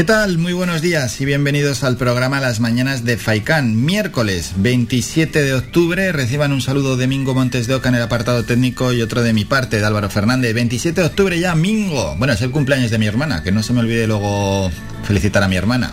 [0.00, 0.38] ¿Qué tal?
[0.38, 3.84] Muy buenos días y bienvenidos al programa Las Mañanas de Faicán.
[3.84, 8.42] Miércoles 27 de octubre reciban un saludo de Mingo Montes de Oca en el apartado
[8.42, 10.54] técnico y otro de mi parte, de Álvaro Fernández.
[10.54, 12.16] 27 de octubre ya, Mingo.
[12.16, 14.70] Bueno, es el cumpleaños de mi hermana, que no se me olvide luego
[15.04, 15.92] felicitar a mi hermana.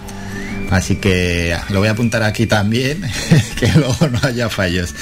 [0.70, 3.02] Así que lo voy a apuntar aquí también,
[3.59, 4.93] que luego no haya fallos.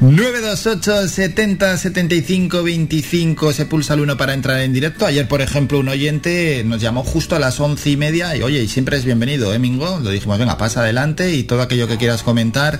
[0.00, 5.06] 928 70 75 25 se pulsa el 1 para entrar en directo.
[5.06, 8.62] Ayer, por ejemplo, un oyente nos llamó justo a las once y media y oye,
[8.62, 9.98] y siempre es bienvenido, ¿eh, Mingo?
[10.00, 12.78] Lo dijimos, venga, pasa adelante y todo aquello que quieras comentar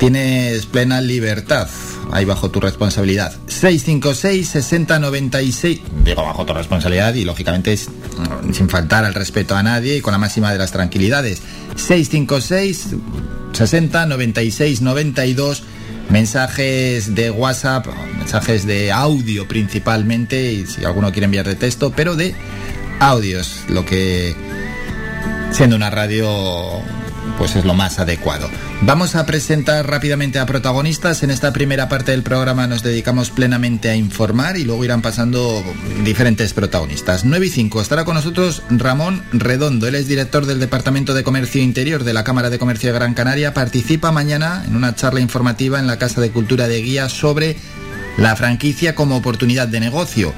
[0.00, 1.68] tienes plena libertad
[2.10, 3.32] ahí bajo tu responsabilidad.
[3.46, 9.62] 656 60 96, digo bajo tu responsabilidad y lógicamente mm, sin faltar al respeto a
[9.62, 11.42] nadie y con la máxima de las tranquilidades.
[11.76, 12.96] 656
[13.52, 15.62] 60 96 92
[16.08, 17.86] mensajes de WhatsApp,
[18.18, 22.34] mensajes de audio principalmente y si alguno quiere enviar de texto, pero de
[23.00, 24.34] audios, lo que
[25.52, 26.26] siendo una radio
[27.38, 28.48] pues es lo más adecuado.
[28.82, 31.22] Vamos a presentar rápidamente a protagonistas.
[31.22, 35.62] En esta primera parte del programa nos dedicamos plenamente a informar y luego irán pasando
[36.04, 37.24] diferentes protagonistas.
[37.24, 39.86] 9 y 5 estará con nosotros Ramón Redondo.
[39.86, 43.14] Él es director del Departamento de Comercio Interior de la Cámara de Comercio de Gran
[43.14, 43.54] Canaria.
[43.54, 47.56] Participa mañana en una charla informativa en la Casa de Cultura de Guía sobre
[48.16, 50.32] la franquicia como oportunidad de negocio.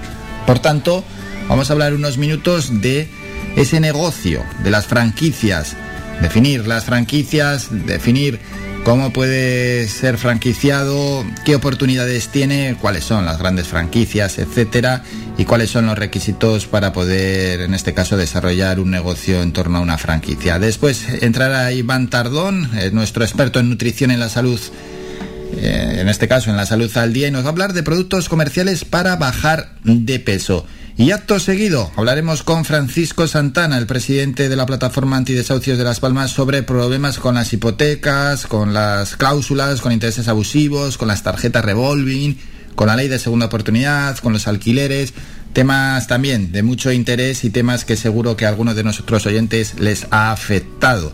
[0.46, 1.04] Por tanto,
[1.48, 3.08] vamos a hablar unos minutos de
[3.56, 5.76] ese negocio, de las franquicias
[6.20, 8.41] definir las franquicias, definir
[8.84, 15.04] cómo puede ser franquiciado, qué oportunidades tiene, cuáles son las grandes franquicias, etcétera,
[15.38, 19.78] y cuáles son los requisitos para poder, en este caso, desarrollar un negocio en torno
[19.78, 20.58] a una franquicia.
[20.58, 24.60] Después entrará Iván Tardón, eh, nuestro experto en nutrición en la salud.
[25.54, 27.82] Eh, en este caso en la salud al día y nos va a hablar de
[27.82, 30.66] productos comerciales para bajar de peso.
[31.02, 35.98] Y acto seguido hablaremos con Francisco Santana, el presidente de la plataforma antidesahucios de Las
[35.98, 41.64] Palmas, sobre problemas con las hipotecas, con las cláusulas, con intereses abusivos, con las tarjetas
[41.64, 42.38] revolving,
[42.76, 45.12] con la ley de segunda oportunidad, con los alquileres,
[45.52, 49.80] temas también de mucho interés y temas que seguro que a algunos de nuestros oyentes
[49.80, 51.12] les ha afectado.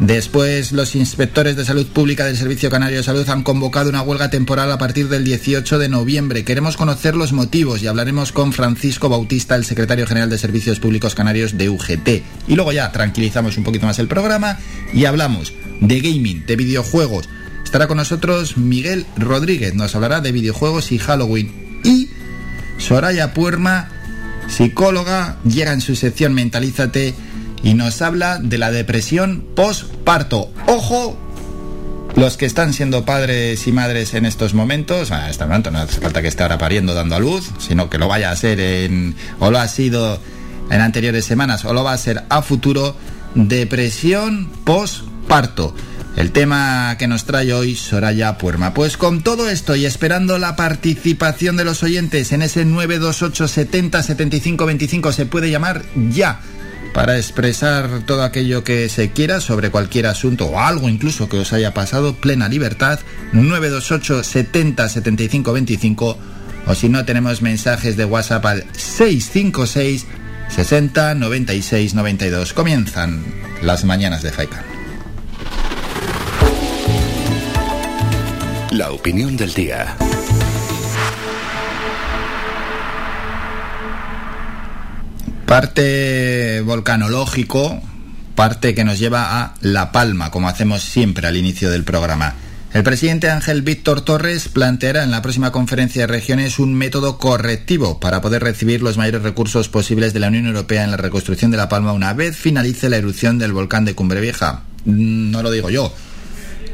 [0.00, 4.30] Después, los inspectores de salud pública del Servicio Canario de Salud han convocado una huelga
[4.30, 6.42] temporal a partir del 18 de noviembre.
[6.42, 11.14] Queremos conocer los motivos y hablaremos con Francisco Bautista, el secretario general de Servicios Públicos
[11.14, 12.08] Canarios de UGT.
[12.48, 14.58] Y luego ya tranquilizamos un poquito más el programa
[14.94, 15.52] y hablamos
[15.82, 17.28] de gaming, de videojuegos.
[17.62, 21.80] Estará con nosotros Miguel Rodríguez, nos hablará de videojuegos y Halloween.
[21.84, 22.08] Y
[22.78, 23.90] Soraya Puerma,
[24.48, 27.14] psicóloga, llega en su sección Mentalízate
[27.62, 30.50] y nos habla de la depresión postparto.
[30.66, 31.18] Ojo,
[32.16, 36.00] los que están siendo padres y madres en estos momentos, a este momento no hace
[36.00, 39.14] falta que esté ahora pariendo dando a luz, sino que lo vaya a ser en,
[39.38, 40.18] o lo ha sido
[40.70, 42.96] en anteriores semanas, o lo va a ser a futuro,
[43.34, 45.74] depresión postparto.
[46.16, 48.74] El tema que nos trae hoy Soraya Puerma.
[48.74, 54.02] Pues con todo esto y esperando la participación de los oyentes en ese 928 70
[54.02, 56.40] 75 25 se puede llamar ya
[56.92, 61.52] para expresar todo aquello que se quiera sobre cualquier asunto o algo incluso que os
[61.52, 63.00] haya pasado, plena libertad,
[63.32, 66.18] 928 70 75 25
[66.66, 70.06] o si no tenemos mensajes de WhatsApp al 656
[70.48, 72.52] 60 96 92.
[72.52, 73.24] Comienzan
[73.62, 74.64] las mañanas de Faikan.
[78.72, 79.96] La opinión del día.
[85.50, 87.82] Parte volcanológico,
[88.36, 92.36] parte que nos lleva a La Palma, como hacemos siempre al inicio del programa.
[92.72, 97.98] El presidente Ángel Víctor Torres planteará en la próxima conferencia de regiones un método correctivo
[97.98, 101.56] para poder recibir los mayores recursos posibles de la Unión Europea en la reconstrucción de
[101.56, 104.62] La Palma una vez finalice la erupción del volcán de Cumbre Vieja.
[104.84, 105.92] No lo digo yo,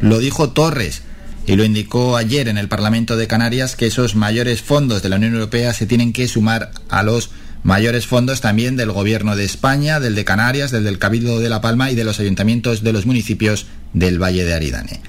[0.02, 1.00] lo dijo Torres
[1.46, 5.16] y lo indicó ayer en el Parlamento de Canarias que esos mayores fondos de la
[5.16, 7.30] Unión Europea se tienen que sumar a los
[7.66, 11.60] mayores fondos también del Gobierno de España, del de Canarias, del del Cabildo de La
[11.60, 15.00] Palma y de los ayuntamientos de los municipios del Valle de Aridane.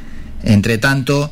[0.44, 1.31] Entre tanto,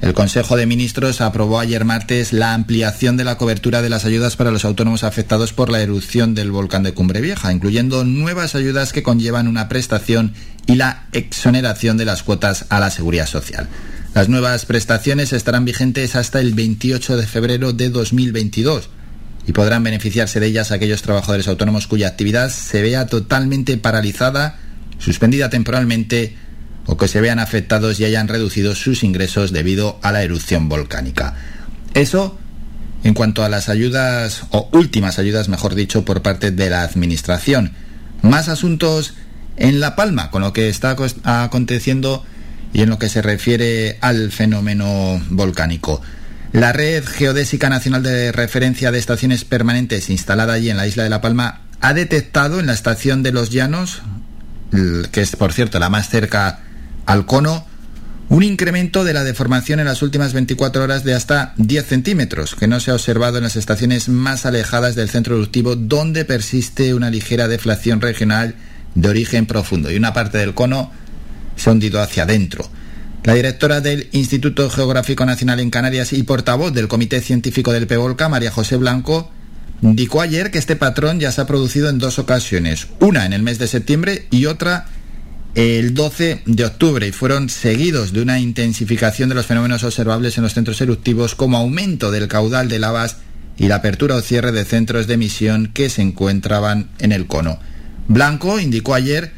[0.00, 4.36] el Consejo de Ministros aprobó ayer martes la ampliación de la cobertura de las ayudas
[4.36, 8.92] para los autónomos afectados por la erupción del volcán de Cumbre Vieja, incluyendo nuevas ayudas
[8.92, 10.34] que conllevan una prestación
[10.68, 13.66] y la exoneración de las cuotas a la seguridad social.
[14.14, 18.88] Las nuevas prestaciones estarán vigentes hasta el 28 de febrero de 2022
[19.50, 24.60] y podrán beneficiarse de ellas aquellos trabajadores autónomos cuya actividad se vea totalmente paralizada,
[25.00, 26.36] suspendida temporalmente
[26.86, 31.34] o que se vean afectados y hayan reducido sus ingresos debido a la erupción volcánica.
[31.94, 32.38] Eso
[33.02, 37.72] en cuanto a las ayudas, o últimas ayudas, mejor dicho, por parte de la Administración.
[38.22, 39.14] Más asuntos
[39.56, 40.94] en La Palma, con lo que está
[41.24, 42.24] aconteciendo
[42.72, 46.02] y en lo que se refiere al fenómeno volcánico.
[46.52, 51.10] La Red Geodésica Nacional de Referencia de Estaciones Permanentes instalada allí en la isla de
[51.10, 54.02] La Palma ha detectado en la estación de Los Llanos,
[55.12, 56.60] que es por cierto la más cerca
[57.06, 57.66] al cono,
[58.28, 62.66] un incremento de la deformación en las últimas 24 horas de hasta 10 centímetros, que
[62.66, 67.10] no se ha observado en las estaciones más alejadas del centro eruptivo, donde persiste una
[67.10, 68.56] ligera deflación regional
[68.96, 70.90] de origen profundo y una parte del cono
[71.54, 72.68] se ha hundido hacia adentro.
[73.22, 78.30] La directora del Instituto Geográfico Nacional en Canarias y portavoz del Comité Científico del PEVOLCA,
[78.30, 79.30] María José Blanco,
[79.82, 83.42] indicó ayer que este patrón ya se ha producido en dos ocasiones, una en el
[83.42, 84.86] mes de septiembre y otra
[85.54, 90.44] el 12 de octubre y fueron seguidos de una intensificación de los fenómenos observables en
[90.44, 93.18] los centros eruptivos como aumento del caudal de lavas
[93.58, 97.58] y la apertura o cierre de centros de emisión que se encontraban en el cono.
[98.08, 99.32] Blanco indicó ayer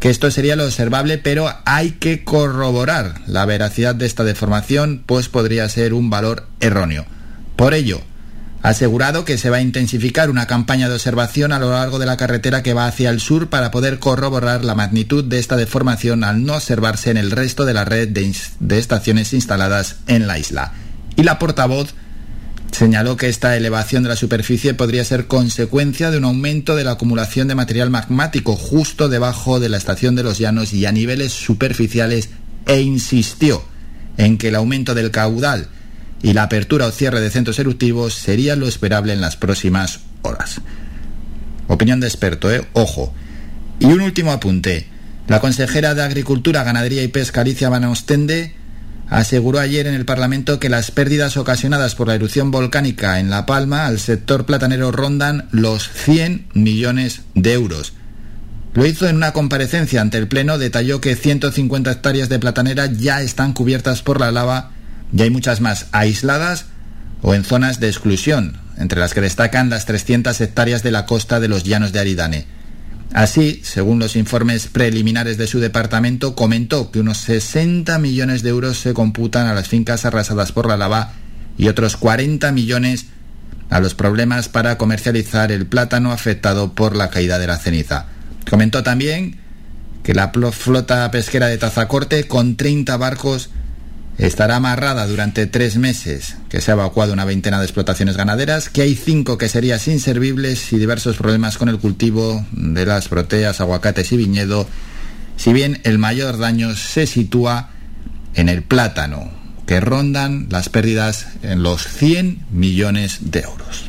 [0.00, 5.28] que esto sería lo observable, pero hay que corroborar la veracidad de esta deformación, pues
[5.28, 7.04] podría ser un valor erróneo.
[7.56, 8.00] Por ello,
[8.62, 12.06] ha asegurado que se va a intensificar una campaña de observación a lo largo de
[12.06, 16.24] la carretera que va hacia el sur para poder corroborar la magnitud de esta deformación
[16.24, 20.72] al no observarse en el resto de la red de, estaciones instaladas en la isla.
[21.16, 21.94] Y la portavoz
[22.72, 26.92] señaló que esta elevación de la superficie podría ser consecuencia de un aumento de la
[26.92, 31.32] acumulación de material magmático justo debajo de la estación de los llanos y a niveles
[31.32, 32.30] superficiales
[32.66, 33.64] e insistió
[34.16, 35.68] en que el aumento del caudal
[36.22, 40.60] y la apertura o cierre de centros eruptivos sería lo esperable en las próximas horas.
[41.68, 42.66] Opinión de experto, ¿eh?
[42.72, 43.12] Ojo.
[43.78, 44.88] Y un último apunte.
[45.28, 48.54] La consejera de Agricultura, Ganadería y Pesca, Alicia Van Ostende,
[49.10, 53.46] aseguró ayer en el Parlamento que las pérdidas ocasionadas por la erupción volcánica en La
[53.46, 57.94] Palma al sector platanero rondan los 100 millones de euros.
[58.74, 63.22] Lo hizo en una comparecencia ante el Pleno, detalló que 150 hectáreas de platanera ya
[63.22, 64.70] están cubiertas por la lava
[65.12, 66.66] y hay muchas más aisladas
[67.22, 71.40] o en zonas de exclusión, entre las que destacan las 300 hectáreas de la costa
[71.40, 72.57] de los llanos de Aridane.
[73.12, 78.78] Así, según los informes preliminares de su departamento, comentó que unos 60 millones de euros
[78.78, 81.12] se computan a las fincas arrasadas por la lava
[81.56, 83.06] y otros 40 millones
[83.70, 88.06] a los problemas para comercializar el plátano afectado por la caída de la ceniza.
[88.48, 89.40] Comentó también
[90.02, 93.50] que la flota pesquera de Tazacorte, con 30 barcos,
[94.18, 98.82] estará amarrada durante tres meses, que se ha evacuado una veintena de explotaciones ganaderas, que
[98.82, 104.10] hay cinco que serían inservibles y diversos problemas con el cultivo de las proteas, aguacates
[104.12, 104.66] y viñedo,
[105.36, 107.70] si bien el mayor daño se sitúa
[108.34, 109.30] en el plátano,
[109.66, 113.84] que rondan las pérdidas en los 100 millones de euros.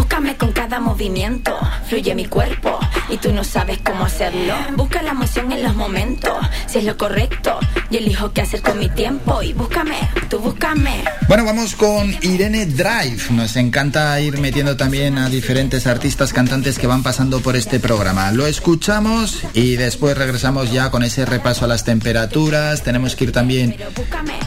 [0.00, 1.54] Búscame con cada movimiento,
[1.86, 2.80] fluye mi cuerpo
[3.10, 4.54] y tú no sabes cómo hacerlo.
[4.74, 6.32] Busca la emoción en los momentos,
[6.66, 7.58] si es lo correcto.
[7.90, 9.98] Y elijo qué hacer con mi tiempo y búscame,
[10.30, 11.04] tú búscame.
[11.28, 13.30] Bueno, vamos con Irene Drive.
[13.30, 18.32] Nos encanta ir metiendo también a diferentes artistas cantantes que van pasando por este programa.
[18.32, 22.82] Lo escuchamos y después regresamos ya con ese repaso a las temperaturas.
[22.82, 23.76] Tenemos que ir también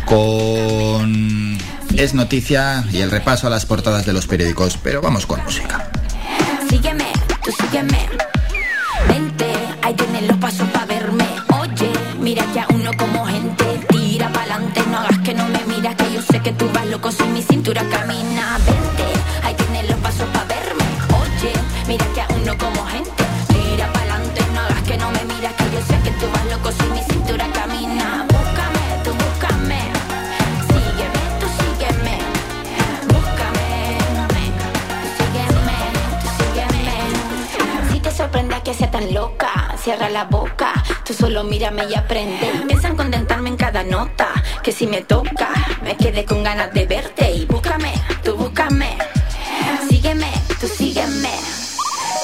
[0.08, 1.60] con
[1.98, 5.90] es noticia y el repaso a las portadas de los periódicos, pero vamos con música.
[6.70, 7.12] Sígueme,
[7.44, 8.10] tú sígueme.
[9.08, 9.46] Vente,
[9.82, 11.26] ahí tienes los pasos para verme.
[11.60, 15.96] Oye, mira que a uno como gente tira pa'lante, no hagas que no me miras,
[15.96, 18.58] que yo sé que tú vas loco si mi cintura camina.
[18.66, 18.83] Vente,
[38.64, 39.76] que sea tan loca.
[39.78, 40.74] Cierra la boca,
[41.06, 42.48] tú solo mírame y aprende.
[42.68, 44.30] Piensan contentarme en cada nota,
[44.64, 45.50] que si me toca,
[45.84, 47.32] me quedé con ganas de verte.
[47.32, 47.94] Y búscame,
[48.24, 48.98] tú búscame.
[49.90, 51.30] Sígueme, tú sígueme.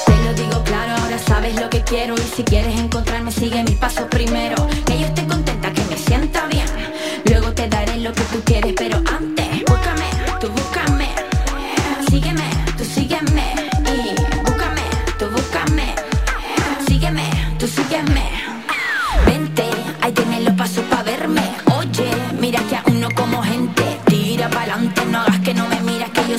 [0.06, 2.14] Te lo digo claro, ahora sabes lo que quiero.
[2.14, 4.66] Y si quieres encontrarme, sigue mis pasos primero.
[4.86, 6.66] Que yo esté contenta, que me sienta bien.
[7.26, 9.02] Luego te daré lo que tú quieres, pero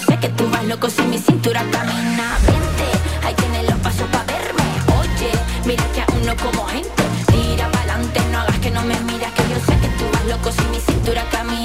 [0.01, 2.37] sé que tú vas loco si mi cintura camina.
[2.45, 2.87] Vente,
[3.25, 4.63] ahí tienes los pasos para verme.
[4.99, 5.31] Oye,
[5.65, 7.03] mira que aún no como gente.
[7.31, 9.31] Tira pa'lante, no hagas que no me miras.
[9.33, 11.60] Que yo sé que tú vas loco si mi cintura camina.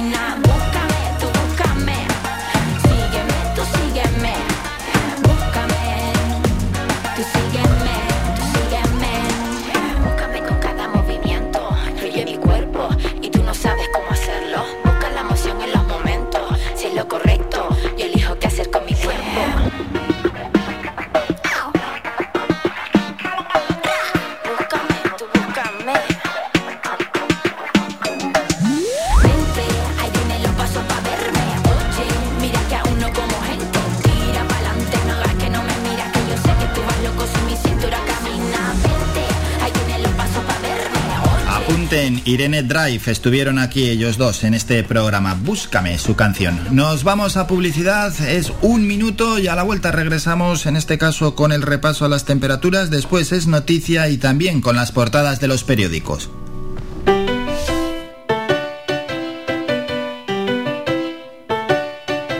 [42.27, 45.33] Irene Drive estuvieron aquí ellos dos en este programa.
[45.33, 46.59] Búscame su canción.
[46.71, 51.35] Nos vamos a publicidad, es un minuto y a la vuelta regresamos en este caso
[51.35, 55.47] con el repaso a las temperaturas, después es noticia y también con las portadas de
[55.47, 56.29] los periódicos.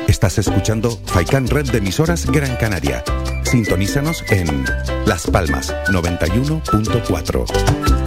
[0.10, 3.06] Estás escuchando Faikan Red de emisoras Gran Canaria.
[3.44, 4.66] Sintonízanos en
[5.06, 8.07] Las Palmas 91.4.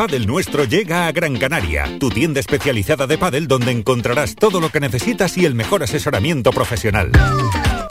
[0.00, 4.70] Padel Nuestro llega a Gran Canaria, tu tienda especializada de pádel donde encontrarás todo lo
[4.70, 7.12] que necesitas y el mejor asesoramiento profesional.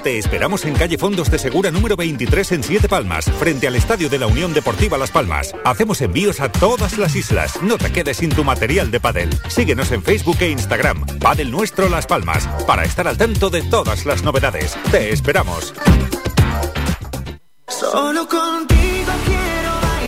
[0.03, 4.09] Te esperamos en calle Fondos de Segura número 23 en Siete Palmas, frente al Estadio
[4.09, 5.53] de la Unión Deportiva Las Palmas.
[5.63, 7.61] Hacemos envíos a todas las islas.
[7.61, 9.29] No te quedes sin tu material de pádel.
[9.47, 11.05] Síguenos en Facebook e Instagram.
[11.19, 14.75] Padel Nuestro Las Palmas, para estar al tanto de todas las novedades.
[14.89, 15.75] Te esperamos.
[17.67, 19.11] Solo contigo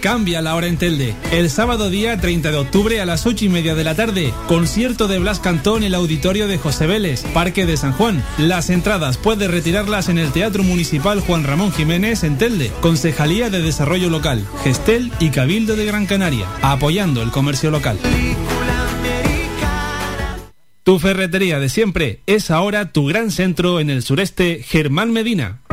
[0.02, 1.16] Cambia la hora en Telde.
[1.32, 5.08] El sábado día 30 de octubre a las 8 y media de la tarde, concierto
[5.08, 8.24] de Blas Cantón en el auditorio de José Vélez, Parque de San Juan.
[8.40, 13.62] Las entradas puedes retirarlas en el Teatro Municipal Juan Ramón Jiménez en Telde, Concejalía de
[13.62, 18.00] Desarrollo Local, Gestel y Cabildo de Gran Canaria, apoyando el comercio local.
[20.84, 25.62] Tu ferretería de siempre es ahora tu gran centro en el sureste, Germán Medina.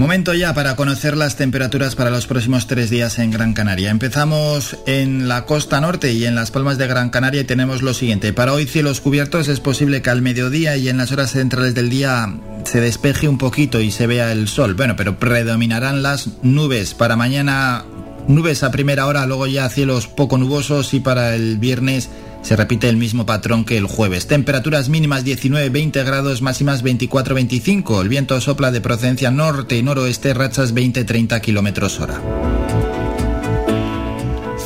[0.00, 3.90] Momento ya para conocer las temperaturas para los próximos tres días en Gran Canaria.
[3.90, 7.92] Empezamos en la costa norte y en las palmas de Gran Canaria y tenemos lo
[7.92, 8.32] siguiente.
[8.32, 11.90] Para hoy cielos cubiertos es posible que al mediodía y en las horas centrales del
[11.90, 14.72] día se despeje un poquito y se vea el sol.
[14.72, 16.94] Bueno, pero predominarán las nubes.
[16.94, 17.84] Para mañana
[18.26, 22.08] nubes a primera hora, luego ya cielos poco nubosos y para el viernes
[22.42, 24.26] se repite el mismo patrón que el jueves.
[24.26, 28.00] Temperaturas mínimas 19-20 grados, máximas 24-25.
[28.00, 32.20] El viento sopla de procedencia norte y noroeste, rachas 20-30 kilómetros hora.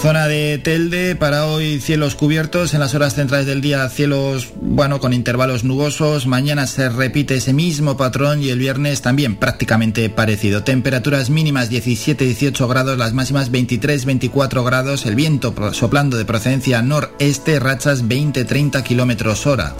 [0.04, 5.00] Zona de Telde, para hoy cielos cubiertos, en las horas centrales del día cielos, bueno,
[5.00, 10.62] con intervalos nubosos, mañana se repite ese mismo patrón y el viernes también prácticamente parecido.
[10.62, 18.04] Temperaturas mínimas 17-18 grados, las máximas 23-24 grados, el viento soplando de procedencia noreste, rachas
[18.04, 19.75] 20-30 kilómetros hora.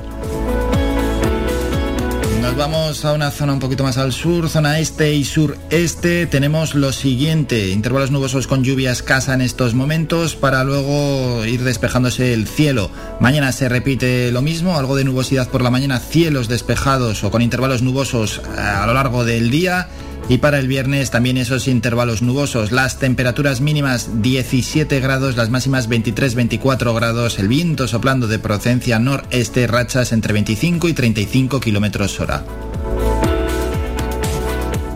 [2.57, 6.27] Vamos a una zona un poquito más al sur, zona este y sureste.
[6.27, 12.33] Tenemos lo siguiente, intervalos nubosos con lluvia escasa en estos momentos para luego ir despejándose
[12.33, 12.91] el cielo.
[13.19, 17.43] Mañana se repite lo mismo, algo de nubosidad por la mañana, cielos despejados o con
[17.43, 19.89] intervalos nubosos eh, a lo largo del día
[20.28, 22.73] y para el viernes también esos intervalos nubosos.
[22.73, 27.38] Las temperaturas mínimas 17 grados, las máximas 23-24 grados.
[27.38, 32.45] El viento soplando de procedencia noreste, rachas entre 25 y 35 kilómetros hora.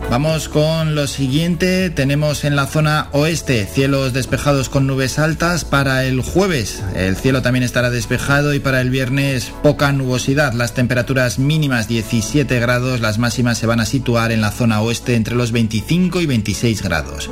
[0.09, 1.91] Vamos con lo siguiente.
[1.91, 5.65] Tenemos en la zona oeste cielos despejados con nubes altas.
[5.65, 10.53] Para el jueves el cielo también estará despejado y para el viernes poca nubosidad.
[10.53, 15.13] Las temperaturas mínimas 17 grados, las máximas se van a situar en la zona oeste
[15.13, 17.29] entre los 25 y 26 grados.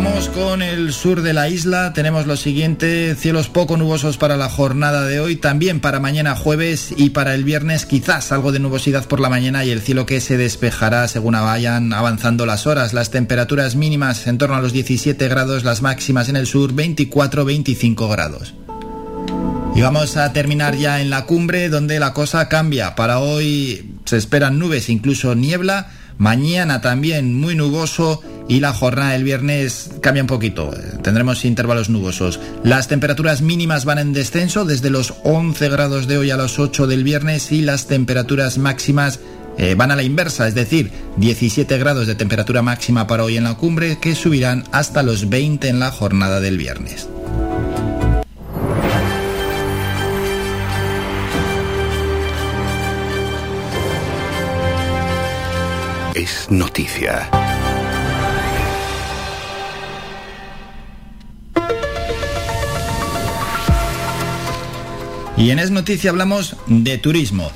[0.00, 1.92] Vamos con el sur de la isla.
[1.92, 6.94] Tenemos lo siguiente, cielos poco nubosos para la jornada de hoy, también para mañana jueves
[6.96, 10.20] y para el viernes quizás algo de nubosidad por la mañana y el cielo que
[10.20, 12.92] se despejará según vayan avanzando las horas.
[12.92, 18.08] Las temperaturas mínimas en torno a los 17 grados, las máximas en el sur 24-25
[18.08, 18.54] grados.
[19.74, 22.94] Y vamos a terminar ya en la cumbre donde la cosa cambia.
[22.94, 25.90] Para hoy se esperan nubes, incluso niebla.
[26.18, 30.70] Mañana también muy nuboso y la jornada del viernes cambia un poquito.
[31.02, 32.40] Tendremos intervalos nubosos.
[32.64, 36.86] Las temperaturas mínimas van en descenso desde los 11 grados de hoy a los 8
[36.86, 39.20] del viernes y las temperaturas máximas
[39.58, 43.44] eh, van a la inversa, es decir, 17 grados de temperatura máxima para hoy en
[43.44, 47.08] la cumbre que subirán hasta los 20 en la jornada del viernes.
[56.14, 57.28] Es noticia.
[65.38, 67.52] Y en Es Noticia hablamos de turismo.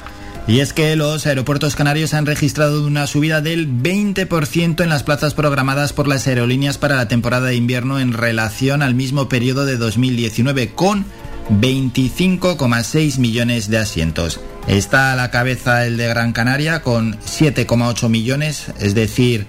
[0.46, 5.34] Y es que los aeropuertos canarios han registrado una subida del 20% en las plazas
[5.34, 9.76] programadas por las aerolíneas para la temporada de invierno en relación al mismo periodo de
[9.76, 11.04] 2019, con
[11.50, 14.40] 25,6 millones de asientos.
[14.68, 19.46] Está a la cabeza el de Gran Canaria con 7,8 millones, es decir,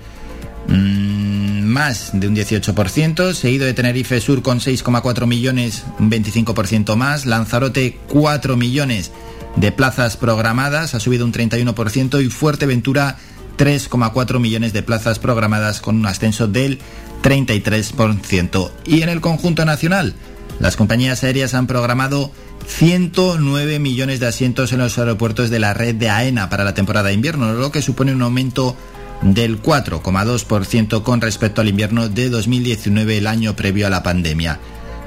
[0.67, 7.25] mmm, más de un 18%, seguido de Tenerife Sur con 6,4 millones, un 25% más,
[7.25, 9.12] Lanzarote 4 millones
[9.55, 13.17] de plazas programadas, ha subido un 31% y Fuerteventura
[13.57, 16.79] 3,4 millones de plazas programadas con un ascenso del
[17.23, 18.71] 33%.
[18.86, 20.13] Y en el conjunto nacional,
[20.59, 22.31] las compañías aéreas han programado
[22.67, 27.09] 109 millones de asientos en los aeropuertos de la red de AENA para la temporada
[27.09, 28.75] de invierno, lo que supone un aumento
[29.23, 34.59] del 4,2% con respecto al invierno de 2019, el año previo a la pandemia.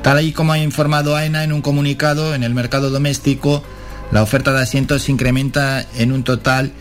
[0.03, 3.63] Tal y como ha informado AENA en un comunicado, en el mercado doméstico,
[4.13, 6.73] la oferta de asientos se incrementa en un total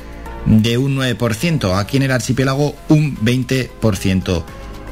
[0.45, 4.43] de un 9%, aquí en el archipiélago un 20%.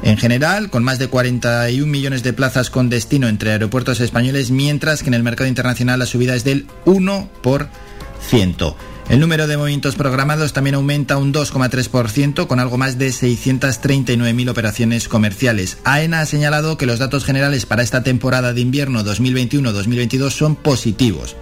[0.02, 5.02] En general, con más de 41 millones de plazas con destino entre aeropuertos españoles, mientras
[5.02, 8.74] que en el mercado internacional la subida es del 1%.
[9.08, 15.08] El número de movimientos programados también aumenta un 2,3% con algo más de 639.000 operaciones
[15.08, 15.78] comerciales.
[15.84, 21.36] AENA ha señalado que los datos generales para esta temporada de invierno 2021-2022 son positivos.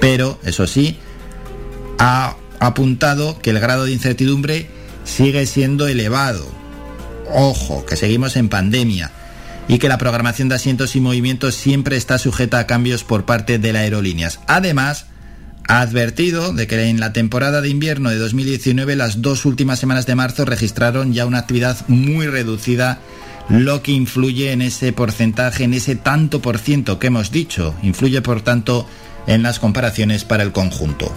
[0.00, 0.96] Pero, eso sí,
[1.98, 4.68] ha apuntado que el grado de incertidumbre
[5.04, 6.46] sigue siendo elevado.
[7.32, 9.10] Ojo, que seguimos en pandemia
[9.66, 13.58] y que la programación de asientos y movimientos siempre está sujeta a cambios por parte
[13.58, 14.40] de las aerolíneas.
[14.46, 15.06] Además,
[15.68, 20.06] ha advertido de que en la temporada de invierno de 2019 las dos últimas semanas
[20.06, 23.00] de marzo registraron ya una actividad muy reducida,
[23.48, 28.22] lo que influye en ese porcentaje, en ese tanto por ciento que hemos dicho, influye
[28.22, 28.86] por tanto
[29.26, 31.12] en las comparaciones para el conjunto.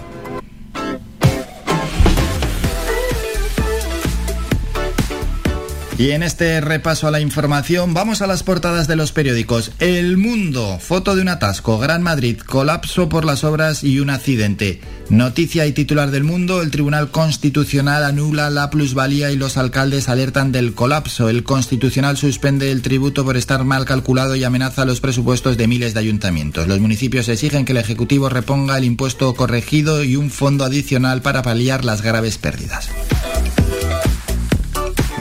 [5.97, 9.71] Y en este repaso a la información vamos a las portadas de los periódicos.
[9.79, 14.79] El Mundo, foto de un atasco, Gran Madrid, colapso por las obras y un accidente.
[15.09, 20.51] Noticia y titular del Mundo, el Tribunal Constitucional anula la plusvalía y los alcaldes alertan
[20.51, 21.29] del colapso.
[21.29, 25.95] El Constitucional suspende el tributo por estar mal calculado y amenaza los presupuestos de miles
[25.95, 26.67] de ayuntamientos.
[26.67, 31.41] Los municipios exigen que el Ejecutivo reponga el impuesto corregido y un fondo adicional para
[31.41, 32.87] paliar las graves pérdidas.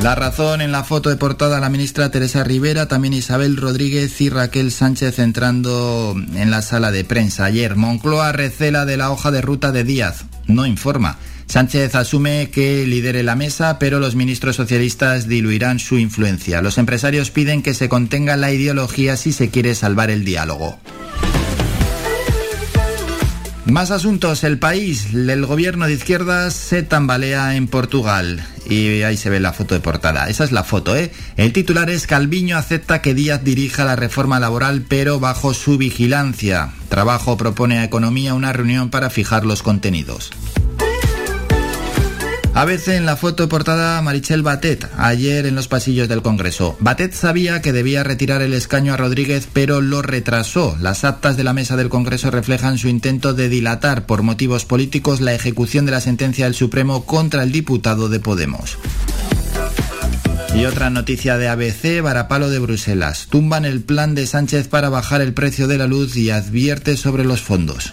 [0.03, 4.29] La razón en la foto de portada la ministra Teresa Rivera, también Isabel Rodríguez y
[4.29, 7.47] Raquel Sánchez entrando en la sala de prensa.
[7.47, 10.25] Ayer Moncloa recela de la hoja de ruta de Díaz.
[10.47, 11.19] No informa.
[11.47, 16.61] Sánchez asume que lidere la mesa, pero los ministros socialistas diluirán su influencia.
[16.61, 20.79] Los empresarios piden que se contenga la ideología si se quiere salvar el diálogo.
[23.67, 24.45] Más asuntos.
[24.45, 28.47] El país, el gobierno de izquierdas se tambalea en Portugal.
[28.69, 30.29] Y ahí se ve la foto de portada.
[30.29, 31.11] Esa es la foto, ¿eh?
[31.37, 36.71] El titular es Calviño acepta que Díaz dirija la reforma laboral, pero bajo su vigilancia.
[36.89, 40.31] Trabajo propone a Economía una reunión para fijar los contenidos.
[42.57, 46.75] A veces en la foto de portada Marichel Batet, ayer en los pasillos del Congreso.
[46.81, 50.75] Batet sabía que debía retirar el escaño a Rodríguez, pero lo retrasó.
[50.81, 55.21] Las actas de la mesa del Congreso reflejan su intento de dilatar por motivos políticos
[55.21, 58.79] la ejecución de la sentencia del Supremo contra el diputado de Podemos.
[60.55, 63.27] Y otra noticia de ABC, Varapalo de Bruselas.
[63.29, 67.27] Tumban el plan de Sánchez para bajar el precio de la luz y advierte sobre
[67.27, 67.93] los fondos.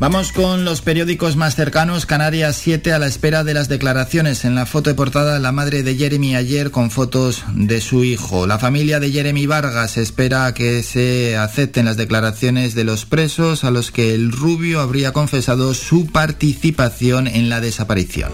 [0.00, 2.06] Vamos con los periódicos más cercanos.
[2.06, 4.44] Canarias 7 a la espera de las declaraciones.
[4.44, 8.46] En la foto de portada, la madre de Jeremy ayer con fotos de su hijo.
[8.46, 13.72] La familia de Jeremy Vargas espera que se acepten las declaraciones de los presos a
[13.72, 18.30] los que el rubio habría confesado su participación en la desaparición.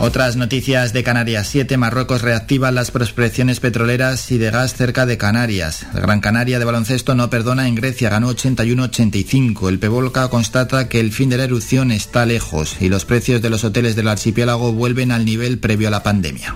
[0.00, 1.76] Otras noticias de Canarias 7.
[1.76, 5.86] Marruecos reactiva las prospecciones petroleras y de gas cerca de Canarias.
[5.94, 9.68] Gran Canaria de baloncesto no perdona en Grecia, ganó 81-85.
[9.68, 13.50] El Pevolca constata que el fin de la erupción está lejos y los precios de
[13.50, 16.54] los hoteles del archipiélago vuelven al nivel previo a la pandemia.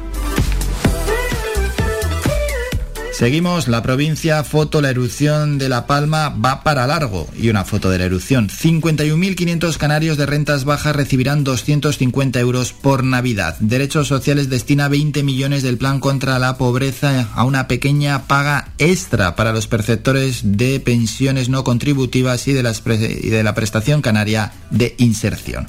[3.18, 7.90] Seguimos la provincia, foto, la erupción de La Palma va para largo y una foto
[7.90, 8.48] de la erupción.
[8.48, 13.56] 51.500 canarios de rentas bajas recibirán 250 euros por Navidad.
[13.58, 19.34] Derechos Sociales destina 20 millones del plan contra la pobreza a una pequeña paga extra
[19.34, 24.94] para los perceptores de pensiones no contributivas y de, y de la prestación canaria de
[24.98, 25.66] inserción.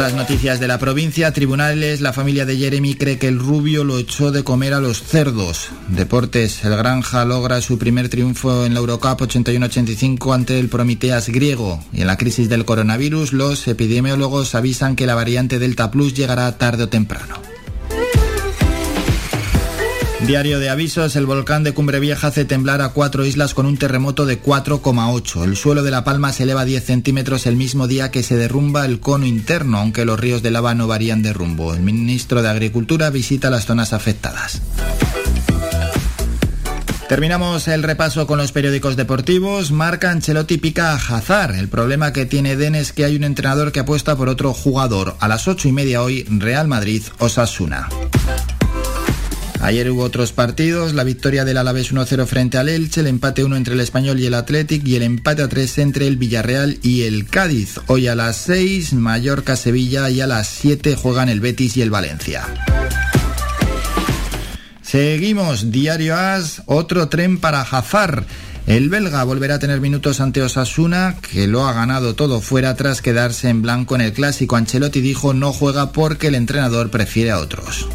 [0.00, 3.98] Otras noticias de la provincia, tribunales, la familia de Jeremy cree que el rubio lo
[3.98, 5.68] echó de comer a los cerdos.
[5.88, 11.84] Deportes, el Granja logra su primer triunfo en la Eurocup 81-85 ante el Prometeas griego.
[11.92, 16.50] Y en la crisis del coronavirus, los epidemiólogos avisan que la variante Delta Plus llegará
[16.56, 17.34] tarde o temprano.
[20.26, 23.78] Diario de avisos, el volcán de Cumbre Vieja hace temblar a cuatro islas con un
[23.78, 25.44] terremoto de 4,8.
[25.44, 28.84] El suelo de La Palma se eleva 10 centímetros el mismo día que se derrumba
[28.84, 31.74] el cono interno, aunque los ríos de lava no varían de rumbo.
[31.74, 34.62] El ministro de Agricultura visita las zonas afectadas.
[37.08, 39.72] Terminamos el repaso con los periódicos deportivos.
[39.72, 41.56] Marca Ancelotti pica a Hazard.
[41.56, 45.16] El problema que tiene Den es que hay un entrenador que apuesta por otro jugador.
[45.18, 47.88] A las ocho y media hoy, Real Madrid Osasuna.
[49.62, 53.56] Ayer hubo otros partidos, la victoria del Alavés 1-0 frente al Elche, el empate 1
[53.56, 57.02] entre el Español y el Athletic y el empate a 3 entre el Villarreal y
[57.02, 57.78] el Cádiz.
[57.86, 62.46] Hoy a las 6 Mallorca-Sevilla y a las 7 juegan el Betis y el Valencia.
[64.80, 68.24] Seguimos, Diario As, otro tren para Hazard.
[68.66, 73.02] El belga volverá a tener minutos ante Osasuna, que lo ha ganado todo fuera tras
[73.02, 74.56] quedarse en blanco en el clásico.
[74.56, 77.86] Ancelotti dijo no juega porque el entrenador prefiere a otros.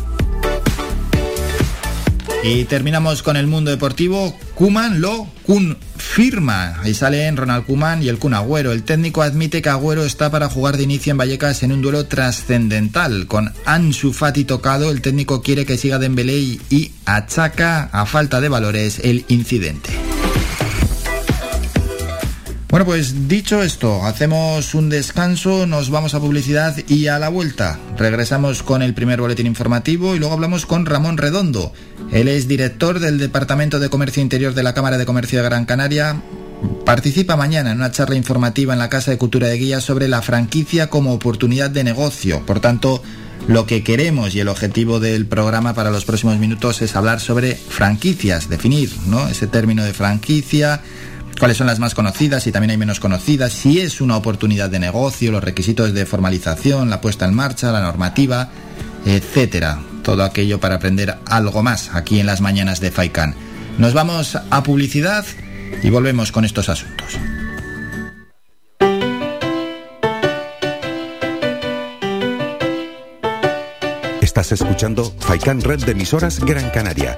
[2.47, 4.37] Y terminamos con el mundo deportivo.
[4.53, 6.79] Kuman lo confirma.
[6.79, 8.71] Ahí salen Ronald Kuman y el Kun Agüero.
[8.71, 12.05] El técnico admite que Agüero está para jugar de inicio en Vallecas en un duelo
[12.05, 13.25] trascendental.
[13.25, 18.49] Con Ansu Fati tocado, el técnico quiere que siga Dembélé y achaca a falta de
[18.49, 19.89] valores el incidente.
[22.75, 27.79] Bueno, pues dicho esto, hacemos un descanso, nos vamos a publicidad y a la vuelta
[27.97, 31.71] regresamos con el primer boletín informativo y luego hablamos con Ramón Redondo.
[32.11, 35.63] Él es director del Departamento de Comercio Interior de la Cámara de Comercio de Gran
[35.63, 36.21] Canaria.
[36.85, 40.21] Participa mañana en una charla informativa en la Casa de Cultura de Guía sobre la
[40.21, 42.45] franquicia como oportunidad de negocio.
[42.45, 43.01] Por tanto,
[43.47, 47.55] lo que queremos y el objetivo del programa para los próximos minutos es hablar sobre
[47.55, 49.29] franquicias, definir ¿no?
[49.29, 50.81] ese término de franquicia,
[51.39, 54.79] cuáles son las más conocidas y también hay menos conocidas, si es una oportunidad de
[54.79, 58.49] negocio, los requisitos de formalización, la puesta en marcha, la normativa,
[59.05, 59.79] etcétera.
[60.03, 63.35] Todo aquello para aprender algo más aquí en las mañanas de FAICAN.
[63.77, 65.25] Nos vamos a publicidad
[65.83, 67.17] y volvemos con estos asuntos.
[74.21, 77.17] Estás escuchando FAICAN Red de Emisoras Gran Canaria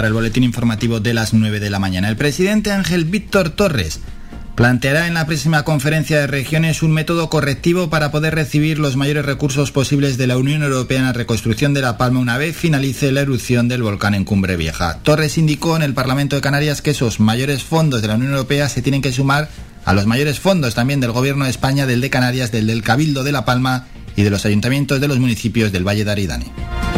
[0.00, 2.08] Para el boletín informativo de las 9 de la mañana.
[2.08, 4.00] El presidente Ángel Víctor Torres
[4.54, 9.26] planteará en la próxima conferencia de regiones un método correctivo para poder recibir los mayores
[9.26, 13.12] recursos posibles de la Unión Europea en la reconstrucción de La Palma una vez finalice
[13.12, 15.00] la erupción del volcán en Cumbre Vieja.
[15.02, 18.70] Torres indicó en el Parlamento de Canarias que esos mayores fondos de la Unión Europea
[18.70, 19.50] se tienen que sumar
[19.84, 23.22] a los mayores fondos también del Gobierno de España, del de Canarias, del del Cabildo
[23.22, 26.89] de La Palma y de los ayuntamientos de los municipios del Valle de Aridane.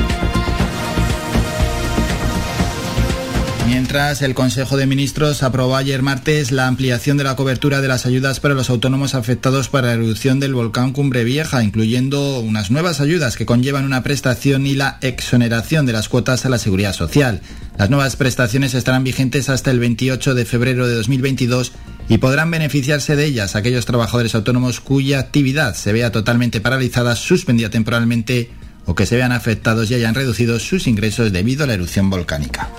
[3.93, 8.07] Mientras, el Consejo de Ministros aprobó ayer martes la ampliación de la cobertura de las
[8.07, 13.03] ayudas para los autónomos afectados por la erupción del volcán Cumbre Vieja, incluyendo unas nuevas
[13.03, 17.43] ayudas que conllevan una prestación y la exoneración de las cuotas a la seguridad social.
[17.77, 21.73] Las nuevas prestaciones estarán vigentes hasta el 28 de febrero de 2022
[22.09, 27.69] y podrán beneficiarse de ellas aquellos trabajadores autónomos cuya actividad se vea totalmente paralizada, suspendida
[27.69, 28.51] temporalmente
[28.87, 32.71] o que se vean afectados y hayan reducido sus ingresos debido a la erupción volcánica.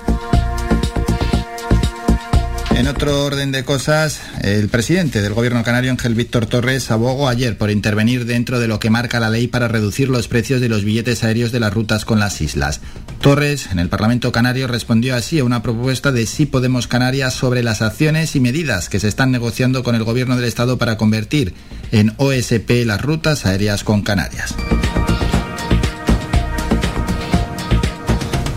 [2.84, 7.58] En otro orden de cosas, el presidente del gobierno canario, Ángel Víctor Torres, abogó ayer
[7.58, 10.84] por intervenir dentro de lo que marca la ley para reducir los precios de los
[10.84, 12.82] billetes aéreos de las rutas con las islas.
[13.22, 17.64] Torres, en el Parlamento canario, respondió así a una propuesta de Sí Podemos Canarias sobre
[17.64, 21.54] las acciones y medidas que se están negociando con el gobierno del Estado para convertir
[21.94, 24.56] en OSP las rutas aéreas con Canarias.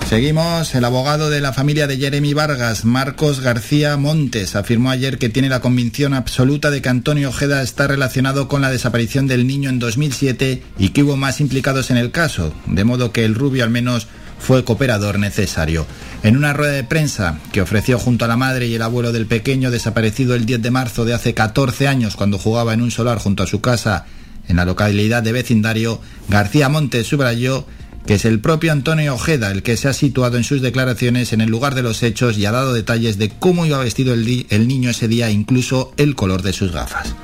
[0.08, 0.72] Seguimos.
[0.76, 5.48] El abogado de la familia de Jeremy Vargas, Marcos García Montes, afirmó ayer que tiene
[5.48, 9.80] la convicción absoluta de que Antonio Ojeda está relacionado con la desaparición del niño en
[9.80, 13.70] 2007 y que hubo más implicados en el caso, de modo que el rubio al
[13.70, 14.06] menos
[14.38, 15.86] fue cooperador necesario.
[16.22, 19.26] En una rueda de prensa que ofreció junto a la madre y el abuelo del
[19.26, 23.18] pequeño desaparecido el 10 de marzo de hace 14 años cuando jugaba en un solar
[23.18, 24.06] junto a su casa
[24.46, 27.66] en la localidad de vecindario, García Montes subrayó
[28.06, 31.40] que es el propio Antonio Ojeda el que se ha situado en sus declaraciones en
[31.40, 34.68] el lugar de los hechos y ha dado detalles de cómo iba vestido el, el
[34.68, 37.14] niño ese día, incluso el color de sus gafas.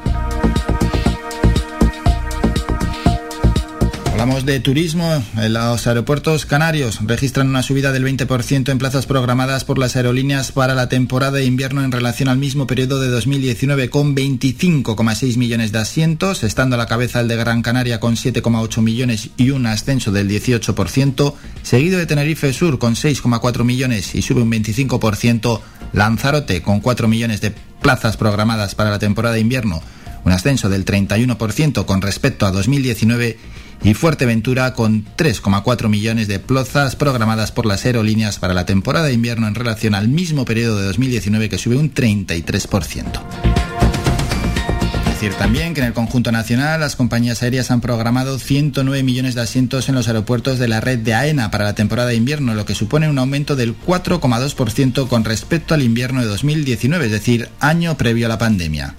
[4.23, 5.21] Hablamos de turismo.
[5.49, 10.77] Los aeropuertos canarios registran una subida del 20% en plazas programadas por las aerolíneas para
[10.77, 15.81] la temporada de invierno en relación al mismo periodo de 2019 con 25,6 millones de
[15.81, 20.13] asientos, estando a la cabeza el de Gran Canaria con 7,8 millones y un ascenso
[20.13, 25.61] del 18%, seguido de Tenerife Sur con 6,4 millones y sube un 25%,
[25.95, 29.83] Lanzarote con 4 millones de plazas programadas para la temporada de invierno,
[30.25, 36.97] un ascenso del 31% con respecto a 2019 y Fuerteventura con 3,4 millones de plazas
[36.97, 40.87] programadas por las aerolíneas para la temporada de invierno en relación al mismo periodo de
[40.87, 43.05] 2019 que sube un 33%.
[45.07, 49.43] Decir también que en el conjunto nacional las compañías aéreas han programado 109 millones de
[49.43, 52.65] asientos en los aeropuertos de la red de AENA para la temporada de invierno, lo
[52.65, 57.97] que supone un aumento del 4,2% con respecto al invierno de 2019, es decir, año
[57.97, 58.97] previo a la pandemia.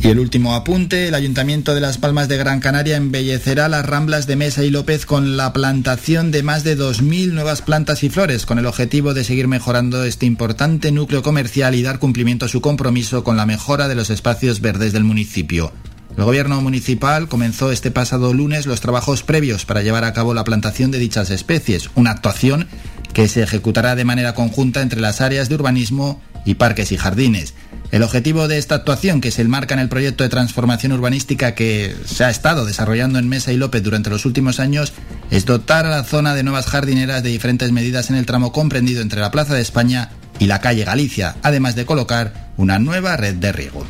[0.00, 4.28] Y el último apunte, el Ayuntamiento de Las Palmas de Gran Canaria embellecerá las ramblas
[4.28, 8.46] de Mesa y López con la plantación de más de 2.000 nuevas plantas y flores,
[8.46, 12.60] con el objetivo de seguir mejorando este importante núcleo comercial y dar cumplimiento a su
[12.60, 15.72] compromiso con la mejora de los espacios verdes del municipio.
[16.16, 20.44] El gobierno municipal comenzó este pasado lunes los trabajos previos para llevar a cabo la
[20.44, 22.68] plantación de dichas especies, una actuación
[23.12, 27.52] que se ejecutará de manera conjunta entre las áreas de urbanismo y parques y jardines.
[27.90, 31.94] El objetivo de esta actuación, que se enmarca en el proyecto de transformación urbanística que
[32.06, 34.94] se ha estado desarrollando en Mesa y López durante los últimos años,
[35.30, 39.02] es dotar a la zona de nuevas jardineras de diferentes medidas en el tramo comprendido
[39.02, 40.08] entre la Plaza de España
[40.38, 43.86] y la calle Galicia, además de colocar una nueva red de riego.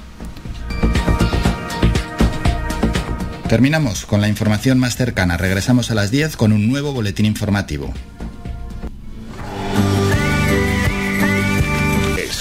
[3.49, 5.37] Terminamos con la información más cercana.
[5.37, 7.95] Regresamos a las 10 con un nuevo boletín informativo.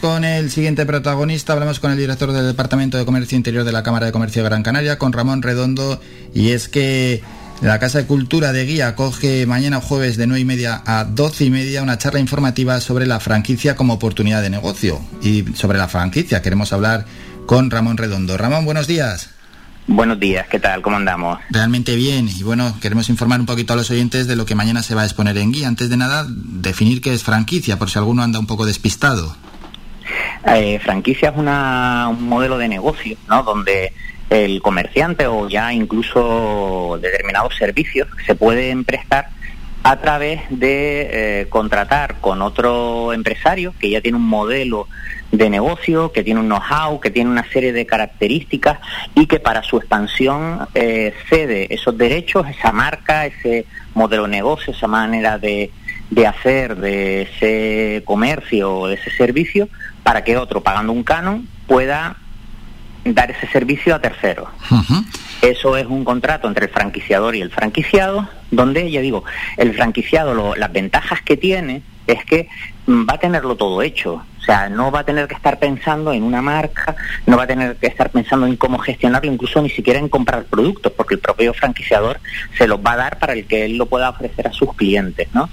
[0.00, 1.54] Con el siguiente protagonista.
[1.54, 4.48] Hablamos con el director del Departamento de Comercio Interior de la Cámara de Comercio de
[4.48, 6.00] Gran Canaria, con Ramón Redondo.
[6.34, 7.22] Y es que
[7.62, 11.46] la Casa de Cultura de Guía coge mañana jueves de 9 y media a 12
[11.46, 15.00] y media una charla informativa sobre la franquicia como oportunidad de negocio.
[15.22, 17.06] Y sobre la franquicia queremos hablar
[17.46, 18.36] con Ramón Redondo.
[18.36, 19.30] Ramón, buenos días.
[19.86, 20.82] Buenos días, ¿qué tal?
[20.82, 21.38] ¿Cómo andamos?
[21.48, 22.28] Realmente bien.
[22.28, 25.02] Y bueno, queremos informar un poquito a los oyentes de lo que mañana se va
[25.02, 25.68] a exponer en Guía.
[25.68, 29.36] Antes de nada, definir qué es franquicia, por si alguno anda un poco despistado.
[30.46, 33.42] Eh, franquicia es una, un modelo de negocio, ¿no?
[33.42, 33.92] Donde
[34.30, 39.28] el comerciante o ya incluso determinados servicios se pueden prestar
[39.82, 44.88] a través de eh, contratar con otro empresario que ya tiene un modelo
[45.32, 48.78] de negocio, que tiene un know-how, que tiene una serie de características
[49.14, 54.72] y que para su expansión eh, cede esos derechos, esa marca, ese modelo de negocio,
[54.72, 55.70] esa manera de,
[56.10, 59.68] de hacer de ese comercio o de ese servicio
[60.02, 62.16] para que otro, pagando un canon, pueda
[63.04, 64.48] dar ese servicio a terceros.
[65.42, 69.24] Eso es un contrato entre el franquiciador y el franquiciado, donde, ya digo,
[69.56, 72.48] el franquiciado, las ventajas que tiene es que
[72.88, 74.22] va a tenerlo todo hecho.
[74.40, 77.46] O sea, no va a tener que estar pensando en una marca, no va a
[77.46, 81.20] tener que estar pensando en cómo gestionarlo, incluso ni siquiera en comprar productos, porque el
[81.20, 82.20] propio franquiciador
[82.56, 85.28] se los va a dar para el que él lo pueda ofrecer a sus clientes,
[85.34, 85.50] ¿no?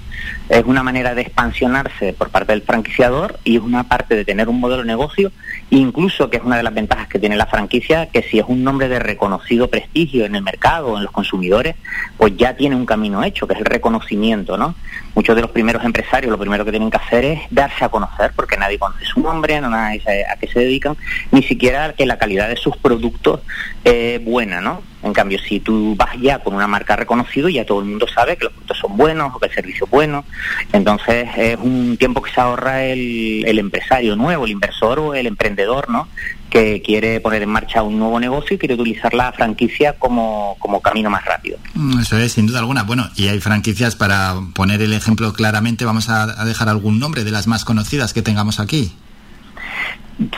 [0.50, 4.47] Es una manera de expansionarse por parte del franquiciador y es una parte de tener
[4.47, 5.32] un modelo de negocio,
[5.69, 8.63] incluso que es una de las ventajas que tiene la franquicia, que si es un
[8.63, 11.76] nombre de reconocido prestigio en el mercado en los consumidores,
[12.17, 14.76] pues ya tiene un camino hecho, que es el reconocimiento, ¿no?
[15.13, 18.32] Muchos de los primeros empresarios lo primero que tienen que hacer es darse a conocer,
[18.36, 20.96] porque nadie conoce su nombre, no sabe a qué se dedican,
[21.32, 23.42] ni siquiera que la calidad de sus productos
[23.84, 24.82] es buena, ¿no?
[25.04, 28.36] En cambio, si tú vas ya con una marca reconocida, ya todo el mundo sabe
[28.36, 30.25] que los productos son buenos o que el servicio es bueno.
[30.73, 35.28] Entonces, es un tiempo que se ahorra el, el empresario nuevo, el inversor o el
[35.28, 36.08] emprendedor, ¿no?
[36.50, 40.81] Que quiere poner en marcha un nuevo negocio y quiere utilizar la franquicia como, como
[40.81, 41.58] camino más rápido.
[41.73, 42.83] Mm, eso es, sin duda alguna.
[42.83, 47.31] Bueno, y hay franquicias para poner el ejemplo claramente, vamos a, dejar algún nombre de
[47.31, 48.93] las más conocidas que tengamos aquí.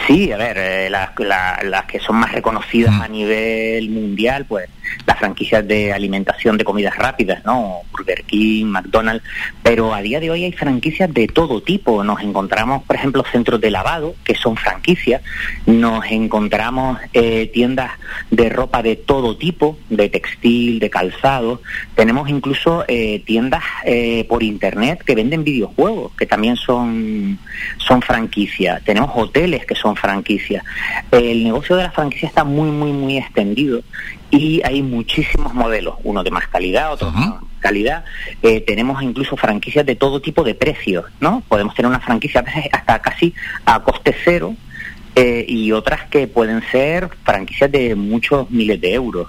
[0.05, 1.11] Sí, a ver, eh, las,
[1.63, 4.69] las que son más reconocidas a nivel mundial, pues
[5.05, 7.81] las franquicias de alimentación de comidas rápidas, ¿no?
[7.91, 9.23] Burger King, McDonald's,
[9.63, 12.03] pero a día de hoy hay franquicias de todo tipo.
[12.03, 15.21] Nos encontramos, por ejemplo, centros de lavado, que son franquicias,
[15.65, 17.91] nos encontramos eh, tiendas
[18.31, 21.61] de ropa de todo tipo, de textil, de calzado,
[21.95, 27.39] tenemos incluso eh, tiendas eh, por internet que venden videojuegos, que también son,
[27.77, 30.63] son franquicias, tenemos hoteles que son franquicias.
[31.11, 33.81] El negocio de la franquicia está muy, muy, muy extendido
[34.31, 38.03] y hay muchísimos modelos, uno de más calidad, otro de más calidad.
[38.41, 41.43] Eh, tenemos incluso franquicias de todo tipo de precios, ¿no?
[41.47, 44.55] Podemos tener una franquicia hasta casi a coste cero
[45.21, 49.27] eh, y otras que pueden ser franquicias de muchos miles de euros.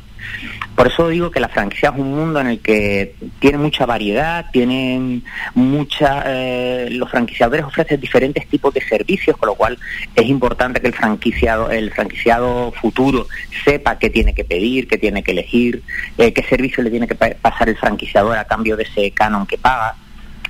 [0.77, 4.47] Por eso digo que la franquicia es un mundo en el que tiene mucha variedad,
[4.53, 5.25] tienen
[5.55, 9.79] mucha, eh, los franquiciadores ofrecen diferentes tipos de servicios, con lo cual
[10.15, 13.27] es importante que el franquiciado, el franquiciado futuro
[13.65, 15.83] sepa qué tiene que pedir, qué tiene que elegir,
[16.19, 19.59] eh, qué servicio le tiene que pasar el franquiciador a cambio de ese canon que
[19.59, 19.97] paga.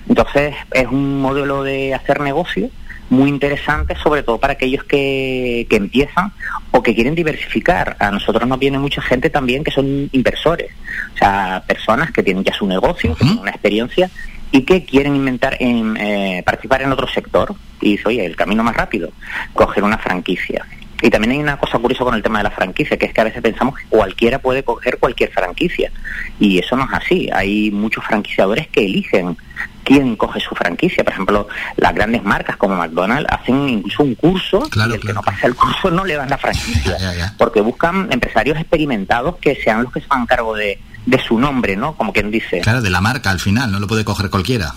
[0.07, 2.69] Entonces es un modelo de hacer negocio
[3.11, 6.33] muy interesante, sobre todo para aquellos que, que empiezan
[6.71, 7.97] o que quieren diversificar.
[7.99, 10.71] A nosotros nos viene mucha gente también que son inversores,
[11.15, 14.11] o sea, personas que tienen ya su negocio, que tienen una experiencia
[14.53, 17.55] y que quieren inventar en, eh, participar en otro sector.
[17.81, 19.11] Y dice, oye, el camino más rápido,
[19.55, 20.65] coger una franquicia.
[21.03, 23.21] Y también hay una cosa curiosa con el tema de la franquicia, que es que
[23.21, 25.91] a veces pensamos que cualquiera puede coger cualquier franquicia.
[26.39, 27.29] Y eso no es así.
[27.33, 29.37] Hay muchos franquiciadores que eligen
[29.85, 31.03] quién coge su franquicia.
[31.05, 35.23] Por ejemplo, las grandes marcas como McDonald's hacen incluso un curso y el que no
[35.23, 37.35] pasa el curso no le dan la franquicia.
[37.39, 41.77] Porque buscan empresarios experimentados que sean los que se hagan cargo de, de su nombre,
[41.77, 41.95] ¿no?
[41.97, 42.61] Como quien dice.
[42.61, 44.73] Claro, de la marca al final, no lo puede coger cualquiera.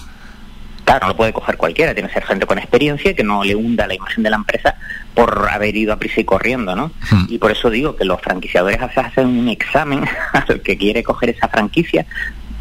[0.86, 3.56] Claro, no lo puede coger cualquiera, tiene que ser gente con experiencia que no le
[3.56, 4.76] hunda la imagen de la empresa
[5.14, 6.92] por haber ido a prisa y corriendo, ¿no?
[7.10, 7.26] Hmm.
[7.30, 11.48] Y por eso digo que los franquiciadores hacen un examen al que quiere coger esa
[11.48, 12.06] franquicia.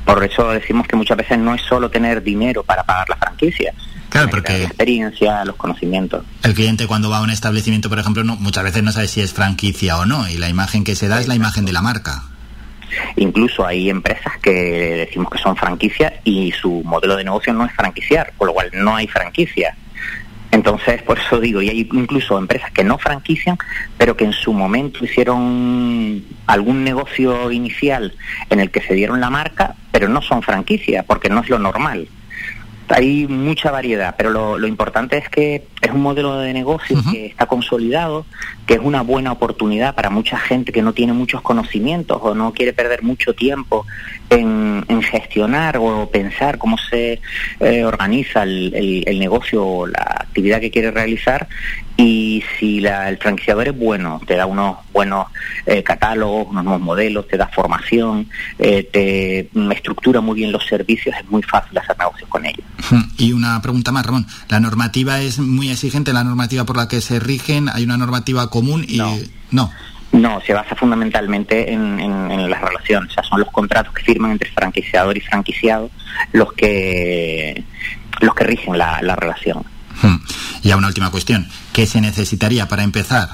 [0.05, 3.73] Por eso decimos que muchas veces no es solo tener dinero para pagar la franquicia,
[4.13, 6.23] Claro, porque la experiencia, los conocimientos.
[6.43, 9.23] El cliente cuando va a un establecimiento, por ejemplo, no, muchas veces no sabe si
[9.23, 11.81] es franquicia o no, y la imagen que se da es la imagen de la
[11.81, 12.25] marca.
[13.17, 14.53] Incluso hay empresas que
[15.07, 18.71] decimos que son franquicias y su modelo de negocio no es franquiciar, con lo cual
[18.73, 19.77] no hay franquicia.
[20.51, 23.57] Entonces, por eso digo, y hay incluso empresas que no franquician,
[23.97, 28.15] pero que en su momento hicieron algún negocio inicial
[28.51, 31.59] en el que se dieron la marca, pero no son franquicias, porque no es lo
[31.59, 32.07] normal
[32.89, 37.47] hay mucha variedad, pero lo, importante es que es un modelo de negocio que está
[37.47, 38.27] consolidado,
[38.67, 42.53] que es una buena oportunidad para mucha gente que no tiene muchos conocimientos o no
[42.53, 43.87] quiere perder mucho tiempo
[44.31, 47.21] en, gestionar o pensar cómo se
[47.61, 51.49] eh, organiza el, el negocio o la actividad que quiere realizar
[51.97, 55.27] y si la, el franquiciador es bueno, te da unos buenos
[55.67, 58.29] eh, catálogos, unos nuevos modelos, te da formación,
[58.59, 62.65] eh, te estructura muy bien los servicios, es muy fácil hacer negocios con ellos.
[63.19, 64.27] Y una pregunta más, Ramón.
[64.49, 67.69] ¿La normativa es muy exigente, la normativa por la que se rigen?
[67.69, 68.85] ¿Hay una normativa común?
[68.89, 68.99] y
[69.51, 69.71] No.
[70.13, 70.41] no.
[70.41, 74.51] se basa fundamentalmente en, en, las relaciones, o sea, son los contratos que firman entre
[74.51, 75.91] franquiciador y franquiciado
[76.33, 77.65] los que
[78.21, 79.65] los que rigen la relación.
[80.01, 80.17] Hmm.
[80.63, 83.29] Y a una última cuestión, ¿qué se necesitaría para empezar?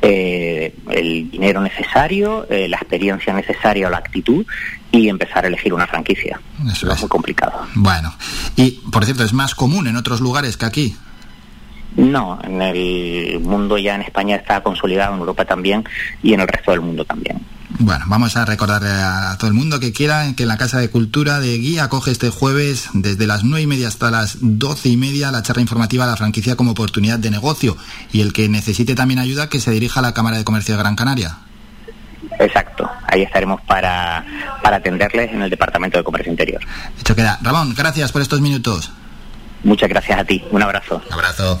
[0.00, 4.46] Eh, el dinero necesario, eh, la experiencia necesaria o la actitud
[4.92, 6.40] y empezar a elegir una franquicia.
[6.70, 7.66] Eso es muy complicado.
[7.74, 8.14] Bueno,
[8.56, 10.96] y por cierto, ¿es más común en otros lugares que aquí?
[11.96, 15.84] No, en el mundo ya en España está consolidado, en Europa también
[16.22, 17.40] y en el resto del mundo también.
[17.70, 20.88] Bueno, vamos a recordarle a todo el mundo que quiera que en la Casa de
[20.88, 24.96] Cultura de Guía coge este jueves desde las nueve y media hasta las doce y
[24.96, 27.76] media la charla informativa a la franquicia como oportunidad de negocio
[28.10, 30.82] y el que necesite también ayuda que se dirija a la Cámara de Comercio de
[30.82, 31.36] Gran Canaria.
[32.40, 34.24] Exacto, ahí estaremos para,
[34.62, 36.62] para atenderles en el Departamento de Comercio Interior.
[36.98, 37.38] Hecho queda.
[37.42, 38.90] Ramón, gracias por estos minutos.
[39.62, 41.02] Muchas gracias a ti, un abrazo.
[41.06, 41.60] Un abrazo.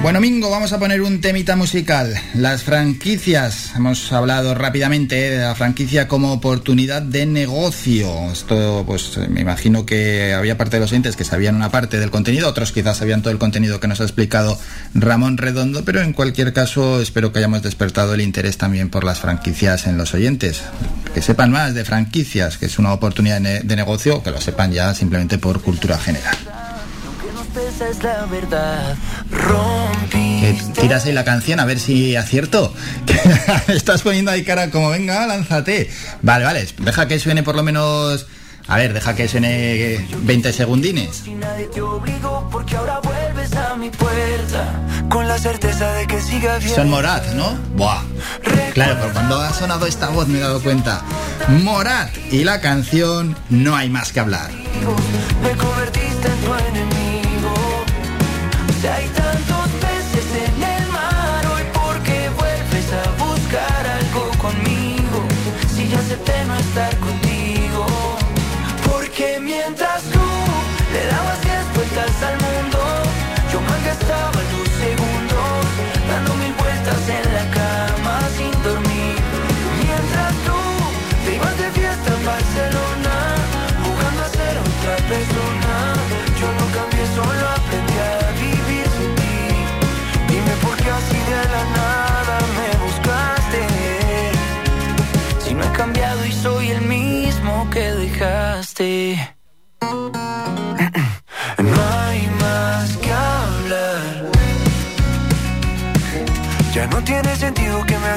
[0.00, 2.14] Bueno, Mingo, vamos a poner un temita musical.
[2.34, 3.72] Las franquicias.
[3.74, 5.30] Hemos hablado rápidamente ¿eh?
[5.30, 8.30] de la franquicia como oportunidad de negocio.
[8.30, 12.10] Esto, pues me imagino que había parte de los oyentes que sabían una parte del
[12.10, 14.58] contenido, otros quizás sabían todo el contenido que nos ha explicado
[14.94, 19.18] Ramón Redondo, pero en cualquier caso espero que hayamos despertado el interés también por las
[19.18, 20.62] franquicias en los oyentes.
[21.12, 24.94] Que sepan más de franquicias, que es una oportunidad de negocio, que lo sepan ya
[24.94, 26.36] simplemente por cultura general
[27.56, 28.96] es la verdad.
[30.80, 32.72] tiras ahí la canción a ver si acierto.
[33.68, 35.90] Estás poniendo ahí cara como venga, lánzate.
[36.22, 38.26] Vale, vale, deja que suene por lo menos.
[38.66, 41.24] A ver, deja que suene 20 segundines.
[46.74, 47.56] Son Morat, ¿no?
[47.74, 48.02] Buah.
[48.74, 51.02] Claro, pero cuando ha sonado esta voz me he dado cuenta.
[51.48, 54.50] Morat y la canción No hay más que hablar.
[55.42, 56.97] Me convertiste en tu enemigo.
[66.18, 67.07] Si ya acepté no estar contigo,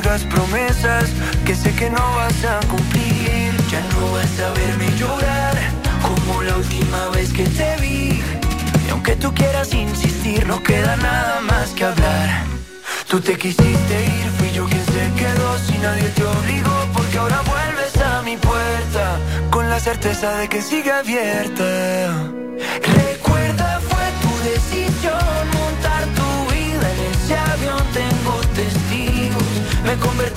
[0.01, 1.09] hagas promesas
[1.45, 3.51] que sé que no vas a cumplir.
[3.69, 5.55] Ya no vas a verme llorar
[6.01, 8.21] como la última vez que te vi.
[8.87, 12.43] Y aunque tú quieras insistir, no queda nada más que hablar.
[13.07, 17.41] Tú te quisiste ir, fui yo quien se quedó, si nadie te obligó, porque ahora
[17.41, 22.31] vuelves a mi puerta, con la certeza de que sigue abierta.
[22.81, 23.80] Recuerda,
[30.09, 30.30] me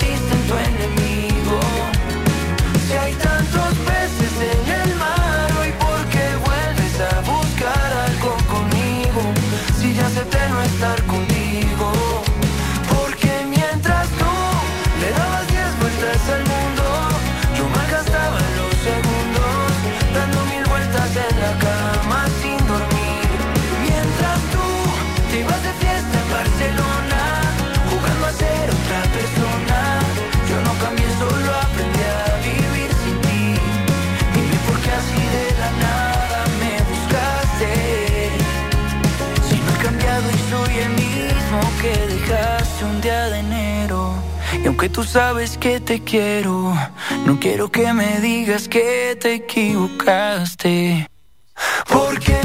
[44.75, 46.73] aunque tú sabes que te quiero,
[47.25, 51.07] no quiero que me digas que te equivocaste.
[51.87, 52.44] Porque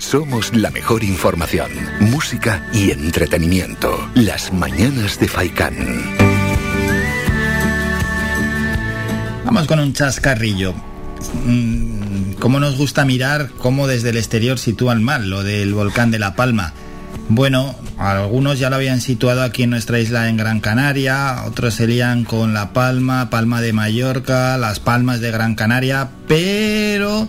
[0.00, 1.70] Somos la mejor información,
[2.00, 4.10] música y entretenimiento.
[4.14, 5.74] Las mañanas de Faikán.
[9.44, 10.74] Vamos con un chascarrillo.
[11.46, 16.18] Mm, ¿Cómo nos gusta mirar cómo desde el exterior sitúan mal lo del volcán de
[16.18, 16.74] La Palma?
[17.28, 21.86] Bueno, algunos ya lo habían situado aquí en nuestra isla en Gran Canaria, otros se
[21.86, 27.26] lían con La Palma, Palma de Mallorca, Las Palmas de Gran Canaria, pero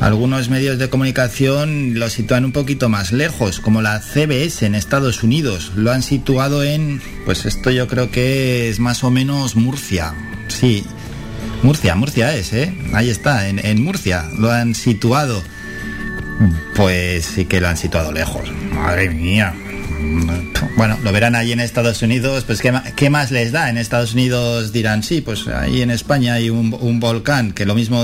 [0.00, 5.22] algunos medios de comunicación lo sitúan un poquito más lejos, como la CBS en Estados
[5.22, 5.72] Unidos.
[5.76, 10.14] Lo han situado en, pues esto yo creo que es más o menos Murcia.
[10.48, 10.82] Sí,
[11.62, 12.74] Murcia, Murcia es, ¿eh?
[12.94, 15.42] Ahí está, en Murcia lo han situado.
[16.74, 18.42] Pues sí que lo han situado lejos.
[18.72, 19.54] Madre mía.
[20.76, 23.68] Bueno, lo verán ahí en Estados Unidos, pues ¿qué, qué más les da?
[23.68, 26.70] En Estados Unidos dirán, sí, pues ahí en España hay un,
[27.00, 28.02] volcán, que lo mismo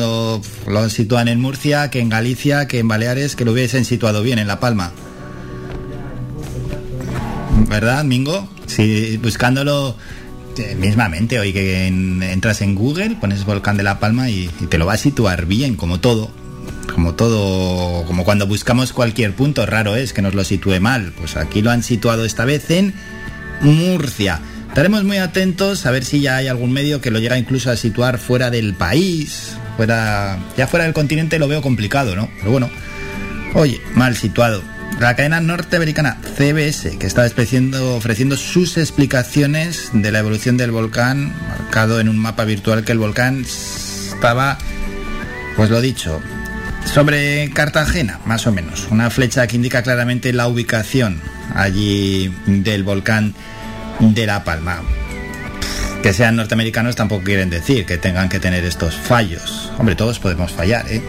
[0.67, 4.39] lo, sitúan en Murcia, que en Galicia, que en Baleares, que lo hubiesen situado bien
[4.39, 4.93] en La Palma.
[7.69, 8.49] ¿Verdad, Mingo?
[8.67, 9.97] Si buscándolo
[10.59, 14.67] eh, mismamente, hoy que en- entras en Google, pones Volcán de La Palma y, y
[14.67, 16.31] te lo va a situar bien, como todo.
[16.93, 21.13] Como todo, como cuando buscamos cualquier punto, raro es que nos lo sitúe mal.
[21.17, 22.95] Pues aquí lo han situado esta vez en
[23.61, 24.41] Murcia.
[24.69, 27.77] Estaremos muy atentos a ver si ya hay algún medio que lo llega incluso a
[27.77, 29.57] situar fuera del país.
[29.77, 32.29] Fuera, ya fuera del continente lo veo complicado, ¿no?
[32.39, 32.71] Pero bueno,
[33.57, 34.63] Oye, mal situado.
[35.01, 41.99] La cadena norteamericana CBS, que está ofreciendo sus explicaciones de la evolución del volcán, marcado
[41.99, 44.59] en un mapa virtual que el volcán estaba,
[45.57, 46.21] pues lo dicho,
[46.87, 48.89] sobre Cartagena, más o menos.
[48.91, 51.21] Una flecha que indica claramente la ubicación
[51.55, 53.35] allí del volcán
[54.01, 54.83] de La Palma.
[56.03, 59.73] Que sean norteamericanos tampoco quieren decir que tengan que tener estos fallos.
[59.79, 61.03] Hombre, todos podemos fallar, ¿eh?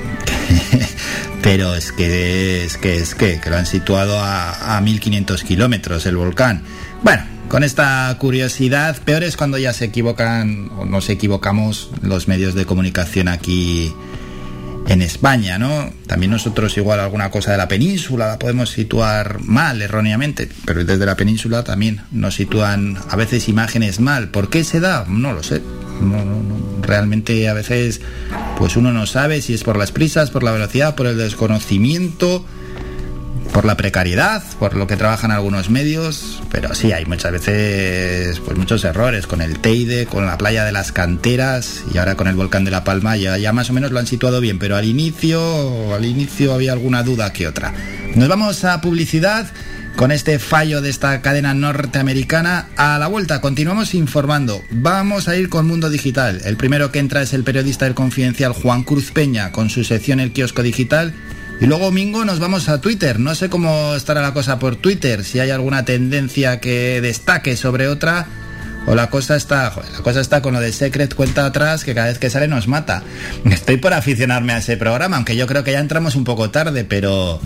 [1.44, 6.18] Pero es que es que es que, lo han situado a, a 1500 kilómetros el
[6.18, 6.64] volcán.
[7.04, 12.56] Bueno, con esta curiosidad, peor es cuando ya se equivocan o nos equivocamos los medios
[12.56, 13.94] de comunicación aquí
[14.88, 15.92] en España, ¿no?
[16.08, 21.06] También nosotros igual alguna cosa de la península la podemos situar mal, erróneamente, pero desde
[21.06, 24.30] la península también nos sitúan a veces imágenes mal.
[24.30, 25.06] ¿Por qué se da?
[25.08, 25.62] No lo sé.
[26.02, 26.82] No, no, no.
[26.82, 28.02] Realmente a veces
[28.58, 32.46] pues uno no sabe si es por las prisas, por la velocidad, por el desconocimiento,
[33.54, 38.58] por la precariedad, por lo que trabajan algunos medios, pero sí hay muchas veces pues
[38.58, 42.36] muchos errores con el Teide, con la playa de las canteras y ahora con el
[42.36, 44.86] volcán de la Palma ya, ya más o menos lo han situado bien, pero al
[44.86, 47.74] inicio al inicio había alguna duda que otra.
[48.16, 49.48] Nos vamos a publicidad
[49.98, 52.68] con este fallo de esta cadena norteamericana.
[52.78, 54.62] A la vuelta continuamos informando.
[54.70, 56.42] Vamos a ir con Mundo Digital.
[56.46, 60.20] El primero que entra es el periodista del Confidencial Juan Cruz Peña con su sección
[60.20, 61.16] El Kiosco Digital
[61.60, 63.20] Y luego domingo nos vamos a Twitter.
[63.20, 67.88] No sé cómo estará la cosa por Twitter, si hay alguna tendencia que destaque sobre
[67.88, 68.28] otra.
[68.86, 72.08] O la cosa está, la cosa está con lo de Secret cuenta atrás que cada
[72.08, 73.04] vez que sale nos mata.
[73.44, 76.86] Estoy por aficionarme a ese programa, aunque yo creo que ya entramos un poco tarde,
[76.86, 77.42] pero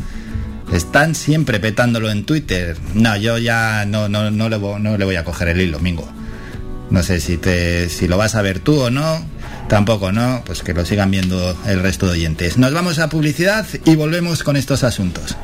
[0.71, 2.77] están siempre petándolo en Twitter.
[2.93, 5.79] No, yo ya no, no, no, le, voy, no le voy a coger el hilo,
[5.79, 6.07] Mingo.
[6.91, 9.25] No sé si, te, si lo vas a ver tú o no.
[9.71, 10.43] Tampoco, ¿no?
[10.45, 12.57] Pues que lo sigan viendo el resto de oyentes.
[12.57, 15.37] Nos vamos a publicidad y volvemos con estos asuntos.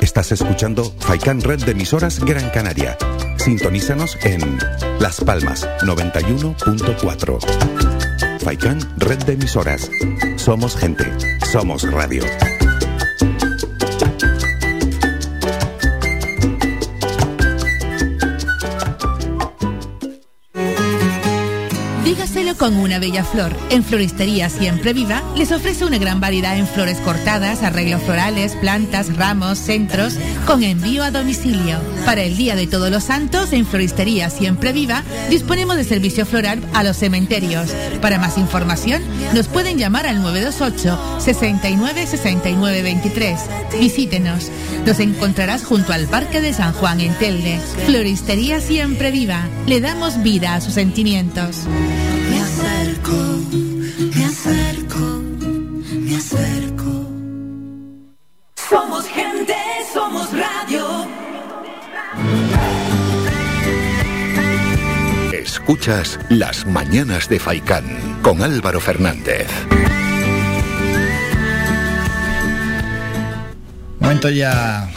[0.00, 2.96] Estás escuchando Faikan Red de emisoras Gran Canaria.
[3.36, 4.58] Sintonízanos en
[4.98, 8.40] Las Palmas 91.4.
[8.42, 9.90] Faikan Red de emisoras.
[10.36, 11.04] Somos gente.
[11.52, 12.24] Somos radio.
[22.60, 23.56] Con una bella flor.
[23.70, 29.16] En Floristería Siempre Viva les ofrece una gran variedad en flores cortadas, arreglos florales, plantas,
[29.16, 31.78] ramos, centros, con envío a domicilio.
[32.04, 36.60] Para el Día de Todos los Santos, en Floristería Siempre Viva disponemos de servicio floral
[36.74, 37.70] a los cementerios.
[38.02, 39.02] Para más información,
[39.34, 43.40] nos pueden llamar al 928 69 69 23.
[43.80, 44.50] Visítenos.
[44.84, 47.58] Nos encontrarás junto al Parque de San Juan en Telde.
[47.86, 49.48] Floristería Siempre Viva.
[49.66, 51.64] Le damos vida a sus sentimientos
[53.10, 53.60] acerco,
[54.14, 55.22] me acerco,
[55.92, 57.06] me acerco.
[58.68, 59.54] Somos gente,
[59.92, 61.08] somos radio.
[65.32, 67.84] Escuchas Las Mañanas de Faicán
[68.22, 69.48] con Álvaro Fernández.
[73.98, 74.88] Momento ya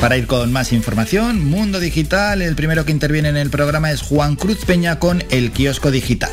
[0.00, 4.02] para ir con más información, Mundo Digital, el primero que interviene en el programa es
[4.02, 6.30] Juan Cruz Peña con el kiosco digital.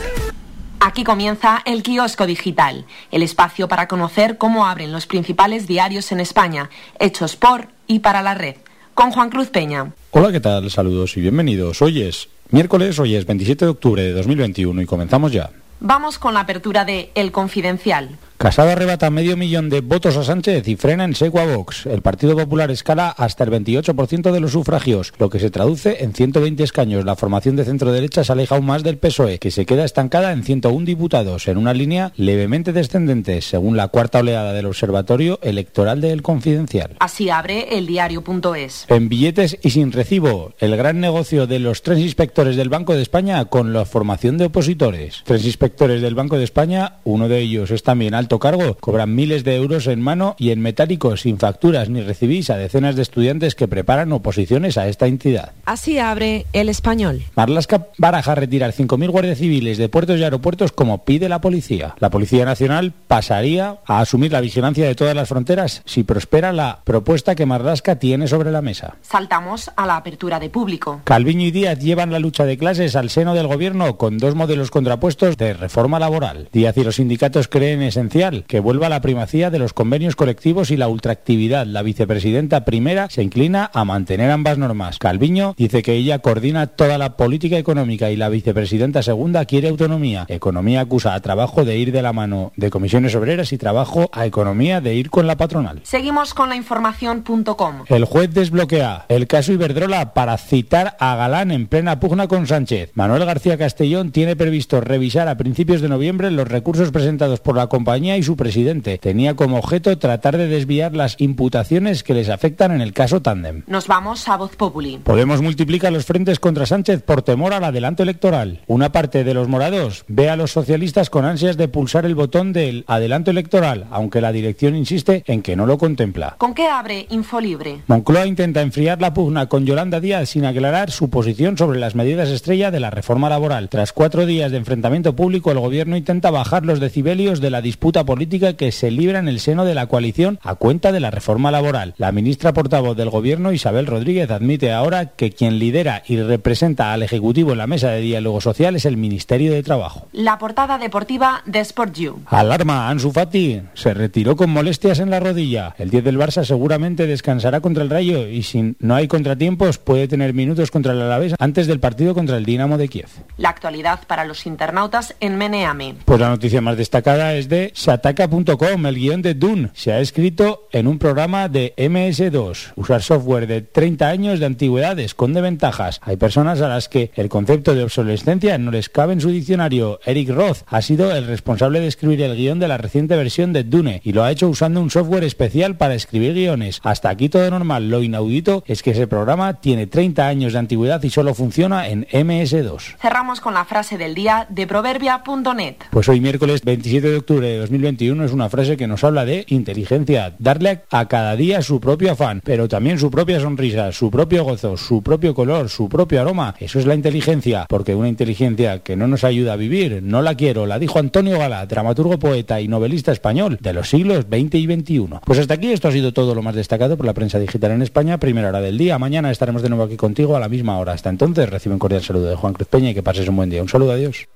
[0.88, 6.20] Aquí comienza el kiosco digital, el espacio para conocer cómo abren los principales diarios en
[6.20, 6.70] España,
[7.00, 8.58] hechos por y para la red.
[8.94, 9.94] Con Juan Cruz Peña.
[10.12, 10.70] Hola, ¿qué tal?
[10.70, 11.82] Saludos y bienvenidos.
[11.82, 15.50] Hoy es miércoles, hoy es 27 de octubre de 2021 y comenzamos ya.
[15.80, 18.20] Vamos con la apertura de El Confidencial.
[18.46, 21.88] Casado arrebata medio millón de votos a Sánchez y frena en seco a Vox.
[21.88, 26.14] El Partido Popular escala hasta el 28% de los sufragios, lo que se traduce en
[26.14, 27.06] 120 escaños.
[27.06, 30.44] La formación de centro-derecha se aleja aún más del PSOE, que se queda estancada en
[30.44, 36.22] 101 diputados, en una línea levemente descendente, según la cuarta oleada del Observatorio Electoral del
[36.22, 36.98] Confidencial.
[37.00, 38.86] Así abre el diario.es.
[38.90, 43.02] En billetes y sin recibo, el gran negocio de los tres inspectores del Banco de
[43.02, 45.24] España con la formación de opositores.
[45.26, 49.44] Tres inspectores del Banco de España, uno de ellos es también alto cargo cobran miles
[49.44, 53.56] de euros en mano y en metálico sin facturas ni recibís a decenas de estudiantes
[53.56, 55.52] que preparan oposiciones a esta entidad.
[55.66, 57.24] Así abre el español.
[57.36, 61.96] Marlasca baraja retirar 5.000 guardias civiles de puertos y aeropuertos como pide la policía.
[62.00, 66.80] La Policía Nacional pasaría a asumir la vigilancia de todas las fronteras si prospera la
[66.84, 68.96] propuesta que Marlasca tiene sobre la mesa.
[69.02, 71.02] Saltamos a la apertura de público.
[71.04, 74.72] Calviño y Díaz llevan la lucha de clases al seno del gobierno con dos modelos
[74.72, 76.50] contrapuestos de reforma laboral.
[76.52, 78.15] Díaz y los sindicatos creen esencial
[78.48, 81.66] que vuelva la primacía de los convenios colectivos y la ultraactividad.
[81.66, 85.00] La vicepresidenta primera se inclina a mantener ambas normas.
[85.00, 90.26] Calviño dice que ella coordina toda la política económica y la vicepresidenta segunda quiere autonomía.
[90.30, 94.26] Economía acusa a trabajo de ir de la mano de comisiones obreras y trabajo a
[94.26, 95.82] economía de ir con la patronal.
[95.84, 97.84] Seguimos con la información.com.
[97.90, 102.92] El juez desbloquea el caso Iberdrola para citar a Galán en plena pugna con Sánchez.
[102.94, 107.68] Manuel García Castellón tiene previsto revisar a principios de noviembre los recursos presentados por la
[108.06, 109.00] compañía y su presidente.
[109.00, 113.64] Tenía como objeto tratar de desviar las imputaciones que les afectan en el caso Tandem.
[113.66, 115.00] Nos vamos a Voz Populi.
[115.04, 118.62] Podemos multiplicar los frentes contra Sánchez por temor al adelanto electoral.
[118.68, 122.54] Una parte de los morados ve a los socialistas con ansias de pulsar el botón
[122.54, 126.36] del adelanto electoral, aunque la dirección insiste en que no lo contempla.
[126.38, 127.82] ¿Con qué abre Infolibre?
[127.88, 132.30] Moncloa intenta enfriar la pugna con Yolanda Díaz sin aclarar su posición sobre las medidas
[132.30, 133.70] estrella de la reforma laboral.
[133.70, 137.95] Tras cuatro días de enfrentamiento público, el gobierno intenta bajar los decibelios de la disputa
[138.04, 141.52] política que se libra en el seno de la coalición a cuenta de la reforma
[141.52, 141.94] laboral.
[141.98, 147.04] La ministra portavoz del Gobierno, Isabel Rodríguez, admite ahora que quien lidera y representa al
[147.04, 150.08] Ejecutivo en la mesa de diálogo social es el Ministerio de Trabajo.
[150.12, 152.22] La portada deportiva de Sport You.
[152.26, 155.76] Alarma, Ansu Fati se retiró con molestias en la rodilla.
[155.78, 160.08] El 10 del Barça seguramente descansará contra el Rayo y si no hay contratiempos puede
[160.08, 163.10] tener minutos contra el Alavés antes del partido contra el Dinamo de Kiev.
[163.38, 165.96] La actualidad para los internautas en Meneame.
[166.06, 170.68] Pues la noticia más destacada es de Sataka.com, el guion de Dune, se ha escrito
[170.72, 172.74] en un programa de MS2.
[172.76, 176.02] Usar software de 30 años de antigüedad esconde ventajas.
[176.04, 180.00] Hay personas a las que el concepto de obsolescencia no les cabe en su diccionario.
[180.04, 183.64] Eric Roth ha sido el responsable de escribir el guion de la reciente versión de
[183.64, 186.80] Dune y lo ha hecho usando un software especial para escribir guiones.
[186.82, 187.92] Hasta aquí todo normal.
[187.92, 192.08] Lo inaudito es que ese programa tiene 30 años de antigüedad y solo funciona en
[192.08, 192.98] MS2.
[193.00, 195.76] Cerramos con la frase del día de proverbia.net.
[195.92, 199.46] Pues hoy miércoles 27 de octubre de 2021 es una frase que nos habla de
[199.50, 204.46] inteligencia, darle a cada día su propio afán, pero también su propia sonrisa, su propio
[204.46, 206.56] gozo, su propio color, su propio aroma.
[206.60, 210.36] Eso es la inteligencia, porque una inteligencia que no nos ayuda a vivir, no la
[210.36, 214.66] quiero, la dijo Antonio Gala, dramaturgo, poeta y novelista español de los siglos XX y
[214.66, 215.08] XXI.
[215.26, 217.82] Pues hasta aquí esto ha sido todo lo más destacado por la prensa digital en
[217.82, 218.98] España, primera hora del día.
[218.98, 220.94] Mañana estaremos de nuevo aquí contigo a la misma hora.
[220.94, 223.50] Hasta entonces, recibe un cordial saludo de Juan Cruz Peña y que pases un buen
[223.50, 223.62] día.
[223.62, 224.28] Un saludo, adiós.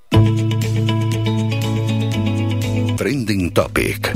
[3.00, 4.14] Trending Topic.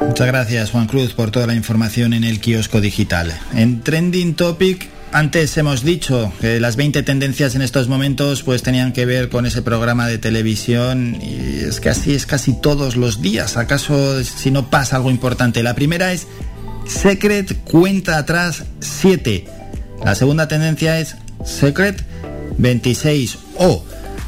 [0.00, 3.32] Muchas gracias Juan Cruz por toda la información en el kiosco digital.
[3.54, 8.92] En Trending Topic antes hemos dicho que las 20 tendencias en estos momentos pues tenían
[8.92, 13.22] que ver con ese programa de televisión y es que así es casi todos los
[13.22, 15.62] días, acaso si no pasa algo importante.
[15.62, 16.26] La primera es
[16.88, 19.46] Secret cuenta atrás 7.
[20.04, 22.04] La segunda tendencia es Secret
[22.58, 23.84] 26 o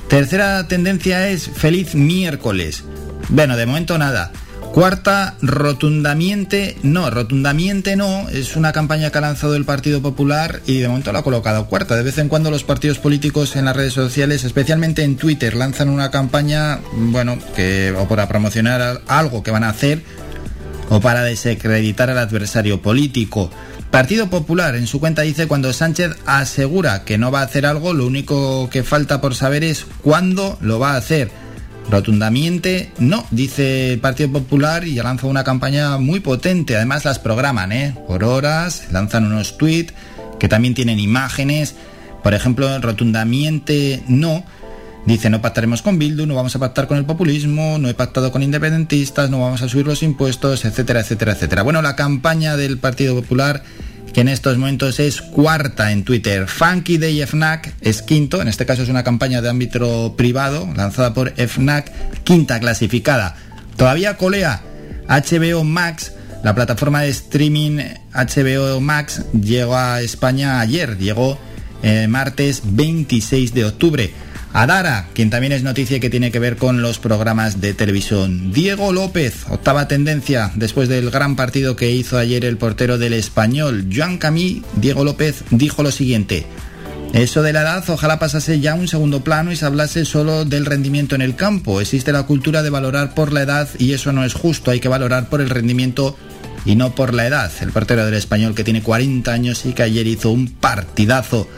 [0.08, 2.84] tercera tendencia es Feliz miércoles.
[3.28, 4.32] Bueno, de momento nada.
[4.72, 10.78] Cuarta, rotundamente no, rotundamente no, es una campaña que ha lanzado el Partido Popular y
[10.78, 11.96] de momento la ha colocado cuarta.
[11.96, 15.88] De vez en cuando los partidos políticos en las redes sociales, especialmente en Twitter, lanzan
[15.88, 20.02] una campaña, bueno, que o para promocionar algo que van a hacer
[20.90, 23.50] o para desacreditar al adversario político.
[23.90, 27.94] Partido Popular en su cuenta dice cuando Sánchez asegura que no va a hacer algo,
[27.94, 31.30] lo único que falta por saber es cuándo lo va a hacer.
[31.90, 36.76] Rotundamente no, dice el Partido Popular y lanza una campaña muy potente.
[36.76, 37.94] Además las programan, ¿eh?
[38.06, 39.94] Por horas, lanzan unos tweets
[40.38, 41.74] que también tienen imágenes.
[42.22, 44.44] Por ejemplo, rotundamente no.
[45.06, 48.30] Dice, no pactaremos con Bildu, no vamos a pactar con el populismo, no he pactado
[48.30, 51.62] con independentistas, no vamos a subir los impuestos, etcétera, etcétera, etcétera.
[51.62, 53.62] Bueno, la campaña del Partido Popular
[54.12, 56.46] que en estos momentos es cuarta en Twitter.
[56.46, 61.14] Funky Day FNAC es quinto, en este caso es una campaña de ámbito privado lanzada
[61.14, 61.92] por FNAC,
[62.24, 63.36] quinta clasificada.
[63.76, 64.62] Todavía colea
[65.08, 67.78] HBO Max, la plataforma de streaming
[68.12, 71.38] HBO Max llegó a España ayer, llegó
[71.82, 74.12] eh, martes 26 de octubre.
[74.60, 78.50] Adara, quien también es noticia que tiene que ver con los programas de televisión.
[78.52, 83.86] Diego López, octava tendencia, después del gran partido que hizo ayer el portero del español.
[83.94, 86.44] Joan Camí, Diego López, dijo lo siguiente.
[87.12, 90.66] Eso de la edad ojalá pasase ya un segundo plano y se hablase solo del
[90.66, 91.80] rendimiento en el campo.
[91.80, 94.72] Existe la cultura de valorar por la edad y eso no es justo.
[94.72, 96.16] Hay que valorar por el rendimiento
[96.64, 97.52] y no por la edad.
[97.60, 101.48] El portero del español que tiene 40 años y que ayer hizo un partidazo.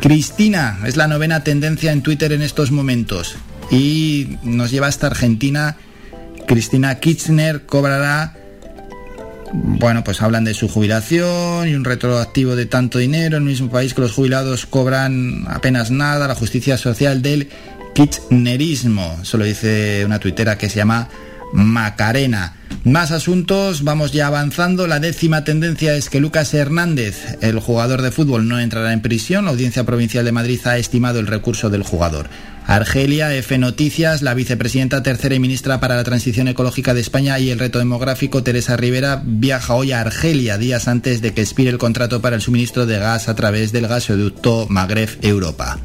[0.00, 3.36] Cristina es la novena tendencia en Twitter en estos momentos
[3.70, 5.76] y nos lleva hasta Argentina.
[6.46, 8.36] Cristina Kirchner cobrará,
[9.52, 13.70] bueno, pues hablan de su jubilación y un retroactivo de tanto dinero en el mismo
[13.70, 17.48] país que los jubilados cobran apenas nada, la justicia social del
[17.94, 19.18] kirchnerismo.
[19.22, 21.08] Eso lo dice una tuitera que se llama
[21.52, 22.56] Macarena.
[22.84, 24.86] Más asuntos, vamos ya avanzando.
[24.86, 29.44] La décima tendencia es que Lucas Hernández, el jugador de fútbol, no entrará en prisión.
[29.44, 32.28] La Audiencia Provincial de Madrid ha estimado el recurso del jugador.
[32.66, 37.50] Argelia, F Noticias, la vicepresidenta tercera y ministra para la Transición Ecológica de España y
[37.50, 41.78] el Reto Demográfico, Teresa Rivera, viaja hoy a Argelia, días antes de que expire el
[41.78, 45.78] contrato para el suministro de gas a través del gasoducto Magreb Europa.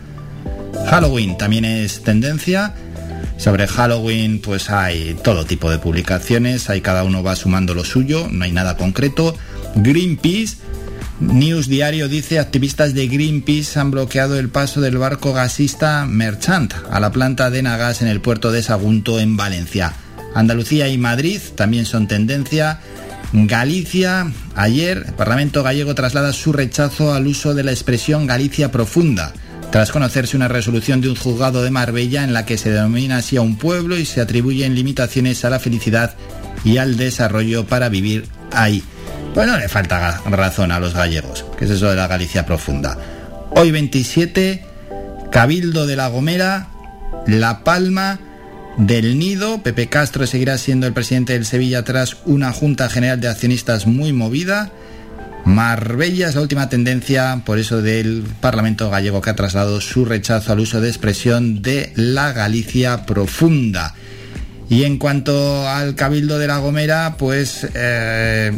[0.88, 2.74] Halloween también es tendencia.
[3.42, 8.28] Sobre Halloween pues hay todo tipo de publicaciones, ahí cada uno va sumando lo suyo,
[8.30, 9.36] no hay nada concreto.
[9.74, 10.58] Greenpeace,
[11.20, 17.00] News Diario dice, activistas de Greenpeace han bloqueado el paso del barco gasista Merchant a
[17.00, 19.94] la planta de Nagas en el puerto de Sagunto en Valencia.
[20.36, 22.80] Andalucía y Madrid también son tendencia.
[23.34, 29.34] Galicia, ayer el Parlamento gallego traslada su rechazo al uso de la expresión Galicia profunda
[29.72, 33.38] tras conocerse una resolución de un juzgado de Marbella en la que se denomina así
[33.38, 36.16] a un pueblo y se atribuyen limitaciones a la felicidad
[36.66, 38.84] y al desarrollo para vivir ahí.
[39.34, 42.98] Bueno, le falta razón a los gallegos, que es eso de la Galicia profunda.
[43.52, 44.66] Hoy 27,
[45.32, 46.68] Cabildo de la Gomera,
[47.26, 48.20] La Palma,
[48.78, 49.64] del Nido.
[49.64, 54.12] Pepe Castro seguirá siendo el presidente del Sevilla tras una Junta General de Accionistas muy
[54.12, 54.72] movida.
[55.46, 60.52] Marbella es la última tendencia, por eso del Parlamento gallego que ha trasladado su rechazo
[60.52, 63.96] al uso de expresión de la Galicia profunda.
[64.70, 68.58] Y en cuanto al Cabildo de la Gomera, pues eh,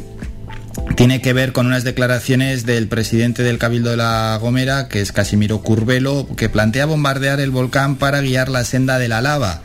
[0.95, 5.11] tiene que ver con unas declaraciones del presidente del Cabildo de la Gomera, que es
[5.11, 9.61] Casimiro Curvelo, que plantea bombardear el volcán para guiar la senda de la lava.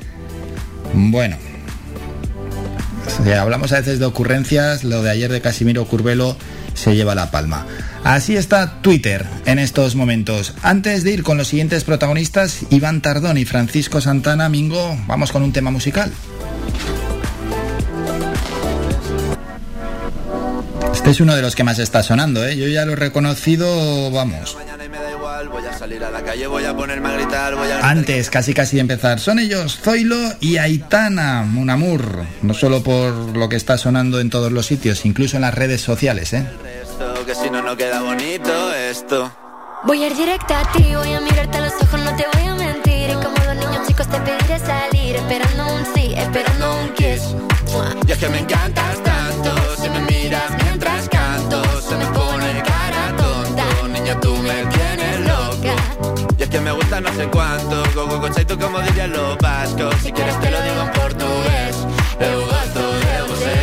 [0.94, 1.36] Bueno,
[3.38, 6.36] hablamos a veces de ocurrencias, lo de ayer de Casimiro Curvelo
[6.79, 7.66] se lleva la palma.
[8.05, 10.55] Así está Twitter en estos momentos.
[10.62, 15.43] Antes de ir con los siguientes protagonistas, Iván Tardón y Francisco Santana, Mingo, vamos con
[15.43, 16.11] un tema musical.
[20.95, 22.57] Este es uno de los que más está sonando, ¿eh?
[22.57, 24.57] Yo ya lo he reconocido, vamos.
[27.82, 32.24] Antes, casi casi de empezar, son ellos Zoilo y Aitana Munamur.
[32.43, 35.80] No solo por lo que está sonando en todos los sitios, incluso en las redes
[35.80, 36.47] sociales, ¿eh?
[37.26, 39.30] Que si no, no queda bonito esto.
[39.84, 42.49] Voy a ir directa a ti, voy a mirarte a los ojos, no te voy
[42.49, 43.11] a mentir.
[43.11, 47.22] Y como los niños chicos te pediré salir, esperando un sí, esperando un kiss.
[48.07, 48.67] Y es que me encantas
[57.01, 59.94] no sé cuánto, go go go chaito como dirían los vascos.
[60.03, 61.76] Si quieres te lo digo en portugués,
[62.20, 63.57] eu gosto de você.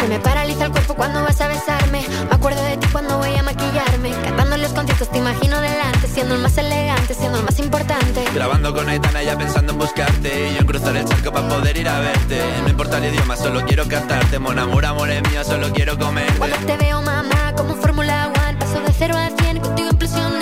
[0.00, 2.04] Se me paraliza el cuerpo cuando vas a besarme.
[2.28, 4.10] Me acuerdo de ti cuando voy a maquillarme.
[4.24, 8.24] Cantando los conciertos te imagino delante, siendo el más elegante, siendo el más importante.
[8.34, 11.76] Grabando con Aitana ya pensando en buscarte Y yo en cruzar el charco para poder
[11.76, 15.44] ir a verte No importa el idioma, solo quiero cantarte Mon amor, amor es mío,
[15.44, 19.60] solo quiero comer Cuando te veo mamá, como Fórmula One Paso de cero a cien,
[19.60, 20.41] contigo implosioné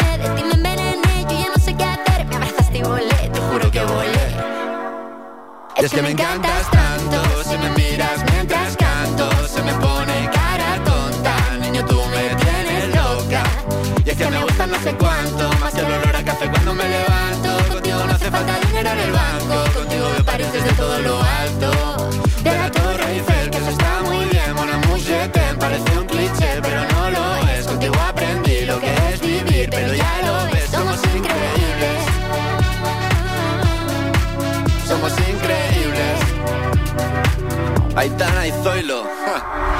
[5.80, 10.82] Y es que me encantas tanto Si me miras mientras canto Se me pone cara
[10.84, 11.56] tonta.
[11.58, 13.42] Niño, tú me tienes loca.
[14.04, 15.49] Y es que me gusta no sé cuánto
[38.00, 39.79] Aitana y Zoilo ja.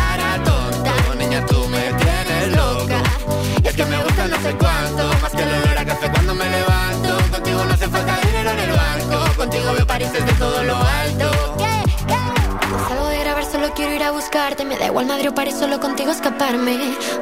[14.31, 14.63] buscarte.
[14.63, 16.77] Me da igual Madrid o París, solo contigo escaparme.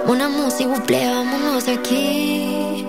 [0.06, 2.86] Una música, buple, vámonos de aquí.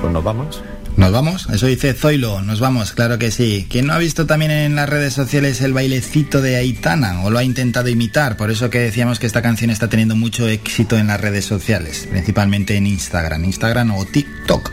[0.00, 0.62] Pues nos vamos.
[0.96, 1.48] ¿Nos vamos?
[1.50, 3.66] Eso dice Zoilo, nos vamos, claro que sí.
[3.68, 7.38] ¿Quién no ha visto también en las redes sociales el bailecito de Aitana o lo
[7.38, 8.36] ha intentado imitar?
[8.36, 12.06] Por eso que decíamos que esta canción está teniendo mucho éxito en las redes sociales,
[12.08, 14.70] principalmente en Instagram, Instagram o TikTok.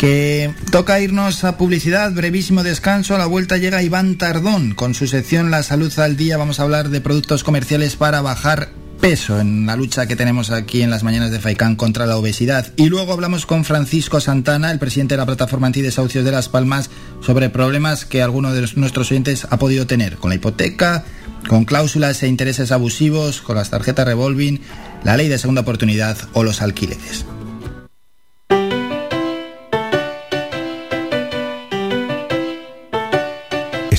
[0.00, 5.06] Que toca irnos a publicidad, brevísimo descanso, a la vuelta llega Iván Tardón con su
[5.06, 6.38] sección La Salud al Día.
[6.38, 10.80] Vamos a hablar de productos comerciales para bajar peso en la lucha que tenemos aquí
[10.80, 12.72] en las mañanas de Faicán contra la obesidad.
[12.76, 16.88] Y luego hablamos con Francisco Santana, el presidente de la plataforma antidesahucios de Las Palmas,
[17.20, 21.04] sobre problemas que alguno de nuestros oyentes ha podido tener con la hipoteca,
[21.46, 24.62] con cláusulas e intereses abusivos, con las tarjetas revolving,
[25.04, 27.26] la ley de segunda oportunidad o los alquileres.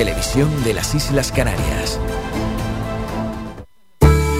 [0.00, 2.00] televisión de las Islas Canarias.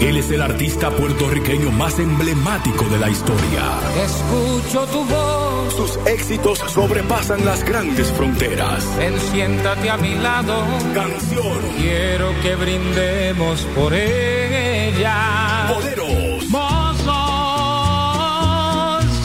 [0.01, 3.79] Él es el artista puertorriqueño más emblemático de la historia.
[4.03, 5.75] Escucho tu voz.
[5.75, 8.87] Sus éxitos sobrepasan las grandes fronteras.
[8.97, 10.65] Ven, siéntate a mi lado.
[10.95, 11.59] Canción.
[11.77, 15.75] Quiero que brindemos por ella.
[15.75, 16.49] Boleros.
[16.49, 17.11] Mozo,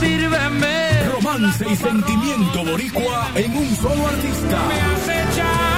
[0.01, 1.03] sírveme.
[1.13, 4.57] Romance y sentimiento boricua en un solo artista.
[4.67, 5.74] Me has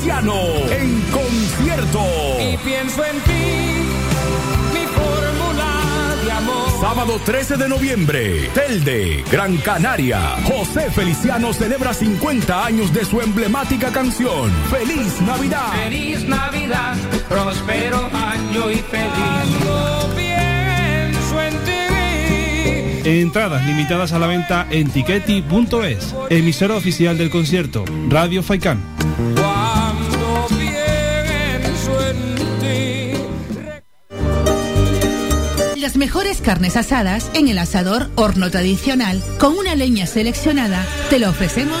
[0.00, 0.34] Feliciano
[0.70, 2.00] en concierto.
[2.40, 3.82] Y pienso en ti,
[4.72, 6.80] mi fórmula de amor.
[6.80, 10.36] Sábado 13 de noviembre, Telde, Gran Canaria.
[10.44, 14.50] José Feliciano celebra 50 años de su emblemática canción.
[14.70, 15.70] ¡Feliz Navidad!
[15.84, 16.96] Feliz Navidad,
[17.28, 19.60] próspero año y feliz.
[19.66, 21.58] No pienso en
[23.04, 23.10] ti.
[23.20, 26.14] Entradas limitadas a la venta en tiqueti.es.
[26.30, 28.80] Emisora oficial del concierto, Radio Faikán.
[35.90, 40.86] Las mejores carnes asadas en el asador horno tradicional con una leña seleccionada.
[41.10, 41.80] Te lo ofrecemos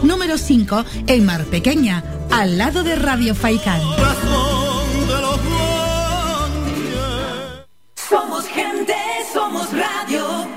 [0.03, 3.81] número 5 en Mar Pequeña, al lado de Radio Faikán.
[7.95, 8.95] Somos gente,
[9.33, 10.47] somos radio.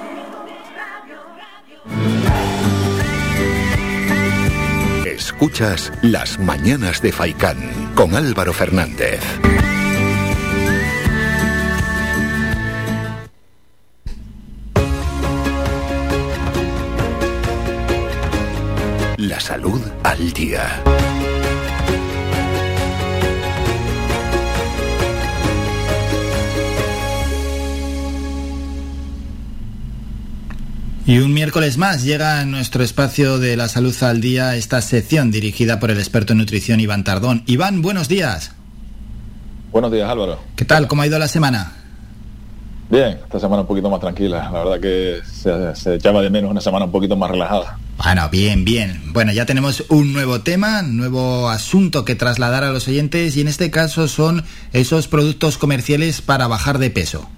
[5.07, 9.21] Escuchas Las Mañanas de Faicán con Álvaro Fernández.
[19.65, 20.83] Salud al día.
[31.07, 35.31] Y un miércoles más llega a nuestro espacio de la salud al día esta sección
[35.31, 37.43] dirigida por el experto en nutrición Iván Tardón.
[37.47, 38.53] Iván, buenos días.
[39.73, 40.41] Buenos días, Álvaro.
[40.57, 40.89] ¿Qué tal?
[40.89, 41.84] ¿Cómo ha ido la semana?
[42.95, 44.49] Bien, esta semana un poquito más tranquila.
[44.53, 47.77] La verdad que se, se echaba de menos una semana un poquito más relajada.
[47.97, 49.13] Bueno, bien, bien.
[49.13, 53.49] Bueno, ya tenemos un nuevo tema, nuevo asunto que trasladar a los oyentes y en
[53.49, 57.29] este caso son esos productos comerciales para bajar de peso.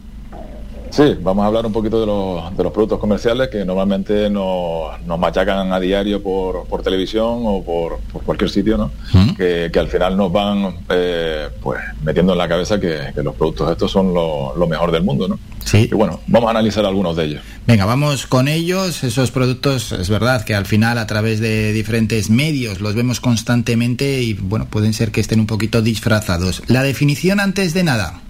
[0.96, 4.98] Sí, vamos a hablar un poquito de los, de los productos comerciales que normalmente nos,
[5.04, 8.90] nos machacan a diario por, por televisión o por, por cualquier sitio, ¿no?
[9.36, 13.34] Que, que al final nos van eh, pues metiendo en la cabeza que, que los
[13.34, 15.38] productos estos son lo, lo mejor del mundo, ¿no?
[15.66, 15.86] Sí.
[15.92, 17.42] Y bueno, vamos a analizar algunos de ellos.
[17.66, 19.04] Venga, vamos con ellos.
[19.04, 24.22] Esos productos, es verdad que al final a través de diferentes medios los vemos constantemente
[24.22, 26.62] y bueno, pueden ser que estén un poquito disfrazados.
[26.68, 28.22] La definición antes de nada.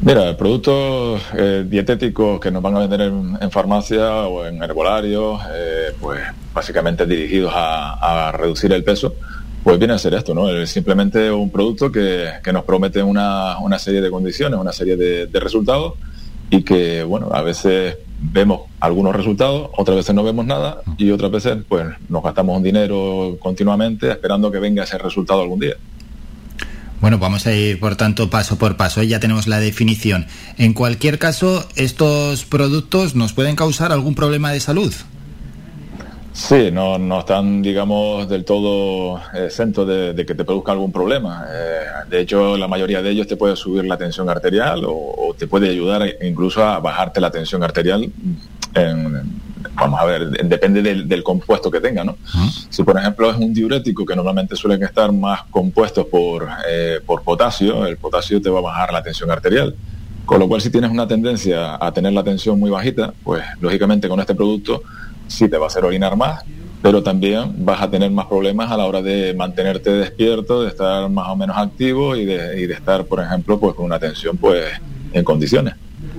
[0.00, 5.40] Mira, productos eh, dietéticos que nos van a vender en, en farmacia o en herbolarios,
[5.52, 6.20] eh, pues
[6.54, 9.14] básicamente dirigidos a, reducir el peso,
[9.62, 10.48] pues viene a ser esto, ¿no?
[10.50, 14.96] Es simplemente un producto que, que nos promete una, una serie de condiciones, una serie
[14.96, 15.94] de, de resultados
[16.50, 21.30] y que, bueno, a veces vemos algunos resultados, otras veces no vemos nada y otras
[21.30, 25.74] veces pues nos gastamos un dinero continuamente esperando que venga ese resultado algún día.
[27.00, 29.02] Bueno, vamos a ir por tanto paso por paso.
[29.02, 30.26] Ya tenemos la definición.
[30.56, 34.92] En cualquier caso, estos productos nos pueden causar algún problema de salud.
[36.32, 41.46] Sí, no, no están, digamos, del todo exentos de, que te produzca algún problema.
[41.50, 41.80] Eh,
[42.10, 45.48] de hecho, la mayoría de ellos te puede subir la tensión arterial o, o te
[45.48, 48.08] puede ayudar incluso a bajarte la tensión arterial.
[48.74, 52.16] En, vamos a ver, depende del, del compuesto que tenga, ¿no?
[52.68, 57.22] Si, por ejemplo, es un diurético que normalmente suelen estar más compuestos por, eh, por
[57.22, 59.74] potasio, el potasio te va a bajar la tensión arterial.
[60.24, 64.08] Con lo cual, si tienes una tendencia a tener la tensión muy bajita, pues lógicamente
[64.08, 64.82] con este producto
[65.26, 66.44] sí te va a hacer orinar más,
[66.82, 71.08] pero también vas a tener más problemas a la hora de mantenerte despierto, de estar
[71.08, 74.36] más o menos activo y de, y de estar, por ejemplo, pues con una tensión
[74.36, 74.66] pues
[75.12, 75.74] en condiciones.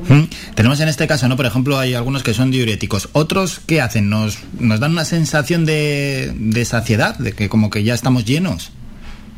[0.08, 0.24] ¿Mm?
[0.56, 1.36] Tenemos en este caso, ¿no?
[1.36, 3.10] Por ejemplo, hay algunos que son diuréticos.
[3.12, 4.10] Otros, ¿qué hacen?
[4.10, 8.72] Nos, nos dan una sensación de, de saciedad, de que como que ya estamos llenos.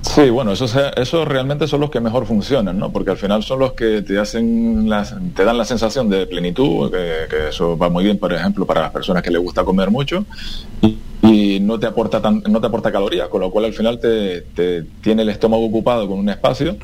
[0.01, 2.91] Sí, bueno, esos, esos realmente son los que mejor funcionan, ¿no?
[2.91, 4.89] Porque al final son los que te hacen,
[5.35, 8.91] te dan la sensación de plenitud, que, eso va muy bien, por ejemplo, para las
[8.91, 10.25] personas que les gusta comer mucho.
[10.81, 10.97] Y,
[11.61, 14.41] no te aporta tan, no te aporta calorías, con lo cual al final te,
[15.01, 16.75] tiene el estómago ocupado con un espacio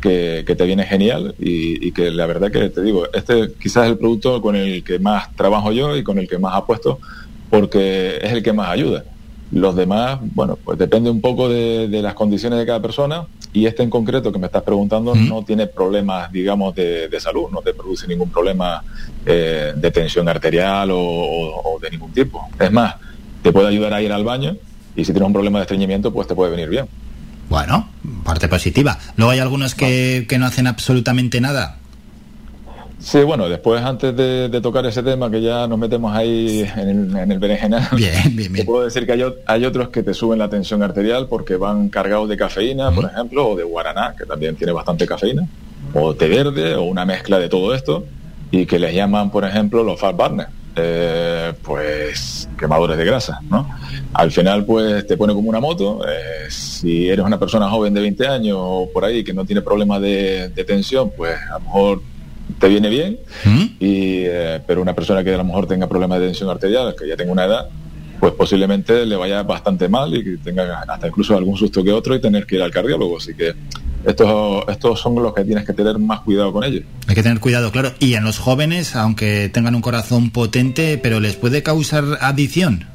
[0.00, 3.98] que, te viene genial y que la verdad que te digo, este quizás es el
[3.98, 7.00] producto con el que más trabajo yo y con el que más apuesto
[7.50, 9.04] porque es el que más ayuda.
[9.52, 13.66] Los demás, bueno, pues depende un poco de, de las condiciones de cada persona y
[13.66, 17.60] este en concreto que me estás preguntando no tiene problemas, digamos, de, de salud, no
[17.62, 18.82] te produce ningún problema
[19.24, 22.40] eh, de tensión arterial o, o- o de ningún tipo.
[22.58, 22.96] Es más,
[23.42, 24.56] te puede ayudar a ir al baño
[24.96, 26.86] y si tienes un problema de estreñimiento, pues te puede venir bien.
[27.48, 27.88] Bueno,
[28.24, 28.98] parte positiva.
[29.16, 31.78] Luego hay algunos que, que no hacen absolutamente nada.
[33.06, 36.88] Sí, bueno, después antes de, de tocar ese tema que ya nos metemos ahí en
[36.88, 40.12] el, en el berenjenal, Bien, bien, te puedo decir que hay, hay otros que te
[40.12, 44.26] suben la tensión arterial porque van cargados de cafeína, por ejemplo, o de guaraná, que
[44.26, 45.46] también tiene bastante cafeína,
[45.94, 48.04] o té verde, o una mezcla de todo esto,
[48.50, 53.70] y que les llaman, por ejemplo, los fat burners, eh, pues quemadores de grasa, ¿no?
[54.14, 56.00] Al final, pues te pone como una moto.
[56.08, 59.62] eh, si eres una persona joven de 20 años o por ahí que no tiene
[59.62, 62.02] problemas de, de tensión, pues a lo mejor
[62.58, 63.18] te viene bien.
[63.78, 67.08] Y, eh, pero una persona que a lo mejor tenga problemas de tensión arterial, que
[67.08, 67.68] ya tenga una edad,
[68.18, 72.14] pues posiblemente le vaya bastante mal y que tenga hasta incluso algún susto que otro
[72.14, 73.18] y tener que ir al cardiólogo.
[73.18, 73.54] Así que
[74.04, 76.84] estos, estos son los que tienes que tener más cuidado con ellos.
[77.08, 77.92] Hay que tener cuidado, claro.
[77.98, 82.86] Y en los jóvenes, aunque tengan un corazón potente, pero les puede causar adicción.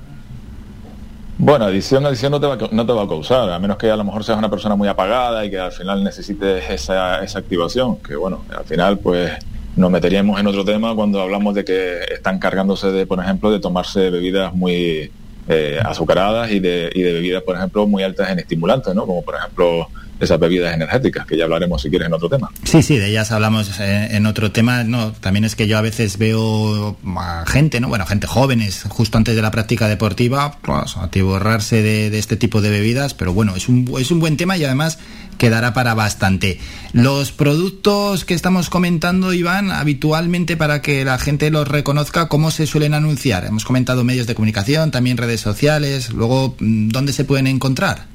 [1.44, 3.96] Bueno, adicción, adicción no te, va, no te va a causar, a menos que a
[3.96, 7.96] lo mejor seas una persona muy apagada y que al final necesites esa, esa activación,
[7.98, 9.32] que bueno, al final pues
[9.76, 13.60] nos meteríamos en otro tema cuando hablamos de que están cargándose de, por ejemplo, de
[13.60, 15.12] tomarse bebidas muy
[15.48, 19.08] eh, azucaradas y de, y de bebidas, por ejemplo, muy altas en estimulantes, ¿no?
[19.08, 19.88] Como por ejemplo
[20.22, 22.50] esas bebidas energéticas, que ya hablaremos si quieres en otro tema.
[22.64, 24.84] Sí, sí, de ellas hablamos en, en otro tema.
[24.84, 27.90] No, también es que yo a veces veo a gente, ¿no?
[27.90, 32.62] Bueno, gente jóvenes, justo antes de la práctica deportiva, pues, atiborrarse de, de este tipo
[32.62, 35.00] de bebidas, pero bueno, es un, es un buen tema y además
[35.38, 36.60] quedará para bastante.
[36.94, 42.68] Los productos que estamos comentando, Iván, habitualmente para que la gente los reconozca, ¿cómo se
[42.68, 43.46] suelen anunciar?
[43.46, 48.11] Hemos comentado medios de comunicación, también redes sociales, luego, mm, ¿dónde se pueden encontrar?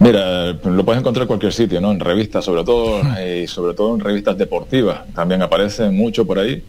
[0.00, 1.92] Mira, lo puedes encontrar en cualquier sitio, ¿no?
[1.92, 5.00] En revistas, sobre todo, y sobre todo en revistas deportivas.
[5.14, 6.62] También aparecen mucho por ahí.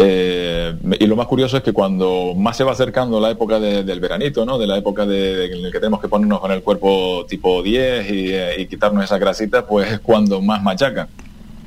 [0.00, 3.82] Eh, y lo más curioso es que cuando más se va acercando la época de-
[3.82, 4.56] del veranito, ¿no?
[4.56, 8.08] De la época de, en la que tenemos que ponernos con el cuerpo tipo 10
[8.08, 11.08] y, eh, y quitarnos esa grasita, pues es cuando más machacan.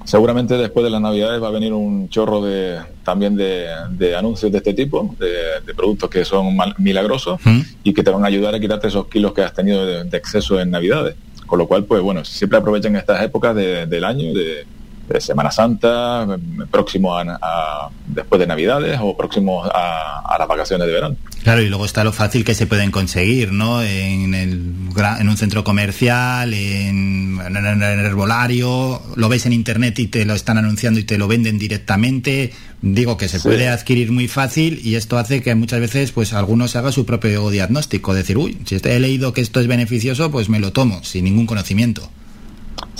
[0.05, 4.51] Seguramente después de las navidades va a venir un chorro de también de, de anuncios
[4.51, 7.39] de este tipo, de, de productos que son mal- milagrosos
[7.83, 10.17] y que te van a ayudar a quitarte esos kilos que has tenido de, de
[10.17, 11.15] exceso en navidades.
[11.45, 14.65] Con lo cual, pues bueno, siempre aprovechen estas épocas de- del año, de,
[15.13, 16.25] de Semana Santa,
[16.71, 21.15] próximo a, a- después de Navidades o próximo a, a las vacaciones de verano.
[21.43, 23.81] Claro, y luego está lo fácil que se pueden conseguir, ¿no?
[23.81, 24.73] En, el,
[25.19, 30.33] en un centro comercial, en, en el herbolario, lo ves en internet y te lo
[30.35, 32.53] están anunciando y te lo venden directamente.
[32.83, 33.47] Digo que se Sí.
[33.47, 37.49] puede adquirir muy fácil y esto hace que muchas veces pues algunos haga su propio
[37.49, 41.03] diagnóstico, decir, uy, si este- he leído que esto es beneficioso, pues me lo tomo,
[41.03, 42.09] sin ningún conocimiento.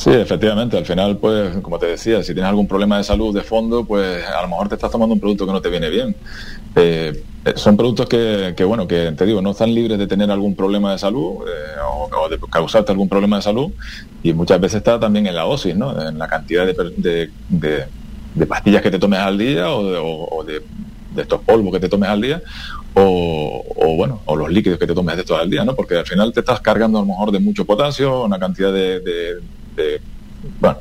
[0.04, 0.78] Sí, efectivamente.
[0.78, 4.26] Al final, pues, como te decía, si tienes algún problema de salud de fondo, pues
[4.26, 6.18] a lo mejor te estás tomando un producto que no te viene bien.
[6.76, 7.14] Eh,
[7.46, 10.56] eh, son productos que, que, bueno, que te digo, no están libres de tener algún
[10.56, 11.80] problema de salud eh,
[12.18, 13.74] o, de causarte algún problema de salud
[14.22, 16.00] y muchas veces está también en la dosis, ¿no?
[16.10, 17.34] En la cantidad de, de,
[18.34, 20.62] de- pastillas que te tomes al día o de, o- o de-
[21.18, 22.42] estos polvos que te tomes al día
[22.94, 25.76] o, o, bueno, o los líquidos que te tomes de todo al día, ¿no?
[25.76, 29.00] Porque al final te estás cargando a lo mejor de mucho potasio, una cantidad de,
[29.02, 29.36] de-
[29.76, 30.02] de-
[30.60, 30.78] bueno,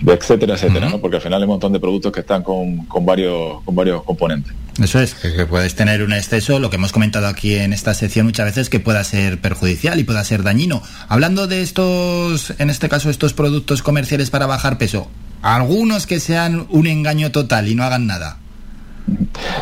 [0.00, 1.00] de etcétera, etcétera, ¿no?
[1.00, 4.02] Porque al final hay un montón de productos que están con, con varios, con varios
[4.02, 4.52] componentes.
[4.82, 7.94] Eso es, que, que puedes tener un exceso, lo que hemos comentado aquí en esta
[7.94, 10.82] sección muchas veces, que pueda ser perjudicial y pueda ser dañino.
[11.08, 15.08] Hablando de estos, en este caso, estos productos comerciales para bajar peso,
[15.40, 18.36] algunos que sean un engaño total y no hagan nada.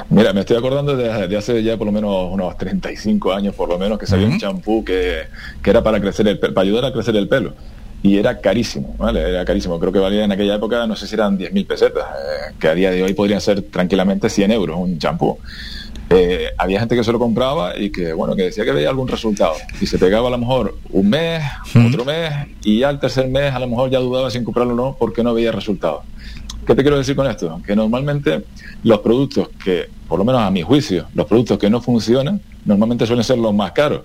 [0.09, 3.68] Mira, me estoy acordando de, de hace ya por lo menos unos 35 años, por
[3.68, 5.24] lo menos, que salió un champú que,
[5.62, 7.55] que era para crecer el para ayudar a crecer el pelo.
[8.05, 9.22] Y era carísimo, ¿vale?
[9.31, 9.81] Era carísimo.
[9.81, 12.74] Creo que valía en aquella época, no sé si eran 10.000 pesetas, eh, que a
[12.74, 15.39] día de hoy podrían ser tranquilamente 100 euros un champú.
[16.10, 19.09] Eh, había gente que se lo compraba y que, bueno, que decía que veía algún
[19.09, 19.55] resultado.
[19.81, 21.43] Y se pegaba a lo mejor un mes,
[21.89, 22.31] otro mes,
[22.62, 24.97] y ya al tercer mes a lo mejor ya dudaba si en comprarlo o no
[24.98, 26.02] porque no veía resultados.
[26.66, 27.61] ¿Qué te quiero decir con esto?
[27.66, 28.45] Que normalmente
[28.82, 33.07] los productos que, por lo menos a mi juicio, los productos que no funcionan, normalmente
[33.07, 34.03] suelen ser los más caros.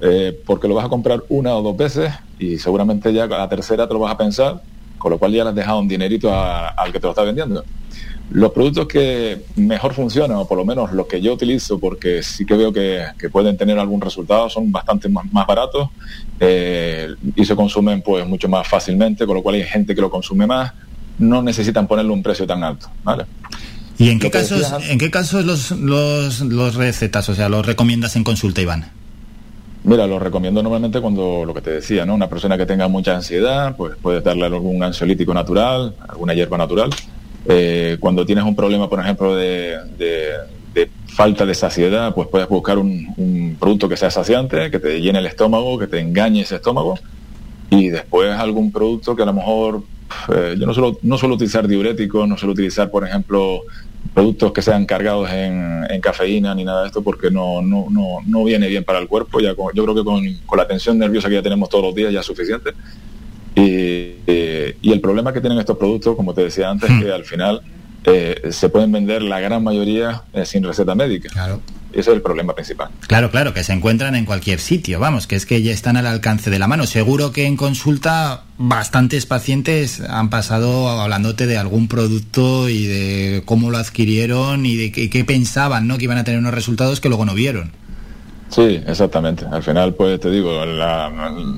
[0.00, 3.48] Eh, porque lo vas a comprar una o dos veces y seguramente ya a la
[3.48, 4.60] tercera te lo vas a pensar,
[4.98, 7.64] con lo cual ya le has dejado un dinerito al que te lo está vendiendo.
[8.32, 12.44] Los productos que mejor funcionan, o por lo menos los que yo utilizo, porque sí
[12.44, 15.90] que veo que, pueden tener algún resultado, son bastante más, más baratos
[16.40, 20.10] eh, y se consumen pues mucho más fácilmente, con lo cual hay gente que lo
[20.10, 20.72] consume más,
[21.18, 23.24] no necesitan ponerle un precio tan alto, ¿vale?
[23.98, 27.64] ¿Y en qué casos, decías en qué casos los, los, los recetas, o sea, los
[27.64, 28.90] recomiendas en consulta, Iván?
[29.84, 32.14] Mira, lo recomiendo normalmente cuando lo que te decía, ¿no?
[32.14, 36.90] Una persona que tenga mucha ansiedad, pues puedes darle algún ansiolítico natural, alguna hierba natural.
[37.46, 40.30] Eh, cuando tienes un problema, por ejemplo, de, de-
[40.72, 45.00] de falta de saciedad, pues puedes buscar un, un producto que sea saciante, que te
[45.02, 46.98] llene el estómago, que te engañe ese estómago.
[47.68, 49.82] Y después algún producto que a lo mejor,
[50.34, 53.62] eh, yo no suelo, no suelo utilizar diuréticos, no suelo utilizar, por ejemplo,
[54.14, 58.18] productos que sean cargados en, en cafeína ni nada de esto porque no, no, no,
[58.26, 59.40] no viene bien para el cuerpo.
[59.40, 61.94] Ya con- yo creo que con, con la tensión nerviosa que ya tenemos todos los
[61.94, 62.70] días ya es suficiente.
[63.54, 67.24] Y, eh, y el problema que tienen estos productos, como te decía antes, que al
[67.24, 67.60] final
[68.04, 71.28] eh, se pueden vender la gran mayoría eh, sin receta médica.
[71.92, 72.88] Ese es el problema principal.
[73.06, 76.06] Claro, claro, que se encuentran en cualquier sitio, vamos, que es que ya están al
[76.06, 76.86] alcance de la mano.
[76.86, 83.70] Seguro que en consulta bastantes pacientes han pasado hablándote de algún producto y de cómo
[83.70, 85.98] lo adquirieron y de qué, qué pensaban, ¿no?
[85.98, 87.72] Que iban a tener unos resultados que luego no vieron.
[88.48, 89.46] Sí, exactamente.
[89.50, 91.08] Al final, pues te digo, la-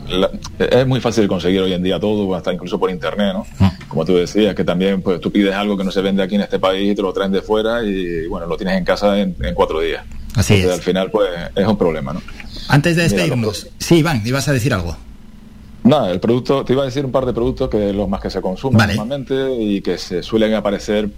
[0.09, 0.31] la-
[0.65, 3.45] es muy fácil conseguir hoy en día todo, hasta incluso por internet, ¿no?
[3.89, 6.43] Como tú decías, que también pues tú pides algo que no se vende aquí en
[6.43, 9.35] este país y te lo traen de fuera y bueno, lo tienes en casa en,
[9.43, 10.05] en cuatro días.
[10.35, 10.79] Así Entonces, es.
[10.79, 12.23] al final, pues es un problema, ¿no?
[12.69, 14.97] Antes de despedirnos, sí, Iván, ibas a decir algo.
[15.85, 18.31] Nada, el producto, te iba a decir un par de productos que los más que
[18.31, 18.95] se consumen Vale.
[18.97, 21.11] normalmente y que se suelen aparecer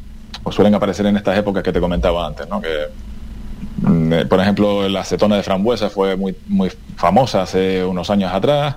[0.43, 2.61] o suelen aparecer en estas épocas que te comentaba antes, ¿no?
[2.61, 2.89] Que
[3.83, 8.33] mm, eh, por ejemplo la acetona de frambuesa fue muy muy famosa hace unos años
[8.33, 8.77] atrás,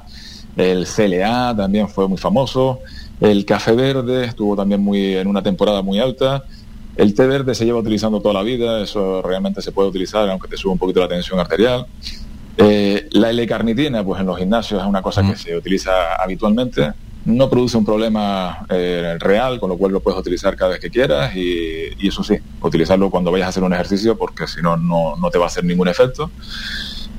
[0.56, 2.82] el CLA también fue muy famoso,
[3.20, 6.44] el café verde estuvo también muy en una temporada muy alta.
[7.00, 10.50] El té verde se lleva utilizando toda la vida, eso realmente se puede utilizar aunque
[10.50, 11.86] te suba un poquito la tensión arterial.
[12.58, 16.92] Eh, la L-carnitina, pues en los gimnasios es una cosa que se utiliza habitualmente.
[17.24, 20.90] No produce un problema eh, real, con lo cual lo puedes utilizar cada vez que
[20.90, 24.76] quieras y, y eso sí, utilizarlo cuando vayas a hacer un ejercicio porque si no,
[24.76, 26.30] no no te va a hacer ningún efecto.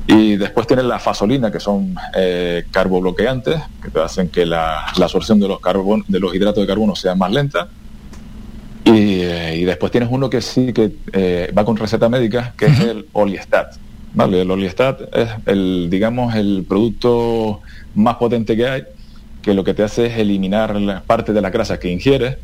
[0.07, 5.05] Y después tienes la fasolina, que son eh, carbobloqueantes, que te hacen que la, la
[5.07, 7.69] absorción de los, carbon, de los hidratos de carbono sea más lenta.
[8.85, 12.67] Y, eh, y después tienes uno que sí que eh, va con receta médica, que
[12.67, 13.77] es el Oliestat.
[14.15, 14.43] ¿vale?
[14.43, 17.61] El Oliestat es el, digamos, el producto
[17.95, 18.85] más potente que hay,
[19.43, 22.37] que lo que te hace es eliminar la parte de la grasa que ingieres,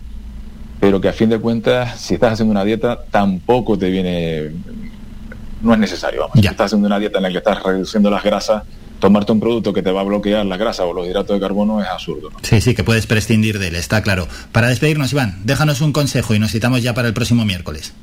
[0.81, 4.51] pero que a fin de cuentas, si estás haciendo una dieta, tampoco te viene,
[5.63, 6.21] no es necesario.
[6.21, 6.35] Vamos.
[6.41, 8.63] Si estás haciendo una dieta en la que estás reduciendo las grasas,
[8.98, 11.81] tomarte un producto que te va a bloquear la grasa o los hidratos de carbono
[11.81, 12.31] es absurdo.
[12.31, 12.39] ¿no?
[12.43, 14.27] Sí, sí, que puedes prescindir de él, está claro.
[14.52, 17.94] Para despedirnos, Iván, déjanos un consejo y nos citamos ya para el próximo miércoles.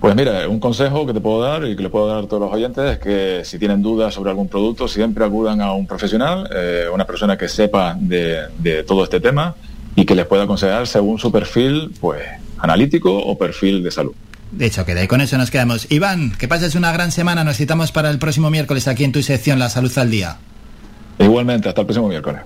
[0.00, 2.40] Pues mira, un consejo que te puedo dar y que le puedo dar a todos
[2.40, 6.48] los oyentes es que si tienen dudas sobre algún producto, siempre acudan a un profesional,
[6.54, 9.54] eh, una persona que sepa de, de todo este tema
[9.94, 12.22] y que les pueda aconsejar según su perfil, pues
[12.56, 14.14] analítico o perfil de salud.
[14.52, 15.86] De hecho, queda y con eso nos quedamos.
[15.90, 19.22] Iván, que pases una gran semana, nos citamos para el próximo miércoles aquí en tu
[19.22, 20.38] sección La Salud al Día.
[21.18, 22.42] Igualmente, hasta el próximo miércoles.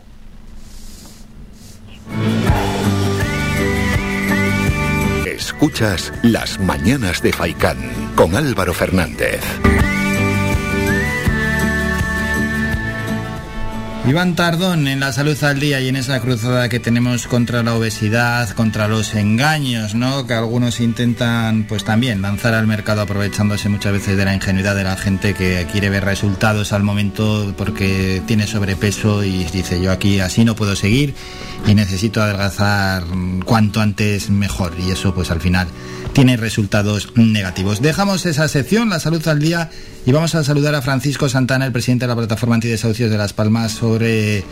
[5.27, 7.79] Escuchas Las Mañanas de Faicán
[8.17, 9.41] con Álvaro Fernández.
[14.07, 17.75] Iván Tardón en la salud al día y en esa cruzada que tenemos contra la
[17.75, 20.27] obesidad, contra los engaños, ¿no?
[20.27, 24.85] Que algunos intentan, pues también, lanzar al mercado aprovechándose muchas veces de la ingenuidad de
[24.85, 30.21] la gente que quiere ver resultados al momento porque tiene sobrepeso y dice yo aquí
[30.21, 31.15] así no puedo seguir
[31.67, 33.05] y necesito adelgazar
[33.47, 35.67] cuanto antes mejor y eso pues al final
[36.13, 37.81] tiene resultados negativos.
[37.81, 39.71] Dejamos esa sección, la salud al día,
[40.07, 43.33] y vamos a saludar a Francisco Santana, el presidente de la plataforma antidesahucios de Las
[43.33, 44.45] Palmas, sobre...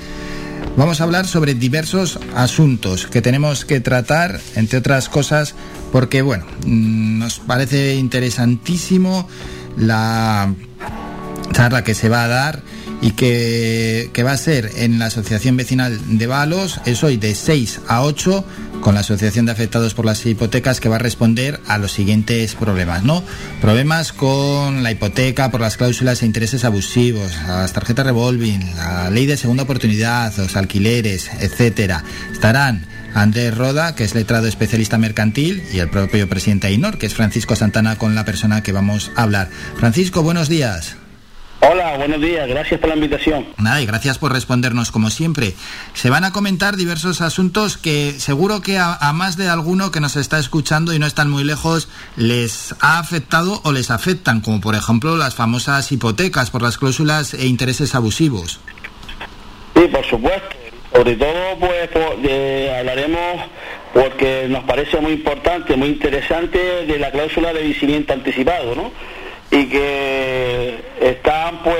[0.77, 5.55] Vamos a hablar sobre diversos asuntos que tenemos que tratar, entre otras cosas,
[5.91, 9.29] porque, bueno, mm, nos parece interesantísimo
[9.77, 10.55] la
[11.53, 12.63] charla que se va a dar
[13.03, 17.35] y que, que, va a ser en la Asociación Vecinal de Balos, es hoy de
[17.35, 18.45] 6 a 8,
[18.83, 22.55] con la Asociación de Afectados por las Hipotecas, que va a responder a los siguientes
[22.55, 23.25] problemas, ¿no?
[23.63, 29.25] Problemas con la hipoteca por las cláusulas e intereses abusivos, las tarjetas revolving, la ley
[29.25, 32.05] de segunda oportunidad, los alquileres, etcétera.
[32.33, 32.85] Estarán
[33.15, 37.57] Andrés Roda, que es letrado especialista mercantil, y el propio presidente AINOR, que es Francisco
[37.57, 39.49] Santana, con la persona que vamos a hablar.
[39.77, 40.97] Francisco, buenos días.
[41.65, 43.47] Hola, buenos días, gracias por la invitación.
[43.57, 45.55] Nada, y gracias por respondernos como siempre.
[45.95, 50.01] Se van a comentar diversos asuntos que seguro que a, a, más de alguno que
[50.01, 54.61] nos está escuchando y no están muy lejos les ha afectado o les afectan, como
[54.61, 58.59] por ejemplo las famosas hipotecas por las cláusulas e intereses abusivos.
[59.77, 60.57] Sí, por supuesto.
[60.93, 63.41] Sobre todo, pues, por, de, hablaremos
[63.95, 68.91] porque nos parece muy importante, muy interesante de la cláusula de vencimiento anticipado, ¿no?
[69.53, 71.77] Y que están pues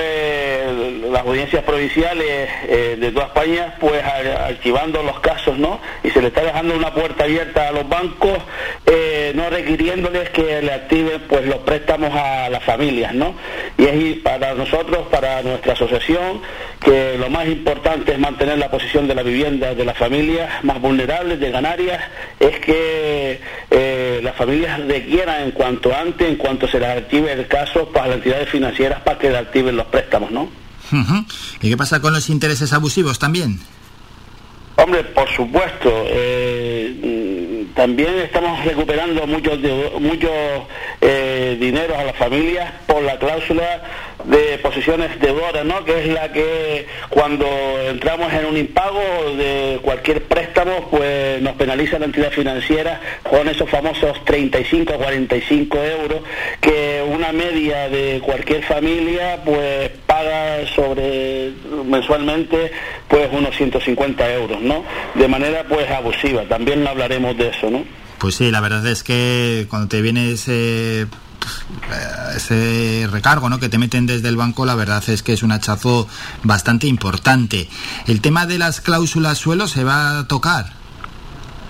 [1.11, 6.29] las audiencias provinciales eh, de toda España pues archivando los casos no y se le
[6.29, 8.39] está dejando una puerta abierta a los bancos
[8.85, 13.35] eh, no requiriéndoles que le activen pues los préstamos a las familias no
[13.79, 16.43] y es para nosotros para nuestra asociación
[16.85, 20.79] que lo más importante es mantener la posición de la vivienda de las familias más
[20.79, 22.03] vulnerables de Canarias
[22.39, 23.41] es que
[23.71, 27.62] eh, las familias requieran en cuanto antes en cuanto se les active el caso
[27.93, 30.43] para las entidades financieras para que activen los préstamos, ¿no?
[30.43, 31.27] Uh -huh.
[31.61, 33.59] ¿Y qué pasa con los intereses abusivos también?
[34.77, 35.91] Hombre, por supuesto.
[36.09, 39.59] Eh, también estamos recuperando muchos
[40.01, 40.31] muchos
[41.01, 43.83] eh, dineros a las familias por la cláusula
[44.25, 45.85] de posiciones deudoras, ¿no?
[45.85, 47.47] Que es la que cuando
[47.89, 49.01] entramos en un impago
[49.37, 56.21] de cualquier préstamo, pues nos penaliza la entidad financiera con esos famosos 35 45 euros
[56.61, 61.53] que una media de cualquier familia pues paga sobre
[61.85, 62.73] mensualmente
[63.09, 64.85] pues unos 150 euros, ¿no?
[65.15, 66.45] De manera pues abusiva.
[66.45, 67.85] También hablaremos de eso, ¿no?
[68.19, 71.07] Pues sí, la verdad es que cuando te viene ese
[72.35, 73.59] ese recargo ¿no?
[73.59, 76.09] que te meten desde el banco, la verdad es que es un hachazo
[76.43, 77.69] bastante importante.
[78.07, 80.82] ¿El tema de las cláusulas suelo se va a tocar?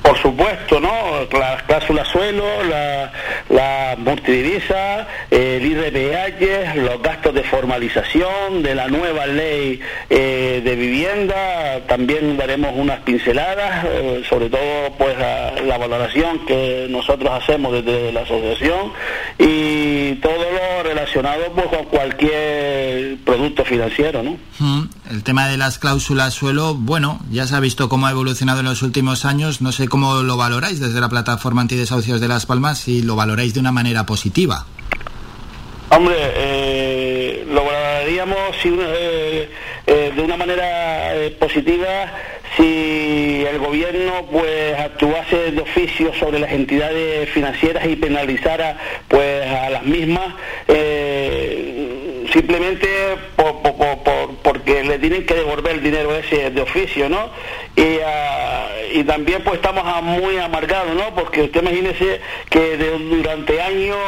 [0.03, 0.91] Por supuesto, ¿no?
[1.39, 3.13] Las cláusulas suelo, la,
[3.49, 9.81] la multidivisa, el IRPH, los gastos de formalización de la nueva ley
[10.11, 16.87] eh, de vivienda, también daremos unas pinceladas, eh, sobre todo pues la, la, valoración que
[16.91, 18.93] nosotros hacemos desde la asociación
[19.39, 24.37] y todo lo relacionado pues con cualquier producto financiero, ¿no?
[24.59, 24.83] Mm,
[25.13, 28.65] el tema de las cláusulas suelo, bueno, ya se ha visto cómo ha evolucionado en
[28.65, 32.79] los últimos años, no sé cómo lo valoráis desde la plataforma antidesahucios de Las Palmas,
[32.79, 34.65] si lo valoráis de una manera positiva.
[35.91, 39.51] Hombre, eh, lo valoraríamos si, eh,
[39.87, 42.11] eh, de una manera positiva
[42.57, 48.79] si el gobierno pues actuase de oficio sobre las entidades financieras y penalizara
[49.09, 50.35] pues a las mismas
[52.33, 52.89] simplemente
[53.37, 57.31] por, por, por, porque le tienen que devolver el dinero ese de oficio, ¿no?
[57.77, 61.15] Y, uh, y también pues estamos muy amargados, ¿no?
[61.15, 63.99] Porque usted imagínese que de, durante años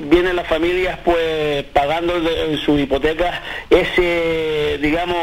[0.00, 3.40] vienen las familias pues pagando en sus hipotecas
[3.70, 5.18] ese, digamos,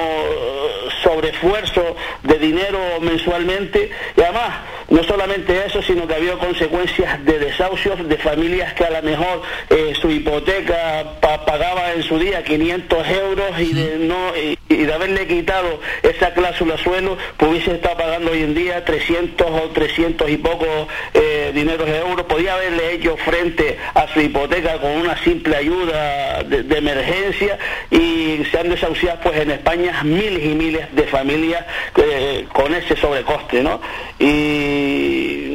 [1.03, 4.55] sobreesfuerzo de dinero mensualmente y además
[4.89, 9.41] no solamente eso, sino que había consecuencias de desahucios de familias que a lo mejor
[9.69, 14.85] eh, su hipoteca pa pagaba en su día 500 euros y de, no, y, y,
[14.85, 19.69] de haberle quitado esa cláusula suelo, pues hubiese estado pagando hoy en día 300 o
[19.69, 22.25] 300 y pocos eh, dineros de euros.
[22.25, 27.57] Podía haberle hecho frente a su hipoteca con una simple ayuda de, de emergencia
[27.89, 31.65] y se han desahuciado pues en España miles y miles de familias
[31.97, 33.81] eh, con ese sobrecoste, ¿no?
[34.19, 34.78] Y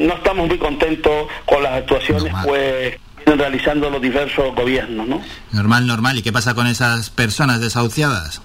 [0.07, 2.45] no estamos muy contentos con las actuaciones, normal.
[2.47, 5.23] pues vienen realizando los diversos gobiernos, ¿no?
[5.53, 6.19] Normal, normal.
[6.19, 8.43] ¿Y qué pasa con esas personas desahuciadas?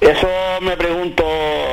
[0.00, 0.28] Eso
[0.60, 1.24] me pregunto,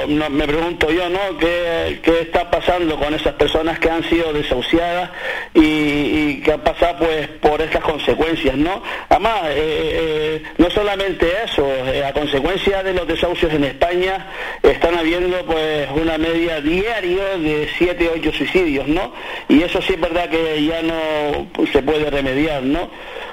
[0.07, 1.37] no, me pregunto yo, ¿no?
[1.37, 5.11] ¿Qué, ¿Qué, está pasando con esas personas que han sido desahuciadas
[5.53, 8.81] y, y que han pasado pues por estas consecuencias, ¿no?
[9.09, 14.25] Además, eh, eh, no solamente eso, eh, a consecuencia de los desahucios en España
[14.63, 19.13] están habiendo pues una media diaria de 7, 8 suicidios, ¿no?
[19.49, 22.89] Y eso sí es verdad que ya no se puede remediar, ¿no?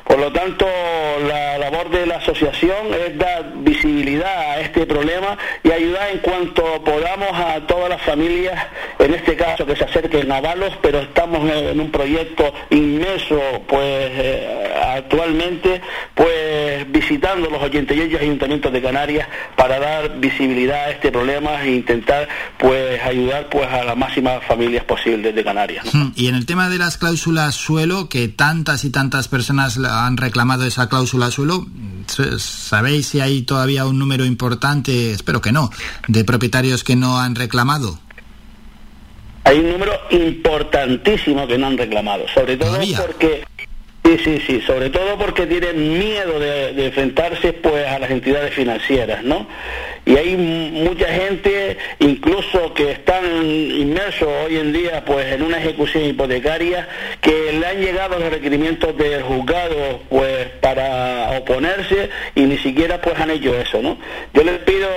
[0.07, 0.67] Por lo tanto,
[1.27, 6.63] la labor de la asociación es dar visibilidad a este problema y ayudar en cuanto
[6.85, 8.67] podamos a todas las familias,
[8.99, 14.11] en este caso que se acerquen a Valos, pero estamos en un proyecto inmenso, pues
[14.13, 15.81] eh, actualmente,
[16.15, 22.29] pues visitando los 88 ayuntamientos de Canarias para dar visibilidad a este problema e intentar
[22.59, 25.95] pues ayudar pues a las máximas familias posibles de Canarias.
[25.95, 26.13] ¿no?
[26.17, 30.67] Y en el tema de las cláusulas suelo, que tantas y tantas personas han reclamado
[30.67, 31.67] esa cláusula suelo,
[32.39, 35.71] ¿sabéis si hay todavía un número importante, espero que no,
[36.09, 37.99] de propietarios que no han reclamado?
[39.45, 43.03] Hay un número importantísimo que no han reclamado, sobre todo ¿Todavía?
[43.05, 43.45] porque
[44.05, 48.53] Sí, sí, sí, sobre todo porque tienen miedo de, de enfrentarse pues a las entidades
[48.53, 49.47] financieras, ¿no?
[50.05, 56.05] Y hay mucha gente incluso que están inmersos hoy en día pues en una ejecución
[56.05, 56.89] hipotecaria
[57.21, 63.19] que le han llegado los requerimientos del juzgado pues para oponerse y ni siquiera pues
[63.21, 63.97] han hecho eso no
[64.35, 64.89] yo les pido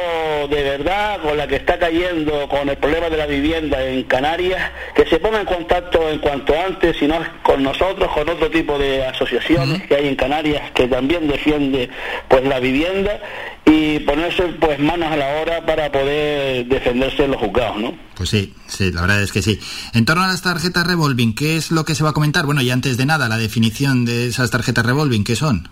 [0.50, 4.72] de verdad con la que está cayendo con el problema de la vivienda en Canarias
[4.96, 8.80] que se ponga en contacto en cuanto antes si no con nosotros con otro tipo
[8.80, 11.90] de asociaciones que hay en Canarias que también defiende
[12.28, 13.20] pues la vivienda
[13.66, 17.98] y ponerse pues manos a la obra para poder defenderse en los juzgados, ¿no?
[18.16, 19.60] Pues sí, sí, la verdad es que sí.
[19.94, 22.46] En torno a las tarjetas revolving, ¿qué es lo que se va a comentar?
[22.46, 25.68] Bueno, y antes de nada, la definición de esas tarjetas revolving, ¿qué son?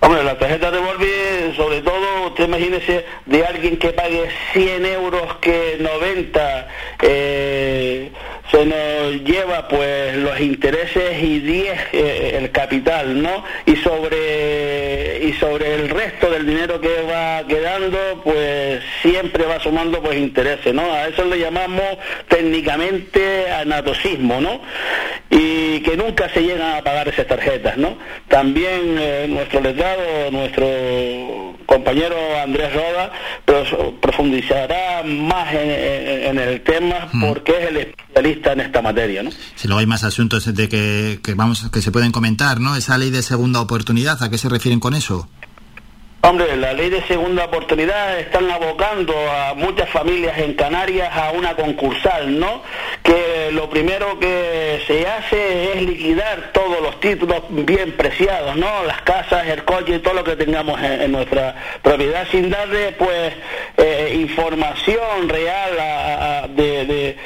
[0.00, 5.76] Hombre, las tarjetas revolving, sobre todo, usted imagínese de alguien que pague 100 euros que
[5.78, 6.68] 90
[7.00, 8.10] eh,
[8.50, 13.44] se nos lleva pues los intereses y 10 eh, el capital, ¿no?
[13.66, 20.02] Y sobre y sobre el resto del dinero que va quedando, pues siempre va sumando
[20.02, 20.92] pues intereses, ¿no?
[20.92, 21.98] A eso le llamamos
[22.28, 24.60] técnicamente anatosismo, ¿no?
[25.30, 27.96] Y que nunca se llegan a pagar esas tarjetas, ¿no?
[28.28, 30.66] También eh, nuestro letrado, nuestro
[31.66, 33.12] compañero Andrés Roda,
[34.00, 39.30] profundizará más en, el tema porque es el especialista en esta materia, ¿no?
[39.54, 42.76] Si luego hay más asuntos de que, que, vamos que se pueden comentar, ¿no?
[42.76, 45.28] Esa ley de segunda oportunidad, ¿a qué se refieren con eso?
[46.26, 51.54] Hombre, la ley de segunda oportunidad están abocando a muchas familias en Canarias a una
[51.54, 52.62] concursal, ¿no?
[53.02, 58.84] Que lo primero que se hace es liquidar todos los títulos bien preciados, ¿no?
[58.84, 63.34] Las casas, el coche todo lo que tengamos en, nuestra propiedad sin darle, pues,
[63.76, 67.18] eh, información real a, de,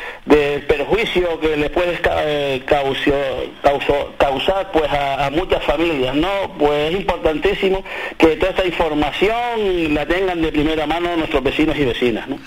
[0.66, 6.52] perjuicio que le puede eh, causar, pues, a, muchas familias, ¿no?
[6.58, 7.84] Pues es importantísimo
[8.18, 12.28] que toda esta información información la tengan de primera mano nuestros vecinos y vecinas.
[12.28, 12.38] ¿no?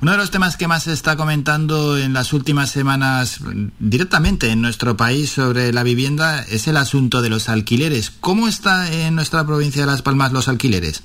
[0.00, 3.40] Uno de los temas que más se está comentando en las últimas semanas
[3.78, 8.10] directamente en nuestro país sobre la vivienda es el asunto de los alquileres.
[8.10, 11.02] ¿Cómo está en nuestra provincia de Las Palmas los alquileres?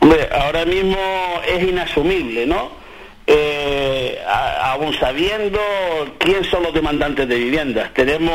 [0.00, 0.96] Hombre, ahora mismo
[1.46, 2.79] es inasumible, ¿no?
[3.32, 5.60] Eh, aún sabiendo
[6.18, 7.94] quién son los demandantes de viviendas.
[7.94, 8.34] Tenemos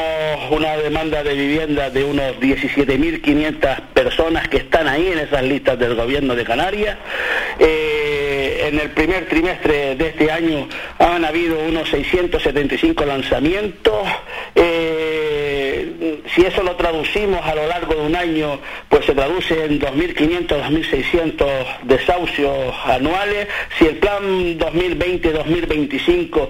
[0.51, 5.95] una demanda de vivienda de unos 17.500 personas que están ahí en esas listas del
[5.95, 6.97] gobierno de Canarias.
[7.59, 14.07] Eh, en el primer trimestre de este año han habido unos 675 lanzamientos.
[14.55, 15.24] Eh,
[16.33, 18.59] si eso lo traducimos a lo largo de un año,
[18.89, 23.47] pues se traduce en 2.500, 2.600 desahucios anuales.
[23.77, 26.47] Si el plan 2000 2020-2025,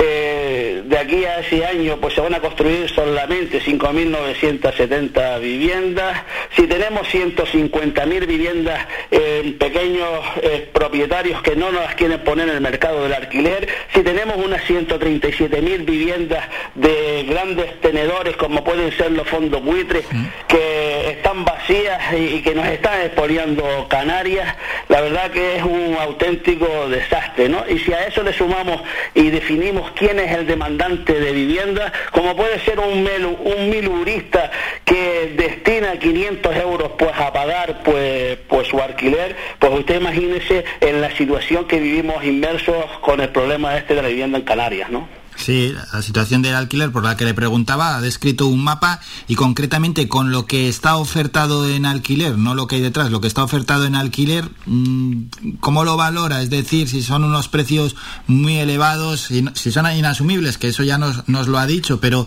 [0.00, 6.22] eh, de aquí a ese año, pues se van a construir solamente 5.970 viviendas.
[6.54, 10.08] Si tenemos 150.000 viviendas en pequeños
[10.42, 14.36] eh, propietarios que no nos las quieren poner en el mercado del alquiler, si tenemos
[14.36, 16.44] unas 137.000 viviendas
[16.76, 20.04] de grandes tenedores como pueden ser los fondos buitres,
[20.46, 24.54] que están vacías y, que nos están expoliando Canarias,
[24.88, 27.64] la verdad que es un auténtico desastre, ¿no?
[27.68, 28.82] Y si a eso le sumamos
[29.14, 33.08] y definimos quién es el demandante de vivienda, como puede ser un,
[33.44, 34.50] un milurista
[34.84, 41.00] que destina 500 euros pues a pagar pues, pues su alquiler, pues usted imagínese en
[41.00, 45.08] la situación que vivimos inmersos con el problema este de la vivienda en Canarias, ¿no?
[45.38, 49.36] Sí, la situación del alquiler por la que le preguntaba ha descrito un mapa y
[49.36, 53.28] concretamente con lo que está ofertado en alquiler, no lo que hay detrás, lo que
[53.28, 56.42] está ofertado en alquiler, mm, ¿cómo lo valora?
[56.42, 57.94] Es decir, si son unos precios
[58.26, 62.26] muy elevados, si son inasumibles, que eso ya nos, nos lo ha dicho, pero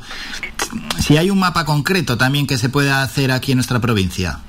[1.00, 4.40] si hay un mapa concreto también que se pueda hacer aquí en nuestra provincia.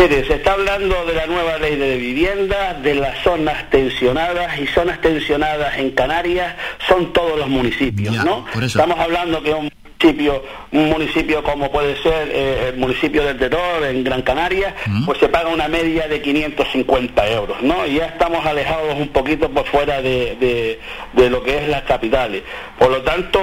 [0.00, 4.66] Mire, se está hablando de la nueva ley de vivienda, de las zonas tensionadas, y
[4.68, 6.56] zonas tensionadas en Canarias
[6.88, 8.46] son todos los municipios, ¿no?
[8.62, 9.70] Estamos hablando que un
[10.00, 14.74] municipio, un municipio como puede ser eh, el municipio del Terror en Gran Canaria,
[15.04, 17.86] pues se paga una media de 550 euros, ¿no?
[17.86, 20.78] Y ya estamos alejados un poquito por fuera de,
[21.14, 22.42] lo que es las capitales.
[22.78, 23.38] Por lo tanto,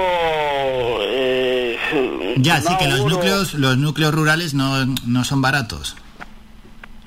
[1.02, 1.78] eh,
[2.38, 5.94] ya sí que los núcleos, los núcleos rurales no, no son baratos.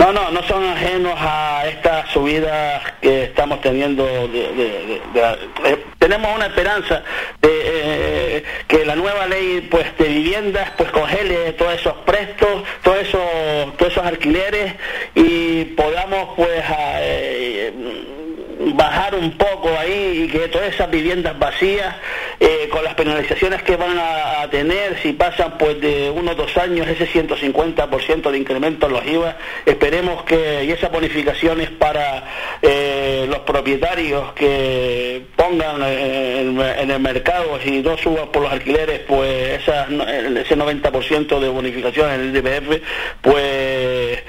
[0.02, 4.04] No, no, no son ajenos a estas subidas que estamos teniendo.
[4.30, 7.04] De, eh, tenemos una esperanza
[7.40, 12.98] de eh, que la nueva ley pues de viviendas pues congele todos esos prestos, todos
[12.98, 14.74] esos, todos esos alquileres
[15.14, 16.64] y podamos pues
[17.00, 17.72] eh,
[18.74, 21.96] bajar un poco ahí y que todas esas viviendas vacías,
[22.40, 26.58] eh, con las penalizaciones que van a, tener, si pasan pues de uno o dos
[26.58, 32.24] años ese 150% de incremento en los IVA, esperemos que, y esas bonificaciones para
[32.62, 39.62] eh, los propietarios que pongan en, el mercado, si no suban por los alquileres, pues
[39.62, 42.82] ese 90% de bonificación en el IBF,
[43.22, 44.24] pues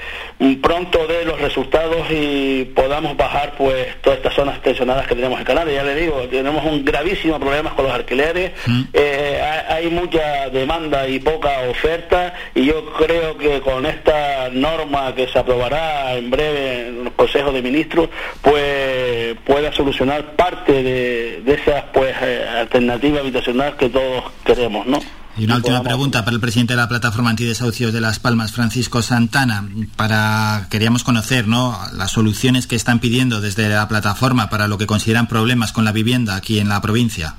[0.61, 5.45] pronto dé los resultados y podamos bajar pues todas estas zonas tensionadas que tenemos en
[5.45, 5.75] Canarias.
[5.75, 8.81] Ya le digo, tenemos un gravísimo problema con los alquileres, mm.
[8.93, 15.27] eh, hay mucha demanda y poca oferta y yo creo que con esta norma que
[15.27, 18.09] se aprobará en breve en los consejos de ministros,
[18.41, 24.99] pues pueda solucionar parte de, de esas pues eh, alternativas habitacionales que todos queremos, ¿no?
[25.35, 29.01] Y una última pregunta para el presidente de la plataforma antidesahucios de Las Palmas, Francisco
[29.01, 29.67] Santana.
[29.95, 31.75] Para queríamos conocer, ¿no?
[31.93, 35.91] Las soluciones que están pidiendo desde la plataforma para lo que consideran problemas con la
[35.91, 37.33] vivienda aquí en la provincia.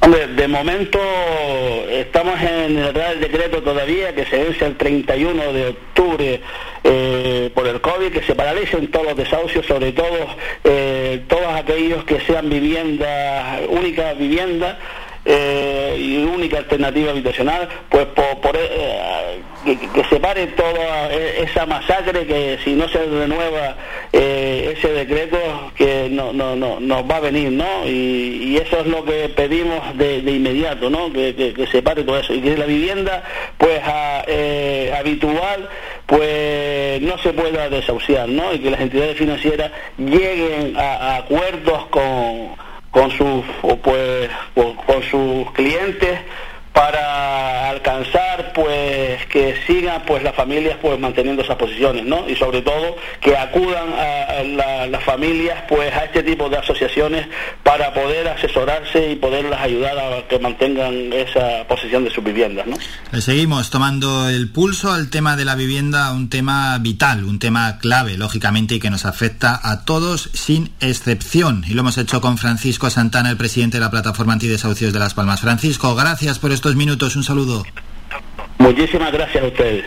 [0.00, 0.98] Hombre, de momento
[1.90, 6.40] estamos en el Real Decreto todavía que se vence el 31 de octubre
[6.82, 10.26] eh, por el COVID, que se paralicen todos los desahucios, sobre todo
[10.64, 14.76] eh, todos aquellos que sean viviendas, únicas viviendas
[15.30, 22.58] eh, y única alternativa habitacional, pues por, eh, que, se pare toda esa masacre, que
[22.64, 23.76] si no se renueva
[24.10, 25.36] eh, ese decreto,
[25.76, 27.86] que no, no, no, nos va a venir, ¿no?
[27.86, 31.12] Y, eso es lo que pedimos de, inmediato, ¿no?
[31.12, 33.22] Que, se pare todo eso y que la vivienda,
[33.58, 33.82] pues
[34.98, 35.68] habitual,
[36.06, 38.54] pues no se pueda desahuciar, ¿no?
[38.54, 43.44] Y que las entidades financieras lleguen a acuerdos con con sus
[43.82, 46.20] pues con sus clientes
[46.78, 52.62] para alcanzar pues que sigan pues las familias pues manteniendo esas posiciones no y sobre
[52.62, 57.26] todo que acudan a, las familias pues a este tipo de asociaciones
[57.64, 62.76] para poder asesorarse y poderlas ayudar a que mantengan esa posición de sus viviendas no
[63.20, 68.16] seguimos tomando el pulso al tema de la vivienda un tema vital un tema clave
[68.16, 71.64] lógicamente y que nos afecta a todos sin excepción.
[71.66, 75.14] Y lo hemos hecho con Francisco Santana el presidente de la plataforma antidesahucios de Las
[75.14, 75.40] Palmas.
[75.40, 77.16] Francisco gracias por esto minutos.
[77.16, 77.64] Un saludo.
[78.58, 79.84] Muchísimas gracias a ustedes.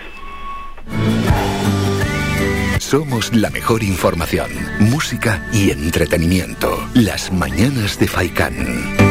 [2.80, 4.50] Somos la mejor información,
[4.80, 6.78] música y entretenimiento.
[6.94, 9.11] Las mañanas de Faikán.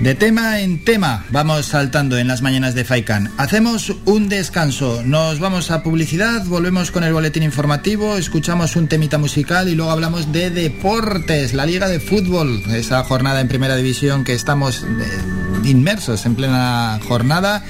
[0.00, 3.30] De tema en tema, vamos saltando en las mañanas de Faikan.
[3.36, 9.18] Hacemos un descanso, nos vamos a publicidad, volvemos con el boletín informativo, escuchamos un temita
[9.18, 14.24] musical y luego hablamos de deportes, la liga de fútbol, esa jornada en primera división
[14.24, 17.62] que estamos eh, inmersos en plena jornada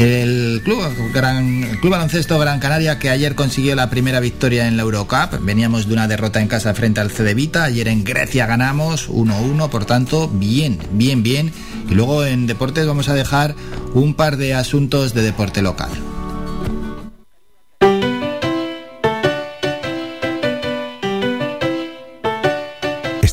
[0.00, 0.82] el club,
[1.12, 5.38] Gran, club Baloncesto Gran Canaria que ayer consiguió la primera victoria en la Eurocup.
[5.42, 7.64] Veníamos de una derrota en casa frente al Cedevita.
[7.64, 11.52] Ayer en Grecia ganamos 1-1, por tanto, bien, bien, bien.
[11.90, 13.54] Y luego en deportes vamos a dejar
[13.92, 15.90] un par de asuntos de deporte local.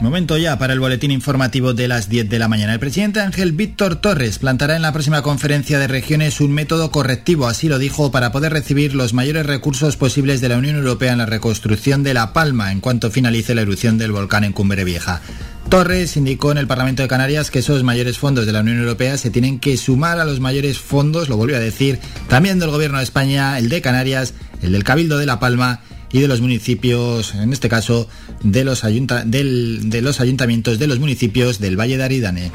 [0.00, 2.72] Momento ya para el boletín informativo de las 10 de la mañana.
[2.72, 7.46] El presidente Ángel Víctor Torres plantará en la próxima conferencia de regiones un método correctivo,
[7.46, 11.18] así lo dijo, para poder recibir los mayores recursos posibles de la Unión Europea en
[11.18, 15.20] la reconstrucción de La Palma en cuanto finalice la erupción del volcán en Cumbre Vieja.
[15.68, 19.18] Torres indicó en el Parlamento de Canarias que esos mayores fondos de la Unión Europea
[19.18, 22.98] se tienen que sumar a los mayores fondos, lo volvió a decir, también del Gobierno
[22.98, 24.32] de España, el de Canarias,
[24.62, 25.80] el del Cabildo de La Palma
[26.12, 28.08] y de los municipios, en este caso
[28.42, 32.50] de los, ayuntamientos de los municipios del Valle de Aridane.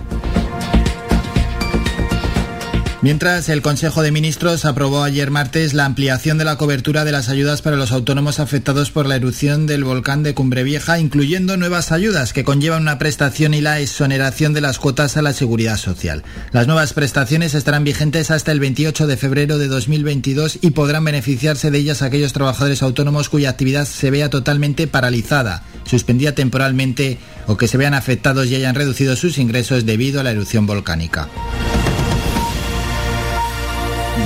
[3.06, 7.30] Mientras, el Consejo de Ministros aprobó ayer martes la ampliación de la cobertura de las
[7.30, 11.92] ayudas para los autónomos afectados por la erupción del volcán de Cumbre Vieja, incluyendo nuevas
[11.92, 16.24] ayudas que conllevan una prestación y la exoneración de las cuotas a la seguridad social.
[16.52, 21.70] Las nuevas prestaciones estarán vigentes hasta el 28 de febrero de 2022 y podrán beneficiarse
[21.70, 27.68] de ellas aquellos trabajadores autónomos cuya actividad se vea totalmente paralizada, suspendida temporalmente o que
[27.68, 31.30] se vean afectados y hayan reducido sus ingresos debido a la erupción volcánica.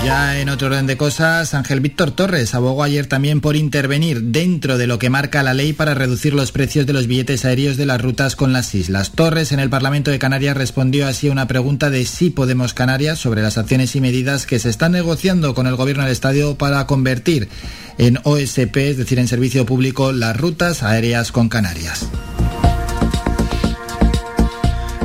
[0.03, 4.77] Ya en otro orden de cosas, Ángel Víctor Torres abogó ayer también por intervenir dentro
[4.77, 7.85] de lo que marca la ley para reducir los precios de los billetes aéreos de
[7.85, 9.11] las rutas con las islas.
[9.11, 13.19] Torres en el Parlamento de Canarias respondió así a una pregunta de si Podemos Canarias
[13.19, 16.87] sobre las acciones y medidas que se están negociando con el gobierno del Estadio para
[16.87, 17.49] convertir
[17.97, 22.07] en OSP, es decir, en servicio público, las rutas aéreas con Canarias.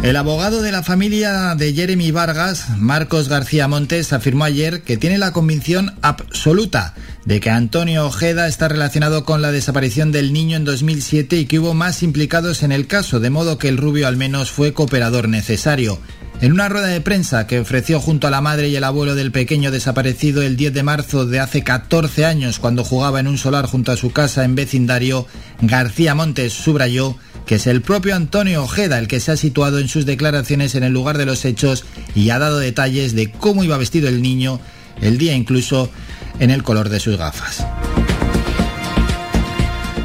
[0.05, 5.17] El abogado de la familia de Jeremy Vargas, Marcos García Montes, afirmó ayer que tiene
[5.17, 6.93] la convicción absoluta
[7.25, 11.59] de que Antonio Ojeda está relacionado con la desaparición del niño en 2007 y que
[11.59, 15.27] hubo más implicados en el caso, de modo que el rubio al menos fue cooperador
[15.27, 15.99] necesario.
[16.43, 19.33] En una rueda de prensa que ofreció junto a la madre y el abuelo del
[19.33, 23.65] pequeño desaparecido el 10 de marzo de hace 14 años cuando jugaba en un solar
[23.65, 25.27] junto a su casa en vecindario,
[25.63, 27.17] García Montes subrayó
[27.47, 30.85] que es el propio Antonio Ojeda el que se ha situado en sus declaraciones en
[30.85, 31.85] el lugar de los hechos
[32.15, 34.61] y ha dado detalles de cómo iba vestido el niño,
[35.01, 35.91] el día incluso
[36.39, 37.65] en el color de sus gafas.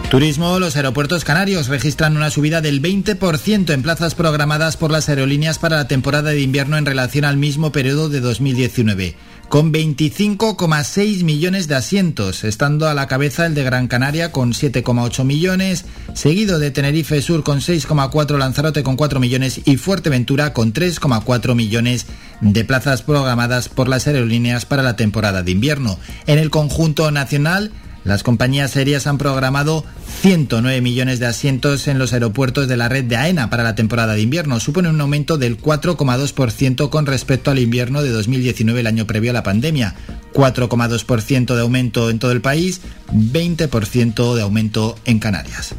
[0.10, 5.60] Turismo, los aeropuertos canarios registran una subida del 20% en plazas programadas por las aerolíneas
[5.60, 9.16] para la temporada de invierno en relación al mismo periodo de 2019
[9.50, 15.26] con 25,6 millones de asientos, estando a la cabeza el de Gran Canaria con 7,8
[15.26, 21.56] millones, seguido de Tenerife Sur con 6,4, Lanzarote con 4 millones y Fuerteventura con 3,4
[21.56, 22.06] millones
[22.42, 25.98] de plazas programadas por las aerolíneas para la temporada de invierno.
[26.28, 27.72] En el conjunto nacional,
[28.04, 29.84] las compañías aéreas han programado
[30.22, 34.14] 109 millones de asientos en los aeropuertos de la red de AENA para la temporada
[34.14, 34.60] de invierno.
[34.60, 39.34] Supone un aumento del 4,2% con respecto al invierno de 2019, el año previo a
[39.34, 39.96] la pandemia.
[40.34, 42.82] 4,2% de aumento en todo el país,
[43.14, 45.76] 20% de aumento en Canarias.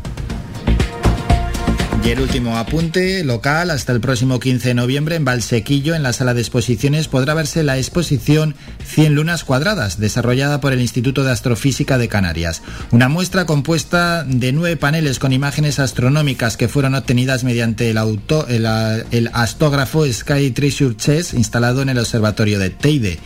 [2.02, 6.14] Y el último apunte local, hasta el próximo 15 de noviembre en Valsequillo, en la
[6.14, 8.54] sala de exposiciones, podrá verse la exposición
[8.84, 12.62] 100 lunas cuadradas, desarrollada por el Instituto de Astrofísica de Canarias.
[12.90, 18.46] Una muestra compuesta de nueve paneles con imágenes astronómicas que fueron obtenidas mediante el, auto,
[18.48, 18.66] el,
[19.10, 23.18] el astógrafo Sky Treasure Chess instalado en el observatorio de Teide.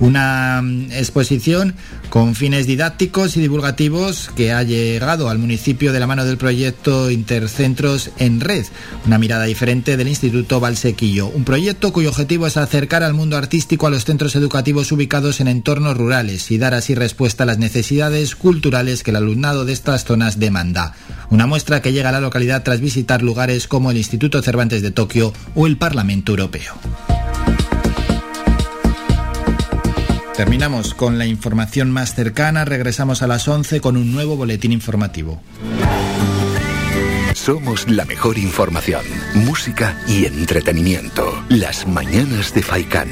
[0.00, 1.74] Una mm, exposición
[2.10, 7.10] con fines didácticos y divulgativos que ha llegado al municipio de la mano del proyecto
[7.10, 8.66] Intercentros en Red,
[9.06, 13.86] una mirada diferente del Instituto Valsequillo, un proyecto cuyo objetivo es acercar al mundo artístico
[13.86, 18.36] a los centros educativos ubicados en entornos rurales y dar así respuesta a las necesidades
[18.36, 20.94] culturales que el alumnado de estas zonas demanda.
[21.30, 24.90] Una muestra que llega a la localidad tras visitar lugares como el Instituto Cervantes de
[24.90, 26.74] Tokio o el Parlamento Europeo.
[30.36, 35.40] Terminamos con la información más cercana, regresamos a las 11 con un nuevo boletín informativo.
[37.34, 39.04] Somos la mejor información,
[39.34, 41.44] música y entretenimiento.
[41.48, 43.10] Las mañanas de Faikán.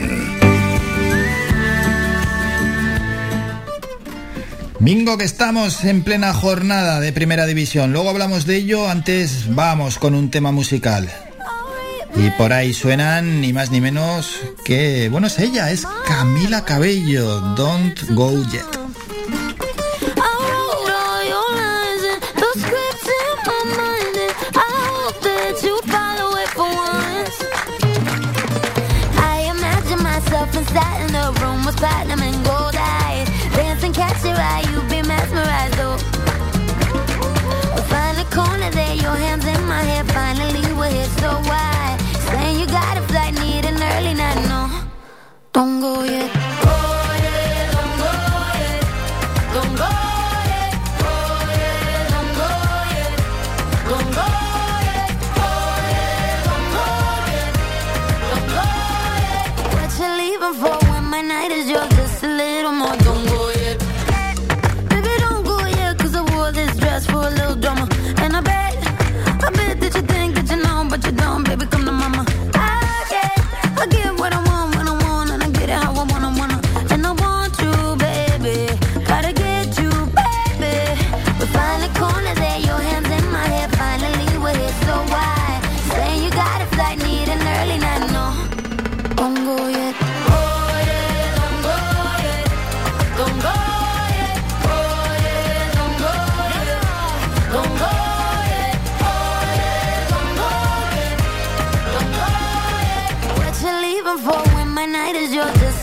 [4.80, 7.92] Bingo que estamos en plena jornada de primera división.
[7.92, 11.08] Luego hablamos de ello, antes vamos con un tema musical.
[12.14, 17.40] Y por ahí suenan ni más ni menos que, bueno, es ella, es Camila Cabello,
[17.56, 18.91] Don't Go Yet.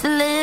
[0.03, 0.38] Live.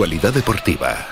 [0.00, 1.08] Actualidad deportiva.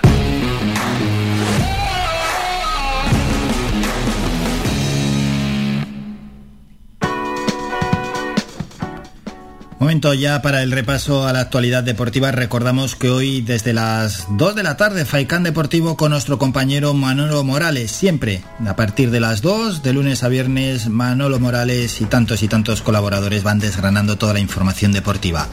[9.79, 12.33] Momento ya para el repaso a la actualidad deportiva.
[12.33, 17.45] Recordamos que hoy desde las 2 de la tarde Faicán Deportivo con nuestro compañero Manolo
[17.45, 17.91] Morales.
[17.91, 22.49] Siempre a partir de las 2, de lunes a viernes, Manolo Morales y tantos y
[22.49, 25.47] tantos colaboradores van desgranando toda la información deportiva.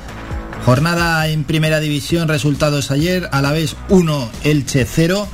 [0.66, 5.28] Jornada en primera división, resultados ayer, a la vez 1, Elche 0,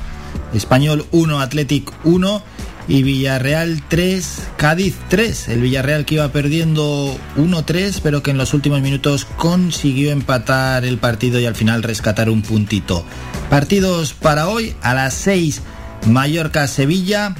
[0.52, 2.42] Español 1, Athletic 1
[2.86, 5.48] y Villarreal 3, Cádiz 3.
[5.48, 10.98] El Villarreal que iba perdiendo 1-3, pero que en los últimos minutos consiguió empatar el
[10.98, 13.02] partido y al final rescatar un puntito.
[13.48, 15.62] Partidos para hoy a las 6,
[16.08, 17.34] Mallorca-Sevilla,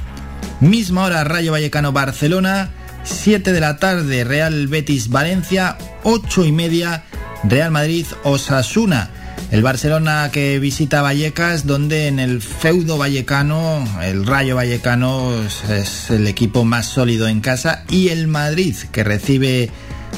[0.61, 2.71] misma hora Rayo Vallecano-Barcelona,
[3.03, 7.03] 7 de la tarde Real Betis-Valencia, 8 y media
[7.43, 9.09] Real Madrid-Osasuna.
[9.51, 15.31] El Barcelona que visita Vallecas, donde en el feudo vallecano, el Rayo Vallecano
[15.69, 19.69] es el equipo más sólido en casa, y el Madrid que recibe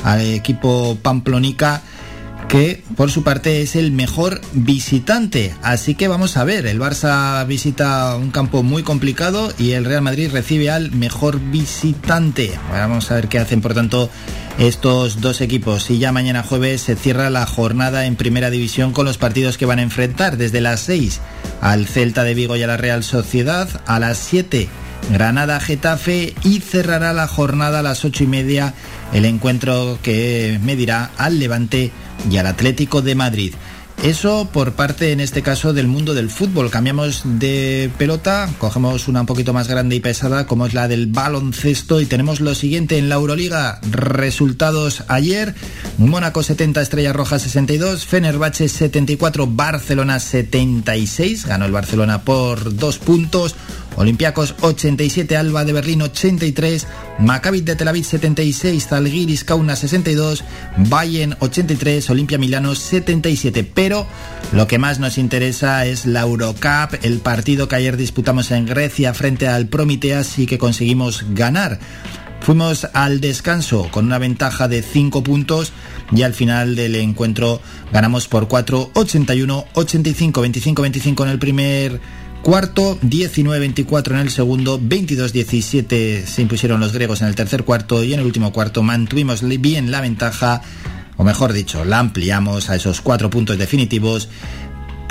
[0.03, 1.81] al equipo Pamplonica,
[2.47, 5.53] que por su parte es el mejor visitante.
[5.61, 10.01] Así que vamos a ver, el Barça visita un campo muy complicado y el Real
[10.01, 12.51] Madrid recibe al mejor visitante.
[12.71, 14.09] Vamos a ver qué hacen, por tanto,
[14.57, 15.89] estos dos equipos.
[15.89, 19.65] Y ya mañana jueves se cierra la jornada en Primera División con los partidos que
[19.65, 21.21] van a enfrentar desde las 6
[21.61, 24.69] al Celta de Vigo y a la Real Sociedad, a las 7
[25.11, 28.73] Granada Getafe y cerrará la jornada a las 8 y media
[29.13, 31.91] el encuentro que medirá al Levante
[32.29, 33.53] y al Atlético de Madrid.
[34.03, 36.69] Eso por parte, en este caso, del mundo del fútbol.
[36.69, 41.07] Cambiamos de pelota, cogemos una un poquito más grande y pesada, como es la del
[41.07, 43.79] baloncesto, y tenemos lo siguiente en la Euroliga.
[43.89, 45.55] Resultados ayer,
[45.97, 53.55] Mónaco 70, Estrella Roja 62, Fenerbahce 74, Barcelona 76, ganó el Barcelona por dos puntos.
[53.95, 56.87] Olympiacos 87, Alba de Berlín 83,
[57.19, 60.43] Maccabi de Tel Aviv 76, Zalgiris Kauna 62,
[60.89, 63.63] Bayern 83, Olimpia Milano 77.
[63.63, 64.05] Pero
[64.51, 69.13] lo que más nos interesa es la Eurocup, el partido que ayer disputamos en Grecia
[69.13, 71.79] frente al Prometeas y que conseguimos ganar.
[72.41, 75.73] Fuimos al descanso con una ventaja de 5 puntos
[76.15, 77.59] y al final del encuentro
[77.91, 82.01] ganamos por 4, 81, 85, 25, 25 en el primer
[82.45, 88.13] cuarto, 19-24 en el segundo, 22-17 se impusieron los griegos en el tercer cuarto y
[88.13, 90.61] en el último cuarto mantuvimos bien la ventaja,
[91.17, 94.29] o mejor dicho, la ampliamos a esos cuatro puntos definitivos,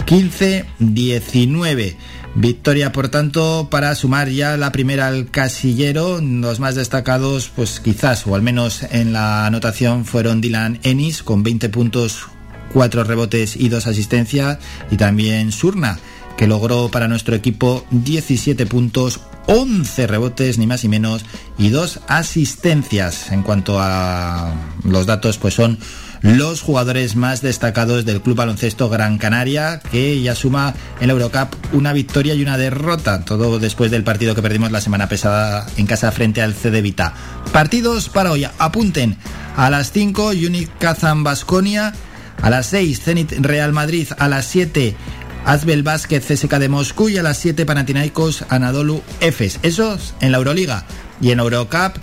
[0.06, 1.96] 15-19.
[2.36, 6.20] Victoria, por tanto, para sumar ya la primera al casillero.
[6.20, 11.42] Los más destacados, pues quizás, o al menos en la anotación, fueron Dylan Ennis con
[11.42, 12.28] 20 puntos,
[12.72, 14.58] 4 rebotes y 2 asistencias,
[14.92, 15.98] y también Surna
[16.36, 21.24] que logró para nuestro equipo 17 puntos, 11 rebotes, ni más ni menos,
[21.58, 23.30] y 2 asistencias.
[23.30, 24.52] En cuanto a
[24.84, 25.78] los datos, pues son
[26.22, 31.54] los jugadores más destacados del Club Baloncesto Gran Canaria, que ya suma en la Eurocup
[31.74, 35.86] una victoria y una derrota, todo después del partido que perdimos la semana pasada en
[35.86, 37.12] casa frente al CD Vita.
[37.52, 39.18] Partidos para hoy, apunten
[39.54, 41.92] a las 5 Unic Kazan Basconia,
[42.40, 44.96] a las 6 Zenit Real Madrid, a las 7
[45.44, 49.58] Asbel Vázquez CSK de Moscú y a las 7 Panathinaikos Anadolu Efes.
[49.62, 50.84] Esos en la Euroliga.
[51.20, 51.94] Y en Eurocup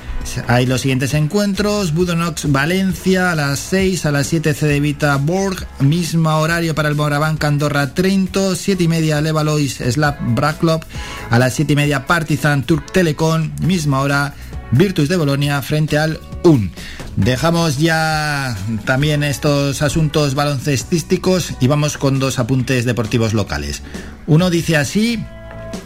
[0.47, 1.93] hay los siguientes encuentros.
[1.93, 7.47] Budonox Valencia a las 6, a las 7 Cedevita Borg, mismo horario para el Morabanca
[7.47, 10.83] Andorra Trento, 7 y media Levalois Slap Braklop,
[11.29, 14.33] a las 7 y media Partizan Turk Telecom, misma hora
[14.71, 16.71] Virtus de Bolonia frente al UN.
[17.17, 23.83] Dejamos ya también estos asuntos baloncestísticos y vamos con dos apuntes deportivos locales.
[24.27, 25.23] Uno dice así,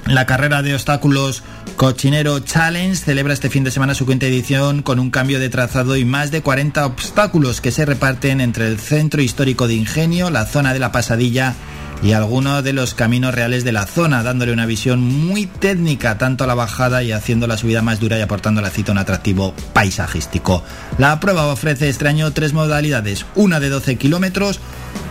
[0.05, 1.43] la carrera de obstáculos
[1.77, 5.97] Cochinero Challenge celebra este fin de semana su quinta edición con un cambio de trazado
[5.97, 10.45] y más de 40 obstáculos que se reparten entre el centro histórico de Ingenio, la
[10.45, 11.55] zona de la Pasadilla
[12.03, 16.43] y algunos de los caminos reales de la zona, dándole una visión muy técnica tanto
[16.43, 18.97] a la bajada y haciendo la subida más dura y aportando a la cita un
[18.97, 20.63] atractivo paisajístico.
[20.97, 24.59] La prueba ofrece este año tres modalidades, una de 12 kilómetros,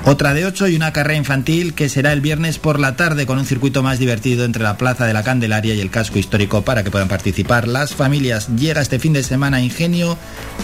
[0.07, 3.39] otra de 8 y una carrera infantil que será el viernes por la tarde con
[3.39, 6.85] un circuito más divertido entre la Plaza de la Candelaria y el casco histórico para
[6.85, 8.49] que puedan participar las familias.
[8.57, 10.19] Llega este fin de semana Ingenio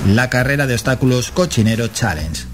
[0.07, 2.45] la carrera de obstáculos Cochinero Challenge.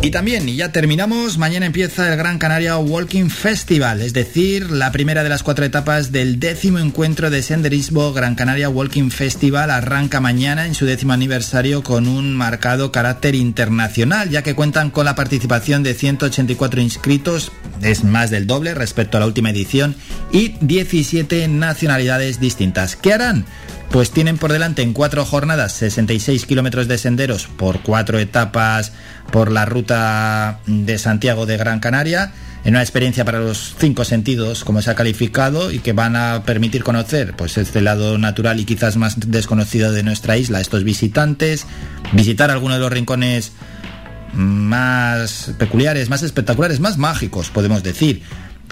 [0.00, 4.92] Y también, y ya terminamos, mañana empieza el Gran Canaria Walking Festival, es decir, la
[4.92, 10.20] primera de las cuatro etapas del décimo encuentro de senderismo Gran Canaria Walking Festival arranca
[10.20, 15.16] mañana en su décimo aniversario con un marcado carácter internacional, ya que cuentan con la
[15.16, 17.50] participación de 184 inscritos,
[17.82, 19.96] es más del doble respecto a la última edición,
[20.30, 22.94] y 17 nacionalidades distintas.
[22.94, 23.46] ¿Qué harán?
[23.90, 28.92] Pues tienen por delante en cuatro jornadas 66 kilómetros de senderos por cuatro etapas
[29.32, 32.32] por la ruta de Santiago de Gran Canaria,
[32.64, 36.42] en una experiencia para los cinco sentidos, como se ha calificado, y que van a
[36.44, 41.66] permitir conocer pues este lado natural y quizás más desconocido de nuestra isla, estos visitantes,
[42.12, 43.52] visitar algunos de los rincones
[44.34, 48.22] más peculiares, más espectaculares, más mágicos, podemos decir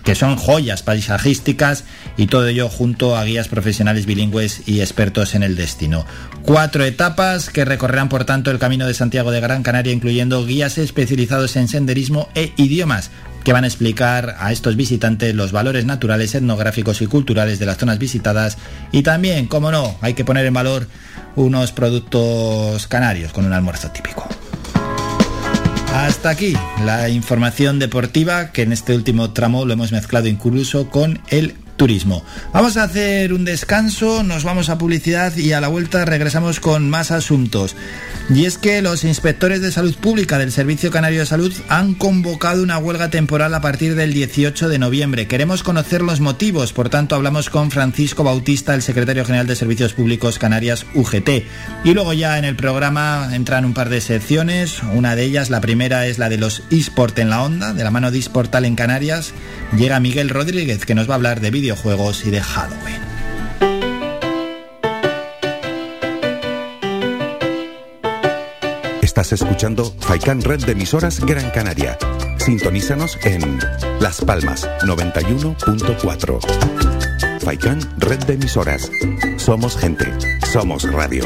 [0.06, 1.82] que son joyas paisajísticas
[2.16, 6.06] y todo ello junto a guías profesionales bilingües y expertos en el destino.
[6.42, 10.78] Cuatro etapas que recorrerán por tanto el Camino de Santiago de Gran Canaria, incluyendo guías
[10.78, 13.10] especializados en senderismo e idiomas
[13.42, 17.76] que van a explicar a estos visitantes los valores naturales, etnográficos y culturales de las
[17.76, 18.58] zonas visitadas
[18.92, 20.86] y también, como no, hay que poner en valor
[21.34, 24.28] unos productos canarios con un almuerzo típico.
[25.97, 26.52] Hasta aquí
[26.85, 32.24] la información deportiva que en este último tramo lo hemos mezclado incluso con el turismo.
[32.52, 36.90] Vamos a hacer un descanso, nos vamos a publicidad y a la vuelta regresamos con
[36.90, 37.76] más asuntos.
[38.28, 42.62] Y es que los inspectores de salud pública del Servicio Canario de Salud han convocado
[42.62, 45.28] una huelga temporal a partir del 18 de noviembre.
[45.28, 49.92] Queremos conocer los motivos, por tanto hablamos con Francisco Bautista, el secretario general de Servicios
[49.92, 51.44] Públicos Canarias UGT.
[51.84, 55.60] Y luego ya en el programa entran un par de secciones, una de ellas, la
[55.60, 58.74] primera es la de los eSport en la onda, de la mano de eSportal en
[58.74, 59.34] Canarias.
[59.76, 63.02] Llega Miguel Rodríguez que nos va a hablar de videojuegos y de Halloween.
[69.02, 71.98] Estás escuchando Faikan Red de emisoras Gran Canaria.
[72.38, 73.59] Sintonízanos en
[73.98, 77.40] Las Palmas 91.4.
[77.40, 78.88] Faikan Red de emisoras.
[79.36, 80.06] Somos gente.
[80.52, 81.24] Somos radio.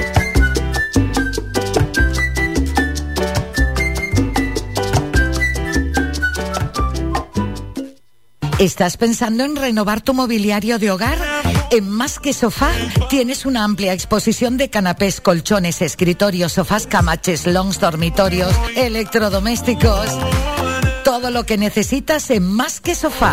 [8.60, 11.16] ¿Estás pensando en renovar tu mobiliario de hogar?
[11.70, 12.70] En Más que Sofá
[13.08, 20.10] tienes una amplia exposición de canapés, colchones, escritorios, sofás, camaches, longs, dormitorios, electrodomésticos.
[21.04, 23.32] Todo lo que necesitas en Más que Sofá.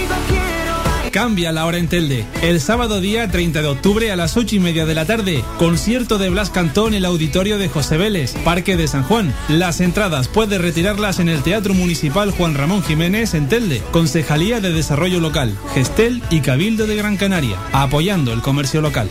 [1.11, 2.25] Cambia la hora en Telde.
[2.41, 6.17] El sábado día 30 de octubre a las 8 y media de la tarde, concierto
[6.17, 9.33] de Blas Cantón en el auditorio de José Vélez, Parque de San Juan.
[9.49, 14.71] Las entradas puedes retirarlas en el Teatro Municipal Juan Ramón Jiménez en Telde, Concejalía de
[14.71, 19.09] Desarrollo Local, Gestel y Cabildo de Gran Canaria, apoyando el comercio local.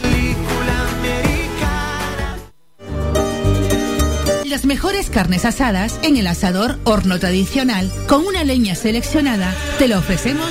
[4.46, 9.98] Las mejores carnes asadas en el asador horno tradicional con una leña seleccionada te lo
[9.98, 10.50] ofrecemos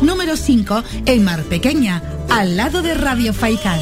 [0.01, 3.79] número 5 en Mar Pequeña, al lado de Radio Faicán.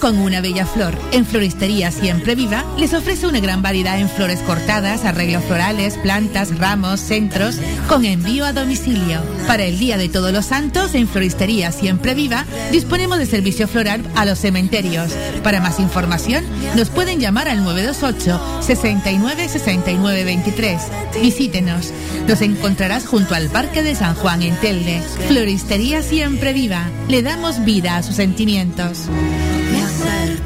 [0.00, 0.94] Con una bella flor.
[1.12, 6.56] En Floristería Siempre Viva les ofrece una gran variedad en flores cortadas, arreglos florales, plantas,
[6.58, 7.56] ramos, centros,
[7.88, 9.22] con envío a domicilio.
[9.46, 14.02] Para el Día de Todos los Santos, en Floristería Siempre Viva, disponemos de servicio floral
[14.14, 15.12] a los cementerios.
[15.42, 16.44] Para más información,
[16.76, 20.82] nos pueden llamar al 928 69 69 23.
[21.22, 21.92] Visítenos.
[22.28, 25.00] Nos encontrarás junto al Parque de San Juan en Telde.
[25.28, 26.90] Floristería Siempre Viva.
[27.08, 29.08] Le damos vida a sus sentimientos.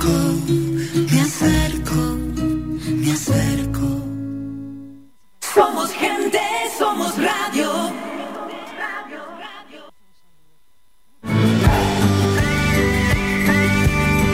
[0.02, 0.08] Me acerco,
[1.10, 2.16] me acerco,
[2.88, 4.06] me acerco.
[5.54, 6.40] Somos gente,
[6.78, 7.70] somos radio.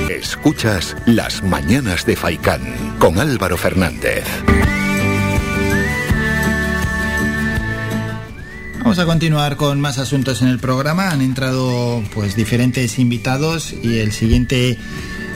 [0.09, 2.63] Escuchas Las Mañanas de Faicán
[3.01, 4.25] con Álvaro Fernández.
[8.79, 11.11] Vamos a continuar con más asuntos en el programa.
[11.11, 14.79] Han entrado pues diferentes invitados y el siguiente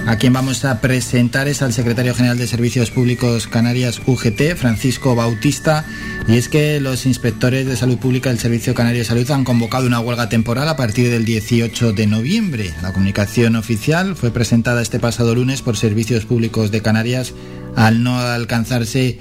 [0.06, 5.14] a quien vamos a presentar es al secretario general de Servicios Públicos Canarias UGT, Francisco
[5.14, 5.84] Bautista.
[6.26, 9.86] Y es que los inspectores de salud pública del Servicio Canario de Salud han convocado
[9.86, 12.74] una huelga temporal a partir del 18 de noviembre.
[12.82, 17.32] La comunicación oficial fue presentada este pasado lunes por Servicios Públicos de Canarias
[17.76, 19.18] al no alcanzarse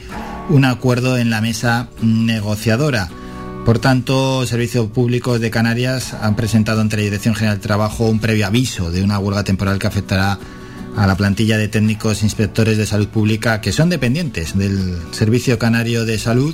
[0.50, 3.10] un acuerdo en la mesa negociadora.
[3.66, 8.20] Por tanto, Servicios Públicos de Canarias han presentado ante la Dirección General de Trabajo un
[8.20, 10.40] previo aviso de una huelga temporal que afectará
[11.00, 16.04] a la plantilla de técnicos inspectores de salud pública que son dependientes del Servicio Canario
[16.04, 16.54] de Salud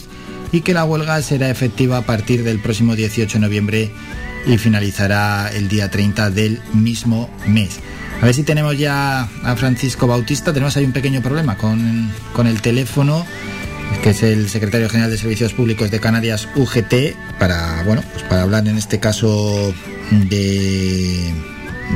[0.52, 3.92] y que la huelga será efectiva a partir del próximo 18 de noviembre
[4.46, 7.80] y finalizará el día 30 del mismo mes.
[8.22, 10.54] A ver si tenemos ya a Francisco Bautista.
[10.54, 13.26] Tenemos ahí un pequeño problema con, con el teléfono
[14.04, 18.44] que es el secretario general de Servicios Públicos de Canarias UGT para bueno pues para
[18.44, 19.74] hablar en este caso
[20.12, 21.34] de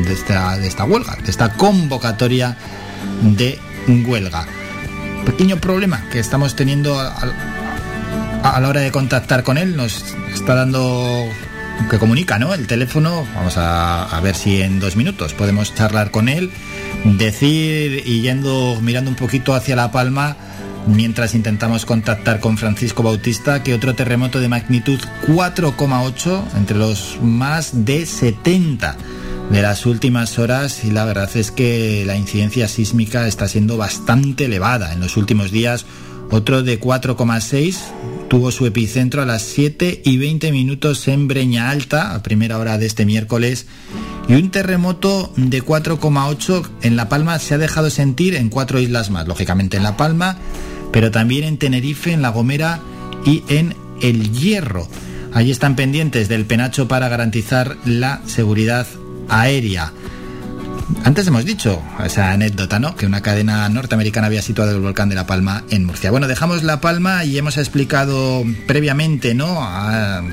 [0.06, 2.56] de esta, de esta huelga de esta convocatoria
[3.22, 3.60] de
[4.08, 4.46] huelga
[5.26, 7.08] pequeño problema que estamos teniendo a,
[8.44, 10.04] a- la hora de contactar con él nos
[10.34, 11.26] está dando
[11.90, 12.54] que comunica, ¿no?
[12.54, 16.52] El teléfono, vamos a, a ver si en dos minutos podemos charlar con él,
[17.06, 20.36] decir y yendo, mirando un poquito hacia La Palma,
[20.88, 27.86] mientras intentamos contactar con Francisco Bautista, que otro terremoto de magnitud 4,8 entre los más
[27.86, 28.98] de 70
[29.52, 34.46] de las últimas horas y la verdad es que la incidencia sísmica está siendo bastante
[34.46, 34.94] elevada.
[34.94, 35.86] En los últimos días
[36.32, 37.78] otro de 4,6
[38.30, 42.78] tuvo su epicentro a las 7 y 20 minutos en Breña Alta, a primera hora
[42.78, 43.66] de este miércoles,
[44.28, 49.10] y un terremoto de 4,8 en La Palma se ha dejado sentir en cuatro islas
[49.10, 50.38] más, lógicamente en La Palma,
[50.92, 52.80] pero también en Tenerife, en La Gomera
[53.26, 54.88] y en El Hierro.
[55.34, 58.86] Allí están pendientes del penacho para garantizar la seguridad
[59.30, 59.92] aérea.
[61.04, 62.96] Antes hemos dicho esa anécdota, ¿no?
[62.96, 66.12] Que una cadena norteamericana había situado el volcán de La Palma en Murcia.
[66.12, 69.62] Bueno, dejamos La Palma y hemos explicado previamente, ¿no?
[69.62, 70.24] A, a,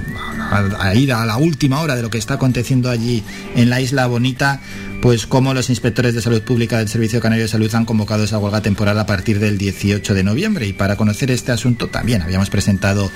[0.81, 3.23] a, ir a la última hora de lo que está aconteciendo allí
[3.55, 4.61] en la Isla Bonita,
[5.03, 8.39] pues cómo los inspectores de salud pública del Servicio Canario de Salud han convocado esa
[8.39, 10.67] huelga temporal a partir del 18 de noviembre.
[10.67, 13.11] Y para conocer este asunto también habíamos presentado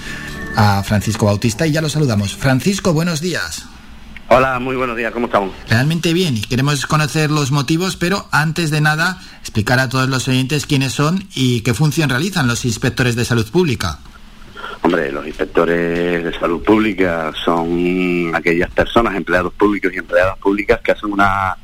[0.57, 2.37] a Francisco Bautista y ya lo saludamos.
[2.37, 3.65] Francisco, buenos días.
[4.33, 5.51] Hola, muy buenos días, ¿cómo estamos?
[5.69, 10.29] Realmente bien, y queremos conocer los motivos, pero antes de nada, explicar a todos los
[10.29, 13.99] oyentes quiénes son y qué función realizan los inspectores de salud pública.
[14.83, 20.93] Hombre, los inspectores de salud pública son aquellas personas, empleados públicos y empleadas públicas que
[20.93, 21.57] hacen una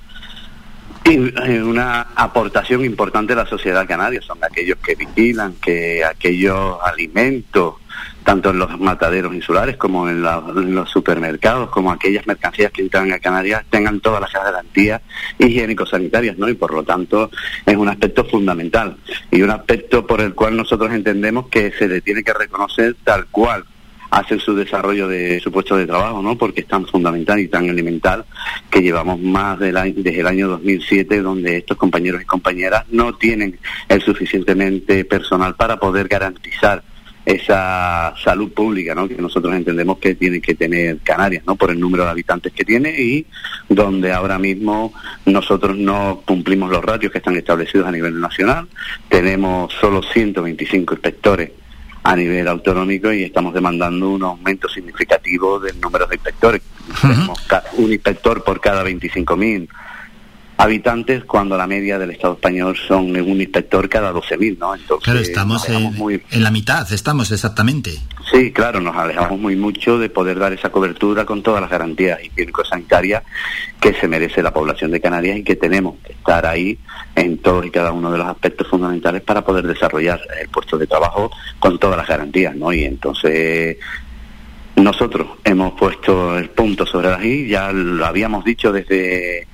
[1.63, 4.21] una aportación importante a la sociedad canaria.
[4.23, 7.75] Son aquellos que vigilan que aquellos alimentos
[8.25, 13.13] tanto en los mataderos insulares como en, la, los supermercados, como aquellas mercancías que entran
[13.13, 15.01] a Canarias, tengan todas las garantías
[15.39, 16.49] higiénico-sanitarias, ¿no?
[16.49, 17.31] Y por lo tanto
[17.65, 18.97] es un aspecto fundamental
[19.31, 23.27] y un aspecto por el cual nosotros entendemos que se le tiene que reconocer tal
[23.27, 23.65] cual
[24.11, 26.37] hacen su desarrollo de su puesto de trabajo, ¿no?
[26.37, 28.25] Porque es tan fundamental y tan elemental
[28.71, 33.15] que llevamos más del año, desde el año 2007 donde estos compañeros y compañeras no
[33.15, 33.59] tienen
[33.89, 36.83] el suficientemente personal para poder garantizar
[37.27, 39.09] esa salud pública ¿no?
[39.09, 41.57] que nosotros entendemos que tiene que tener Canarias ¿no?
[41.57, 43.27] por el número de habitantes que tiene y
[43.69, 44.95] donde ahora mismo
[45.27, 48.69] nosotros no cumplimos los ratios que están establecidos a nivel nacional.
[49.09, 51.51] Tenemos solo 125 inspectores
[52.05, 56.63] a nivel autonómico y estamos demandando un aumento significativo del número de inspectores.
[56.89, 57.01] Uh -huh.
[57.01, 57.41] Tenemos
[57.73, 59.69] un inspector por cada 25.000
[60.59, 64.75] habitantes cuando la media del Estado español son un inspector cada 12.000, ¿no?
[64.75, 66.23] Entonces, claro, estamos en, muy...
[66.31, 67.99] en, la mitad, estamos exactamente.
[68.31, 72.19] Sí, claro, nos alejamos muy mucho de poder dar esa cobertura con todas las garantías
[72.23, 73.23] higiénico-sanitarias
[73.81, 76.79] que se merece la población de Canarias y que tenemos que estar ahí
[77.15, 80.87] en todos y cada uno de los aspectos fundamentales para poder desarrollar el puesto de
[80.87, 82.73] trabajo con todas las garantías, ¿no?
[82.73, 83.77] Y entonces
[84.77, 89.47] nosotros hemos puesto el punto sobre las i, ya lo habíamos dicho desde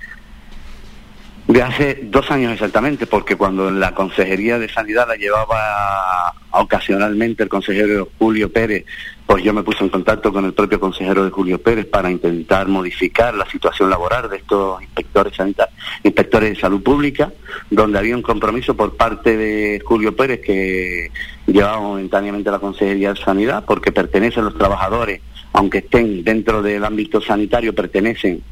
[1.52, 7.50] de hace dos años exactamente, porque cuando la Consejería de Sanidad la llevaba ocasionalmente el
[7.50, 8.86] consejero Julio Pérez,
[9.26, 12.68] pues yo me puse en contacto con el propio consejero de Julio Pérez para intentar
[12.68, 17.30] modificar la situación laboral de estos inspectores sanitarios, inspectores de salud pública,
[17.70, 21.10] donde había un compromiso por parte de Julio Pérez que
[21.46, 25.20] llevaba momentáneamente la Consejería de Sanidad, porque pertenecen los trabajadores,
[25.52, 28.42] aunque estén dentro del ámbito sanitario, pertenecen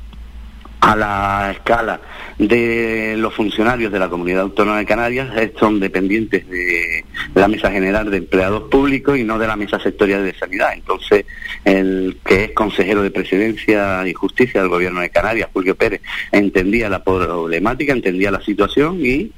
[0.80, 2.00] a la escala
[2.38, 5.28] de los funcionarios de la Comunidad Autónoma de Canarias
[5.58, 7.04] son dependientes de
[7.34, 10.72] la Mesa General de Empleados Públicos y no de la Mesa Sectorial de Sanidad.
[10.72, 11.26] Entonces,
[11.64, 16.00] el que es consejero de Presidencia y Justicia del Gobierno de Canarias, Julio Pérez,
[16.32, 19.32] entendía la problemática, entendía la situación y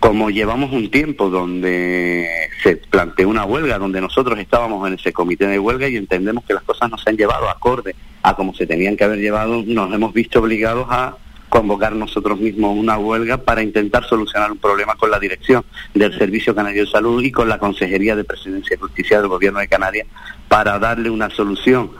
[0.00, 2.28] como llevamos un tiempo donde
[2.62, 6.52] se planteó una huelga, donde nosotros estábamos en ese comité de huelga y entendemos que
[6.52, 7.94] las cosas no se han llevado acorde
[8.24, 11.14] a como se tenían que haber llevado, nos hemos visto obligados a
[11.50, 16.54] convocar nosotros mismos una huelga para intentar solucionar un problema con la dirección del Servicio
[16.54, 20.06] Canario de Salud y con la Consejería de Presidencia y Justicia del Gobierno de Canarias
[20.48, 21.90] para darle una solución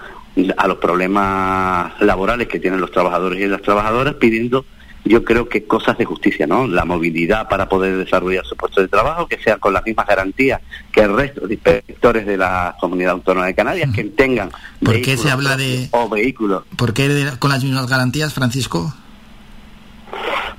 [0.56, 4.64] a los problemas laborales que tienen los trabajadores y las trabajadoras, pidiendo
[5.04, 6.66] yo creo que cosas de justicia, ¿no?
[6.66, 10.60] La movilidad para poder desarrollar su puesto de trabajo, que sea con las mismas garantías
[10.90, 14.50] que el resto de inspectores de la Comunidad Autónoma de Canarias, que tengan
[14.82, 16.64] ¿Por qué se habla de o vehículos?
[16.76, 18.94] ¿Por qué de, con las mismas garantías, Francisco?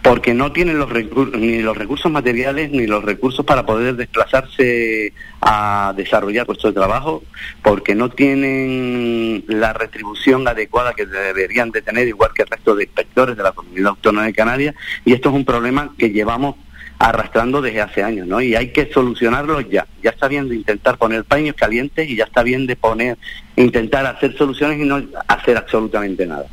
[0.06, 0.88] porque no tienen los
[1.34, 5.14] ni los recursos materiales ni los recursos para poder desplazarse
[5.48, 7.24] a desarrollar puestos de trabajo,
[7.62, 12.86] porque no tienen la retribución adecuada que deberían de tener, igual que el resto de
[12.86, 16.56] inspectores de la Comunidad Autónoma de Canarias, y esto es un problema que llevamos
[16.98, 18.42] arrastrando desde hace años, ¿no?
[18.42, 19.86] Y hay que solucionarlo ya.
[20.02, 23.18] Ya está bien de intentar poner paños calientes y ya está bien de poner,
[23.56, 26.46] intentar hacer soluciones y no hacer absolutamente nada.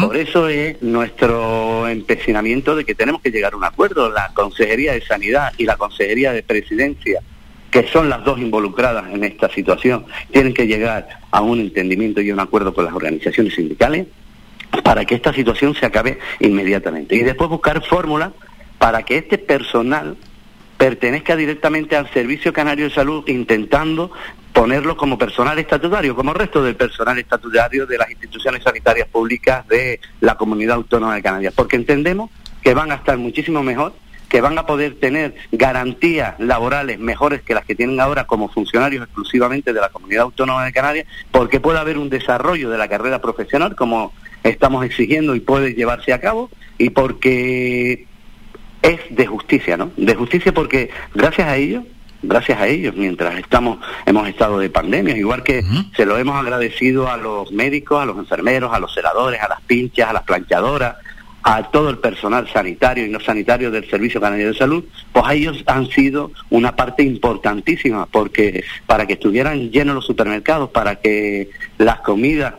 [0.00, 4.10] Por eso es nuestro empecinamiento de que tenemos que llegar a un acuerdo.
[4.10, 7.20] La Consejería de Sanidad y la Consejería de Presidencia,
[7.72, 12.30] que son las dos involucradas en esta situación, tienen que llegar a un entendimiento y
[12.30, 14.06] un acuerdo con las organizaciones sindicales
[14.84, 17.16] para que esta situación se acabe inmediatamente.
[17.16, 18.32] Y después buscar fórmulas
[18.76, 20.18] para que este personal
[20.76, 24.12] pertenezca directamente al Servicio Canario de Salud intentando
[24.52, 29.66] ponerlo como personal estatutario, como el resto del personal estatutario de las instituciones sanitarias públicas
[29.68, 32.30] de la Comunidad Autónoma de Canarias, porque entendemos
[32.62, 33.94] que van a estar muchísimo mejor,
[34.32, 39.04] que van a poder tener garantías laborales mejores que las que tienen ahora como funcionarios
[39.04, 43.20] exclusivamente de la Comunidad Autónoma de Canarias, porque puede haber un desarrollo de la carrera
[43.20, 46.48] profesional como estamos exigiendo y puede llevarse a cabo,
[46.78, 48.06] y porque
[48.80, 49.90] es de justicia, ¿no?
[49.98, 51.84] De justicia porque gracias a ellos
[52.22, 55.64] gracias a ellos mientras estamos hemos estado de pandemia igual que
[55.96, 59.60] se lo hemos agradecido a los médicos a los enfermeros a los celadores a las
[59.62, 60.98] pinchas a las planchadoras
[61.42, 65.62] a todo el personal sanitario y no sanitario del Servicio Canario de Salud, pues ellos
[65.66, 72.00] han sido una parte importantísima porque para que estuvieran llenos los supermercados, para que las
[72.00, 72.54] comidas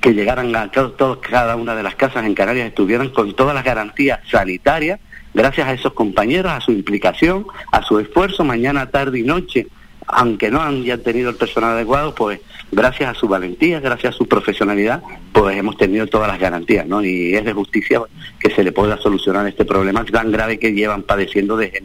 [0.00, 4.20] que llegaran a cada una de las casas en Canarias estuvieran con todas las garantías
[4.28, 4.98] sanitarias
[5.34, 9.66] gracias a esos compañeros, a su implicación, a su esfuerzo, mañana, tarde y noche,
[10.06, 14.26] aunque no hayan tenido el personal adecuado, pues gracias a su valentía, gracias a su
[14.26, 15.02] profesionalidad,
[15.32, 17.04] pues hemos tenido todas las garantías, ¿no?
[17.04, 18.00] Y es de justicia
[18.38, 21.82] que se le pueda solucionar este problema tan grave que llevan padeciendo desde,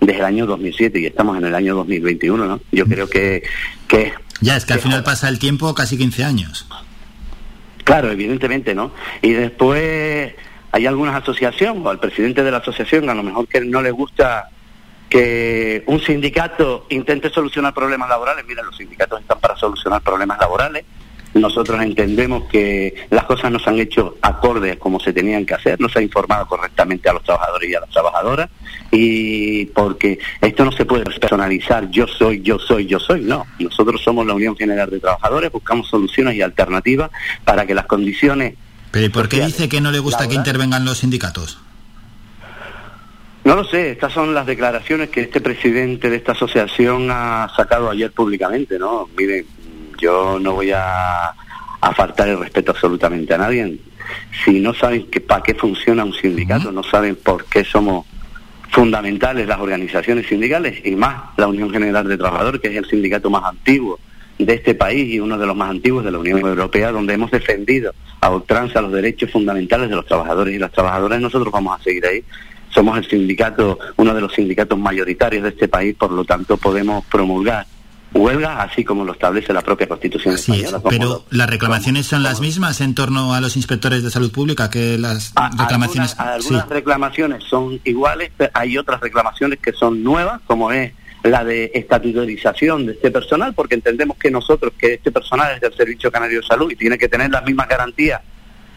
[0.00, 2.60] desde el año 2007 y estamos en el año 2021, ¿no?
[2.72, 3.42] Yo creo que...
[3.86, 6.66] que ya, es que al final pasa el tiempo casi 15 años.
[7.82, 8.92] Claro, evidentemente, ¿no?
[9.22, 10.32] Y después
[10.70, 13.90] hay algunas asociaciones, o al presidente de la asociación a lo mejor que no le
[13.90, 14.50] gusta
[15.08, 18.44] que un sindicato intente solucionar problemas laborales.
[18.46, 20.84] Mira, los sindicatos están para solucionar problemas laborales.
[21.34, 25.78] Nosotros entendemos que las cosas no se han hecho acordes como se tenían que hacer,
[25.78, 28.48] no se ha informado correctamente a los trabajadores y a las trabajadoras,
[28.90, 33.44] y porque esto no se puede personalizar, yo soy, yo soy, yo soy, no.
[33.58, 37.10] Nosotros somos la Unión General de Trabajadores, buscamos soluciones y alternativas
[37.44, 38.54] para que las condiciones
[38.90, 41.58] ¿Pero y por qué dice que no le gusta que intervengan los sindicatos?
[43.48, 47.88] No lo sé, estas son las declaraciones que este presidente de esta asociación ha sacado
[47.88, 49.08] ayer públicamente, ¿no?
[49.16, 49.46] Miren,
[49.96, 51.28] yo no voy a,
[51.80, 53.78] a faltar el respeto absolutamente a nadie.
[54.44, 58.04] Si no saben que, para qué funciona un sindicato, no saben por qué somos
[58.68, 63.30] fundamentales las organizaciones sindicales y más la Unión General de Trabajadores, que es el sindicato
[63.30, 63.98] más antiguo
[64.38, 67.30] de este país y uno de los más antiguos de la Unión Europea, donde hemos
[67.30, 71.82] defendido a ultranza los derechos fundamentales de los trabajadores y las trabajadoras, nosotros vamos a
[71.82, 72.22] seguir ahí.
[72.78, 77.04] Somos el sindicato, uno de los sindicatos mayoritarios de este país, por lo tanto podemos
[77.06, 77.66] promulgar
[78.14, 80.80] huelga, así como lo establece la propia Constitución española.
[80.88, 84.96] pero las reclamaciones son las mismas en torno a los inspectores de salud pública que
[84.96, 86.14] las reclamaciones.
[86.20, 90.92] Algunas, reclamaciones son iguales, hay otras reclamaciones que son nuevas, como es
[91.24, 95.74] la de estatutarización de este personal, porque entendemos que nosotros, que este personal es del
[95.74, 98.20] Servicio Canario de Salud y tiene que tener las mismas garantías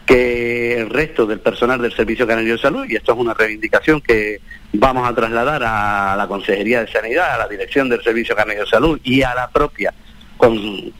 [0.06, 4.00] que el resto del personal del Servicio Canario de Salud, y esto es una reivindicación
[4.00, 4.40] que
[4.72, 8.70] vamos a trasladar a la Consejería de Sanidad, a la Dirección del Servicio Canario de
[8.70, 9.94] Salud y a la propia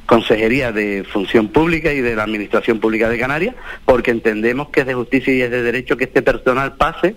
[0.07, 4.87] Consejería de Función Pública y de la Administración Pública de Canarias, porque entendemos que es
[4.87, 7.17] de justicia y es de derecho que este personal pase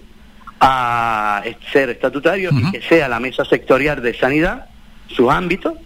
[0.60, 4.66] a ser estatutario y que sea la mesa sectorial de sanidad
[5.08, 5.78] su ámbito,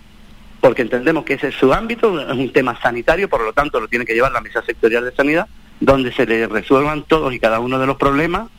[0.61, 3.89] porque entendemos que ese es su ámbito, es un tema sanitario, por lo tanto lo
[3.89, 5.47] tiene que llevar la mesa sectorial de sanidad,
[5.79, 8.49] donde se le resuelvan todos y cada uno de los problemas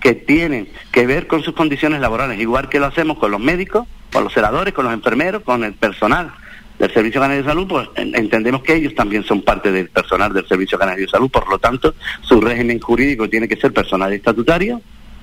[0.00, 3.86] que tienen que ver con sus condiciones laborales, igual que lo hacemos con los médicos,
[4.12, 6.32] con los celadores, con los enfermeros, con el personal
[6.78, 10.46] del Servicio Canario de Salud, pues entendemos que ellos también son parte del personal del
[10.46, 14.80] Servicio Canario de Salud, por lo tanto, su régimen jurídico tiene que ser personal estatutario,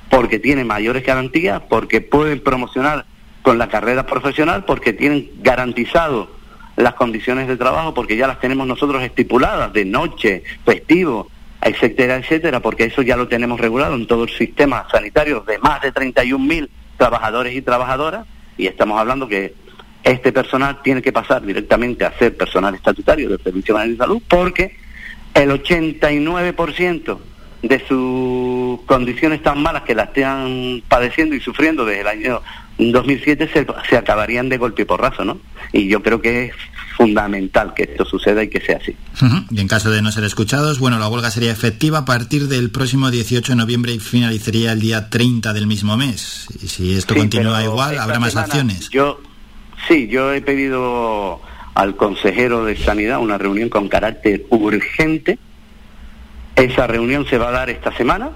[0.10, 3.06] porque tienen mayores garantías, porque pueden promocionar
[3.42, 6.30] con la carrera profesional, porque tienen garantizado
[6.76, 11.30] las condiciones de trabajo, porque ya las tenemos nosotros estipuladas de noche, festivo,
[11.62, 15.82] etcétera, etcétera, porque eso ya lo tenemos regulado en todo el sistema sanitario de más
[15.82, 18.26] de 31.000 trabajadores y trabajadoras,
[18.58, 19.54] y estamos hablando que
[20.04, 24.78] este personal tiene que pasar directamente a ser personal estatutario del Servicio de Salud, porque
[25.34, 27.18] el 89%
[27.64, 32.42] de sus condiciones tan malas que las están padeciendo y sufriendo desde el año
[32.78, 35.40] 2007 se, se acabarían de golpe y porrazo, ¿no?
[35.74, 36.54] Y yo creo que es
[36.96, 38.96] fundamental que esto suceda y que sea así.
[39.52, 42.72] Y en caso de no ser escuchados, bueno, la huelga sería efectiva a partir del
[42.72, 46.48] próximo 18 de noviembre y finalizaría el día 30 del mismo mes.
[46.62, 48.90] Y si esto continúa igual, habrá más acciones.
[48.90, 49.20] Yo,
[49.88, 51.42] sí, yo he pedido
[51.74, 55.38] al consejero de Sanidad una reunión con carácter urgente.
[56.56, 58.32] Esa reunión se va a dar esta semana.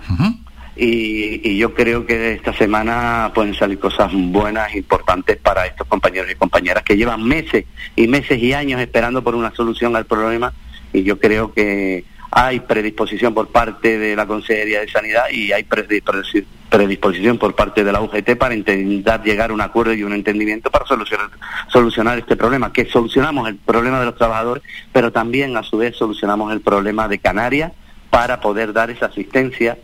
[0.81, 6.35] Y, yo creo que esta semana pueden salir cosas buenas, importantes para estos compañeros y
[6.35, 7.65] compañeras que llevan meses
[7.97, 10.53] y meses y años esperando por una solución al problema.
[10.93, 15.63] Y yo creo que hay predisposición por parte de la Consejería de Sanidad y hay
[15.63, 20.71] predisposición por parte de la UGT para intentar llegar a un acuerdo y un entendimiento
[20.71, 21.29] para solucionar,
[21.67, 25.97] solucionar este problema, que solucionamos el problema de los trabajadores, pero también a su vez
[25.97, 27.73] solucionamos el problema de Canarias
[28.09, 29.77] para poder dar esa asistencia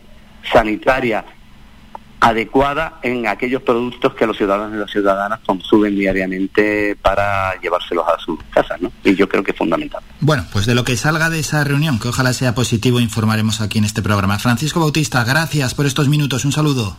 [0.52, 1.24] sanitaria
[2.20, 8.18] adecuada en aquellos productos que los ciudadanos y las ciudadanas consumen diariamente para llevárselos a
[8.18, 8.90] sus casas, ¿no?
[9.04, 10.02] Y yo creo que es fundamental.
[10.20, 13.78] Bueno, pues de lo que salga de esa reunión, que ojalá sea positivo, informaremos aquí
[13.78, 14.38] en este programa.
[14.38, 16.44] Francisco Bautista, gracias por estos minutos.
[16.44, 16.96] Un saludo.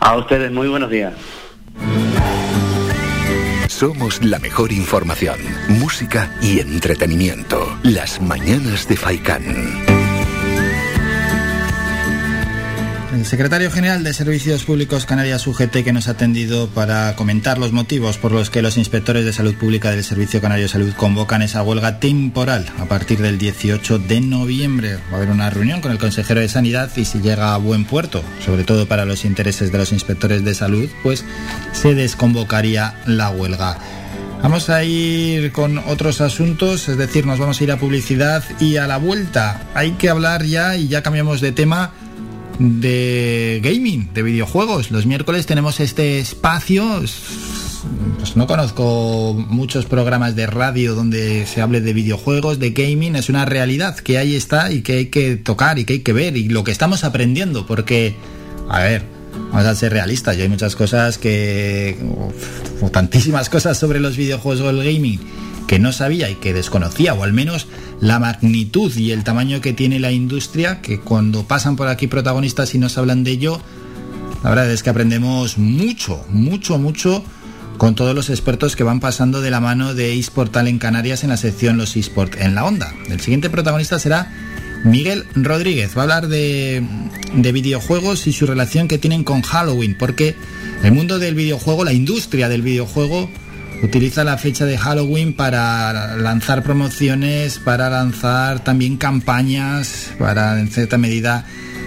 [0.00, 1.14] A ustedes, muy buenos días.
[3.68, 5.38] Somos la mejor información,
[5.68, 7.76] música y entretenimiento.
[7.82, 9.93] Las mañanas de Faikán.
[13.14, 17.70] El secretario general de Servicios Públicos Canarias UGT que nos ha atendido para comentar los
[17.70, 21.40] motivos por los que los inspectores de salud pública del Servicio Canario de Salud convocan
[21.40, 24.96] esa huelga temporal a partir del 18 de noviembre.
[25.12, 27.84] Va a haber una reunión con el consejero de Sanidad y si llega a buen
[27.84, 31.24] puerto, sobre todo para los intereses de los inspectores de salud, pues
[31.72, 33.78] se desconvocaría la huelga.
[34.42, 38.76] Vamos a ir con otros asuntos, es decir, nos vamos a ir a publicidad y
[38.76, 41.92] a la vuelta hay que hablar ya y ya cambiamos de tema
[42.58, 44.90] de gaming, de videojuegos.
[44.90, 47.02] Los miércoles tenemos este espacio.
[48.18, 53.16] Pues no conozco muchos programas de radio donde se hable de videojuegos, de gaming.
[53.16, 56.12] Es una realidad que ahí está y que hay que tocar y que hay que
[56.12, 57.66] ver y lo que estamos aprendiendo.
[57.66, 58.14] Porque,
[58.68, 59.02] a ver,
[59.50, 60.36] vamos a ser realistas.
[60.36, 61.96] Yo hay muchas cosas que.
[62.80, 65.20] o tantísimas cosas sobre los videojuegos o el gaming
[65.66, 67.66] que no sabía y que desconocía, o al menos
[68.04, 72.74] la magnitud y el tamaño que tiene la industria, que cuando pasan por aquí protagonistas
[72.74, 73.58] y nos hablan de ello,
[74.42, 77.24] la verdad es que aprendemos mucho, mucho, mucho
[77.78, 81.30] con todos los expertos que van pasando de la mano de eSportal en Canarias en
[81.30, 82.92] la sección Los eSport en la onda.
[83.08, 84.30] El siguiente protagonista será
[84.84, 85.96] Miguel Rodríguez.
[85.96, 86.86] Va a hablar de,
[87.34, 90.36] de, videojuegos y su relación que tienen con Halloween, porque
[90.82, 93.30] el mundo del videojuego, la industria del videojuego,
[93.82, 100.98] utiliza la fecha de Halloween para lanzar promociones, para lanzar también campañas, para en cierta
[100.98, 101.44] medida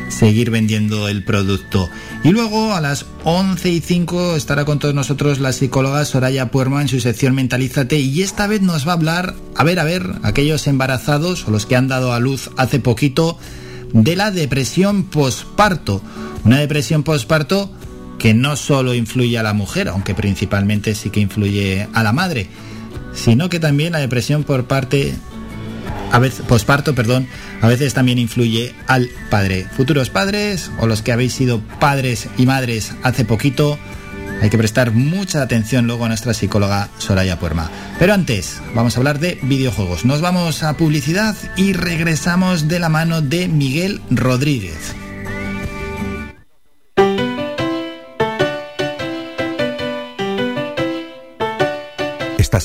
[0.09, 1.89] seguir vendiendo el producto.
[2.23, 6.81] Y luego a las 11 y 5 estará con todos nosotros la psicóloga Soraya Puerma
[6.81, 10.03] en su sección Mentalízate y esta vez nos va a hablar, a ver, a ver,
[10.23, 13.38] aquellos embarazados o los que han dado a luz hace poquito,
[13.93, 16.01] de la depresión posparto.
[16.43, 17.72] Una depresión posparto
[18.19, 22.48] que no solo influye a la mujer, aunque principalmente sí que influye a la madre,
[23.14, 25.14] sino que también la depresión por parte
[26.11, 27.27] a veces posparto, perdón,
[27.61, 29.68] a veces también influye al padre.
[29.76, 33.77] Futuros padres o los que habéis sido padres y madres hace poquito,
[34.41, 37.72] hay que prestar mucha atención luego a nuestra psicóloga Soraya Puerma.
[37.99, 40.06] Pero antes, vamos a hablar de videojuegos.
[40.06, 44.95] Nos vamos a publicidad y regresamos de la mano de Miguel Rodríguez.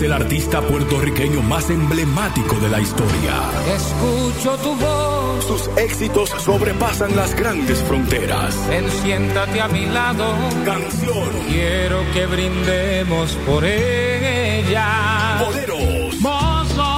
[0.00, 3.34] Es el artista puertorriqueño más emblemático de la historia.
[3.74, 5.44] Escucho tu voz.
[5.44, 8.56] Sus éxitos sobrepasan las grandes fronteras.
[8.68, 10.34] Ven, siéntate a mi lado.
[10.64, 11.28] Canción.
[11.48, 15.38] Quiero que brindemos por ella.
[15.44, 16.20] Boleros.
[16.20, 16.90] Mozo,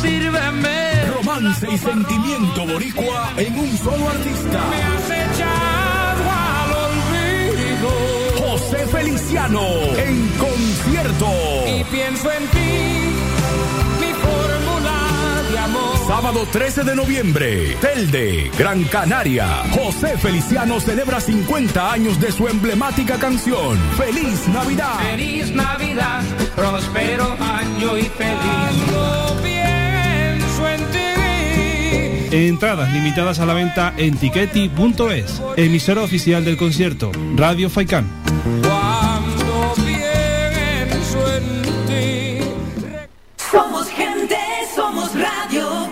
[0.00, 1.06] sírveme.
[1.16, 4.60] Romance y sentimiento boricua en un solo artista.
[4.70, 5.15] Me has
[8.68, 9.62] José Feliciano
[9.96, 11.28] en concierto.
[11.68, 13.10] Y pienso en ti,
[14.00, 16.08] mi fórmula de amor.
[16.08, 19.46] Sábado 13 de noviembre, Telde, Gran Canaria.
[19.70, 23.78] José Feliciano celebra 50 años de su emblemática canción.
[23.96, 24.98] ¡Feliz Navidad!
[25.12, 26.24] Feliz Navidad,
[26.56, 29.55] próspero año y feliz.
[32.36, 35.42] Entradas limitadas a la venta en tiqueti.es.
[35.56, 38.06] Emisora oficial del concierto, Radio Faikán.
[43.50, 44.36] Somos gente,
[44.74, 45.88] somos radio.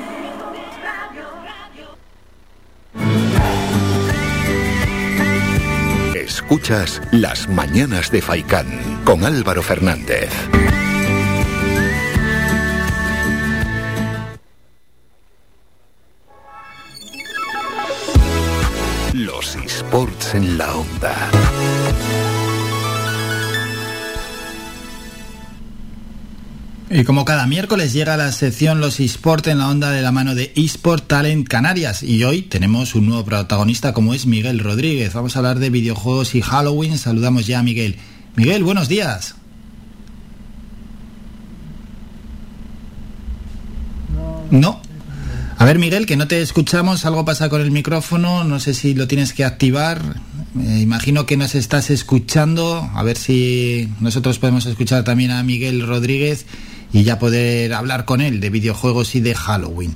[6.15, 8.66] Escuchas Las Mañanas de Faicán
[9.07, 10.29] con Álvaro Fernández.
[19.95, 21.31] Los esports en la onda.
[26.91, 30.35] Y como cada miércoles llega la sección Los eSport en la onda de la mano
[30.35, 32.03] de eSport Talent Canarias.
[32.03, 35.15] Y hoy tenemos un nuevo protagonista como es Miguel Rodríguez.
[35.15, 36.99] Vamos a hablar de videojuegos y Halloween.
[36.99, 37.95] Saludamos ya a Miguel.
[38.35, 39.37] Miguel, buenos días.
[44.51, 44.84] No.
[45.65, 47.07] A ver, Miguel, que no te escuchamos.
[47.07, 48.45] Algo pasa con el micrófono.
[48.45, 50.20] No sé si lo tienes que activar.
[50.53, 52.91] Me imagino que nos estás escuchando.
[52.93, 56.45] A ver si nosotros podemos escuchar también a Miguel Rodríguez
[56.93, 59.95] y ya poder hablar con él de videojuegos y de Halloween.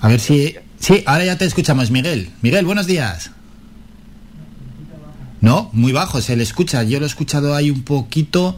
[0.00, 0.56] A ver si...
[0.80, 2.30] Sí, ahora ya te escuchamos, Miguel.
[2.42, 3.30] Miguel, buenos días.
[5.40, 6.82] No, muy bajo, se le escucha.
[6.82, 8.56] Yo lo he escuchado ahí un poquito.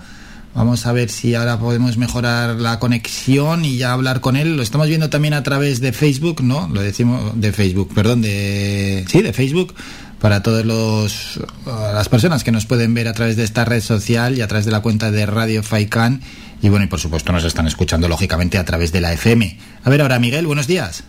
[0.54, 4.56] Vamos a ver si ahora podemos mejorar la conexión y ya hablar con él.
[4.56, 6.68] Lo estamos viendo también a través de Facebook, ¿no?
[6.68, 9.04] Lo decimos de Facebook, perdón, de...
[9.08, 9.74] Sí, de Facebook
[10.22, 14.38] para todos los las personas que nos pueden ver a través de esta red social
[14.38, 16.20] y a través de la cuenta de Radio Faikan
[16.62, 19.58] y bueno, y por supuesto nos están escuchando lógicamente a través de la FM.
[19.82, 21.02] A ver ahora Miguel, buenos días.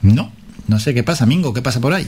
[0.00, 0.30] No,
[0.68, 2.06] no sé qué pasa, Mingo, ¿qué pasa por ahí?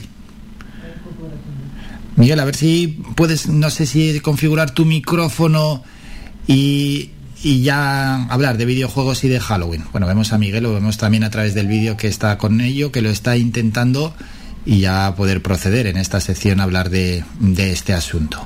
[2.17, 5.83] Miguel, a ver si puedes, no sé si configurar tu micrófono
[6.47, 7.11] y,
[7.43, 9.85] y ya hablar de videojuegos y de Halloween.
[9.91, 12.91] Bueno, vemos a Miguel, lo vemos también a través del vídeo que está con ello,
[12.91, 14.15] que lo está intentando
[14.65, 18.45] y ya poder proceder en esta sección a hablar de, de este asunto.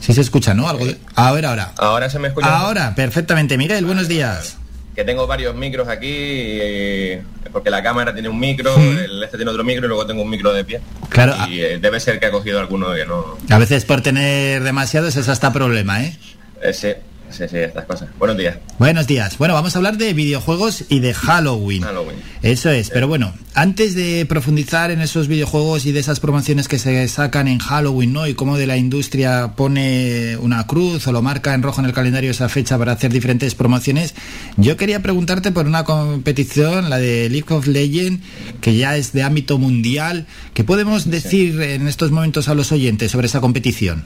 [0.00, 0.68] Si se escucha, ¿no?
[0.68, 0.98] Algo de...
[1.14, 1.72] A ver, ahora.
[1.78, 2.58] Ahora se me escucha.
[2.58, 3.56] Ahora, perfectamente.
[3.56, 4.58] Miguel, buenos días.
[4.94, 7.22] Que tengo varios micros aquí, eh,
[7.52, 10.30] porque la cámara tiene un micro, el este tiene otro micro y luego tengo un
[10.30, 10.80] micro de pie.
[11.08, 11.34] Claro.
[11.48, 13.36] Y eh, debe ser que ha cogido alguno que no...
[13.50, 16.16] A veces por tener demasiados es hasta problema, ¿eh?
[16.62, 16.92] eh, sí,
[17.36, 18.08] sí, sí, estas cosas.
[18.18, 18.56] Buenos días.
[18.78, 19.36] Buenos días.
[19.38, 21.82] Bueno, vamos a hablar de videojuegos y de Halloween.
[21.82, 22.16] Halloween.
[22.42, 26.78] Eso es, pero bueno, antes de profundizar en esos videojuegos y de esas promociones que
[26.78, 28.26] se sacan en Halloween, ¿no?
[28.26, 31.92] Y cómo de la industria pone una cruz o lo marca en rojo en el
[31.92, 34.14] calendario esa fecha para hacer diferentes promociones,
[34.56, 38.24] yo quería preguntarte por una competición, la de League of Legends,
[38.60, 40.26] que ya es de ámbito mundial.
[40.52, 44.04] ¿Qué podemos decir en estos momentos a los oyentes sobre esa competición?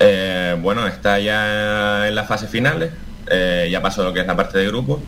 [0.00, 2.90] Eh, bueno, está ya en las fases finales,
[3.30, 5.02] eh, ya pasó lo que es la parte de grupo.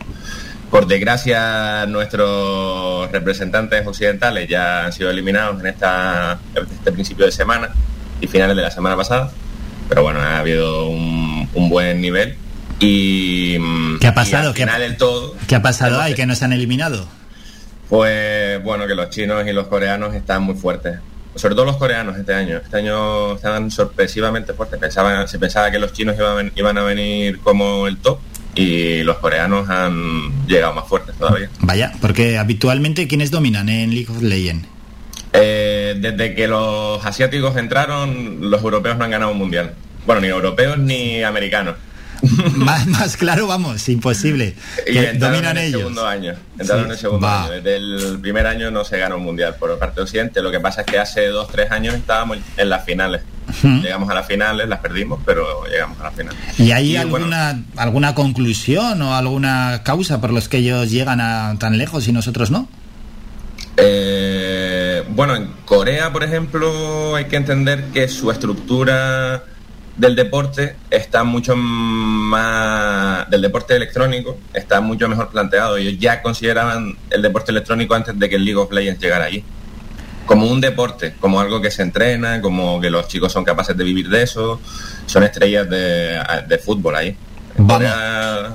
[0.69, 7.69] Por desgracia, nuestros representantes occidentales ya han sido eliminados en esta, este principio de semana
[8.21, 9.31] y finales de la semana pasada.
[9.89, 12.35] Pero bueno, ha habido un, un buen nivel.
[12.79, 13.57] Y,
[13.99, 14.53] ¿Qué ha y pasado?
[14.53, 17.05] ¿Qué ha- del todo, ¿Qué ha pasado ahí que nos han eliminado?
[17.89, 20.99] pues bueno, que los chinos y los coreanos están muy fuertes.
[21.35, 22.57] Sobre todo los coreanos este año.
[22.57, 24.79] Este año están sorpresivamente fuertes.
[24.79, 28.19] Pensaban, se pensaba que los chinos iban, iban a venir como el top
[28.53, 31.49] y los coreanos han llegado más fuertes todavía.
[31.59, 34.67] Vaya, porque habitualmente ¿quiénes dominan en League of Legends?
[35.33, 39.73] Eh, desde que los asiáticos entraron, los europeos no han ganado un mundial.
[40.05, 41.75] Bueno, ni europeos ni americanos.
[42.55, 44.55] más, más claro, vamos, imposible.
[44.87, 45.79] Y dominan en el ellos.
[45.81, 46.33] segundo año.
[46.59, 46.85] Entraron Sí.
[46.87, 47.43] en el segundo Va.
[47.45, 47.51] año.
[47.53, 50.41] Desde el primer año no se gana un mundial por parte de Occidente.
[50.41, 53.21] Lo que pasa es que hace dos, tres años estábamos en las finales.
[53.63, 56.39] Llegamos a las finales, las perdimos, pero llegamos a las finales.
[56.57, 61.77] ¿Y hay alguna, alguna conclusión o alguna causa por los que ellos llegan a tan
[61.77, 62.69] lejos y nosotros no?
[63.77, 69.43] Eh, bueno, en Corea, por ejemplo, hay que entender que su estructura
[70.01, 75.77] del deporte está mucho más, del deporte electrónico, está mucho mejor planteado.
[75.77, 79.43] Ellos ya consideraban el deporte electrónico antes de que el League of Legends llegara allí.
[80.25, 83.83] Como un deporte, como algo que se entrena, como que los chicos son capaces de
[83.83, 84.59] vivir de eso,
[85.05, 87.15] son estrellas de, de fútbol ahí.
[87.57, 87.87] Vamos.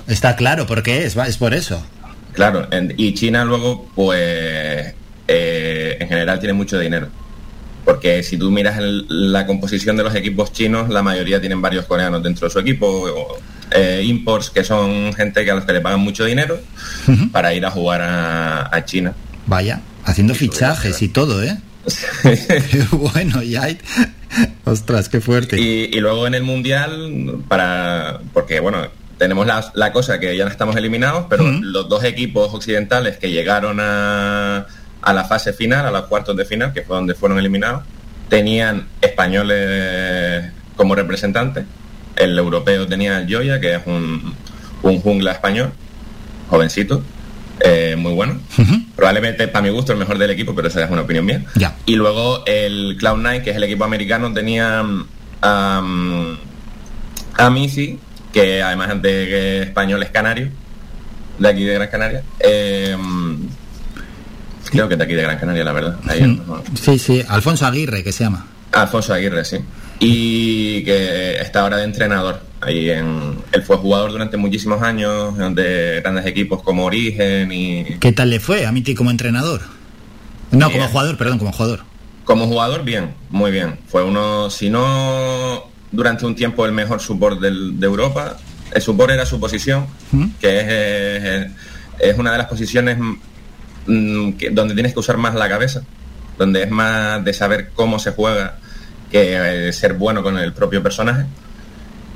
[0.09, 1.16] Está claro, ¿por qué es?
[1.16, 1.85] Es por eso.
[2.32, 4.94] Claro, en- y China luego, pues,
[5.28, 7.09] eh, en general tiene mucho dinero.
[7.86, 11.86] Porque si tú miras el- la composición de los equipos chinos, la mayoría tienen varios
[11.86, 13.38] coreanos dentro de su equipo, o,
[13.70, 16.58] eh, imports que son gente que a los que le pagan mucho dinero
[17.32, 19.14] para ir a jugar a, a China.
[19.46, 21.56] Vaya, haciendo fichajes y todo, ¿eh?
[22.22, 23.78] Qué bueno, ya hay...
[24.64, 25.58] Ostras, qué fuerte.
[25.60, 28.88] Y, y luego en el mundial, para porque bueno,
[29.18, 33.30] tenemos la, la cosa que ya no estamos eliminados, pero los dos equipos occidentales que
[33.30, 34.66] llegaron a,
[35.06, 37.84] a la fase final, a los cuartos de final, que fue donde fueron eliminados,
[38.28, 41.64] tenían españoles como representantes.
[42.16, 44.34] El europeo tenía el Joya, que es un,
[44.82, 45.70] un jungla español,
[46.50, 47.04] jovencito,
[47.60, 48.40] eh, muy bueno.
[48.96, 51.44] Probablemente, para mi gusto, el mejor del equipo, pero esa es una opinión mía.
[51.86, 56.36] Y luego el Cloud9, que es el equipo americano, tenía um,
[57.38, 58.00] a Missy,
[58.32, 60.48] que además de que español es canario,
[61.38, 62.22] de aquí de Gran Canaria.
[62.40, 62.96] Eh,
[64.70, 65.97] creo que de aquí de Gran Canaria, la verdad.
[66.09, 68.47] Ahí, no- Sí, sí, Alfonso Aguirre, que se llama.
[68.72, 69.59] Alfonso Aguirre, sí.
[70.01, 72.40] Y que está ahora de entrenador.
[72.60, 78.12] Ahí en, él fue jugador durante muchísimos años de grandes equipos como Origen y ¿Qué
[78.12, 79.60] tal le fue a Miti como entrenador?
[80.51, 81.80] No, como jugador, perdón, como jugador.
[82.24, 83.78] Como jugador, bien, muy bien.
[83.86, 88.36] Fue uno, si no durante un tiempo el mejor support del- de Europa.
[88.72, 89.86] El support era su posición,
[90.40, 91.51] que es, eh,
[92.01, 92.98] es una de las posiciones
[93.86, 95.82] mm, que- donde tienes que usar más la cabeza,
[96.38, 98.58] donde es más de saber cómo se juega
[99.10, 101.24] que eh, ser bueno con el propio personaje.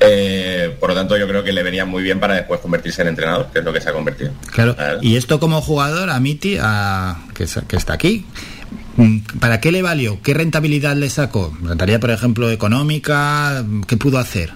[0.03, 3.09] Eh, por lo tanto, yo creo que le venía muy bien para después convertirse en
[3.09, 4.33] entrenador, que es lo que se ha convertido.
[4.51, 4.75] Claro.
[5.03, 8.25] Y esto como jugador a Miti, a, que está aquí,
[8.97, 10.21] mm, ¿para qué le valió?
[10.23, 11.55] ¿Qué rentabilidad le sacó?
[11.63, 13.63] ¿Rentabilidad, por ejemplo, económica?
[13.87, 14.53] ¿Qué pudo hacer?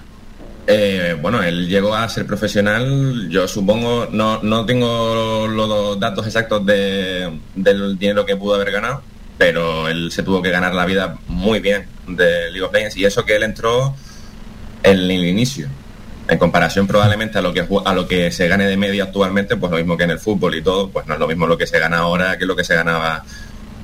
[0.67, 6.65] Eh, bueno, él llegó a ser profesional, yo supongo, no, no tengo los datos exactos
[6.65, 9.03] de, del dinero que pudo haber ganado,
[9.37, 13.05] pero él se tuvo que ganar la vida muy bien de League of Legends y
[13.05, 13.95] eso que él entró
[14.83, 15.69] en el inicio.
[16.29, 19.71] En comparación probablemente a lo que a lo que se gane de media actualmente, pues
[19.71, 21.67] lo mismo que en el fútbol y todo, pues no es lo mismo lo que
[21.67, 23.25] se gana ahora que lo que se ganaba.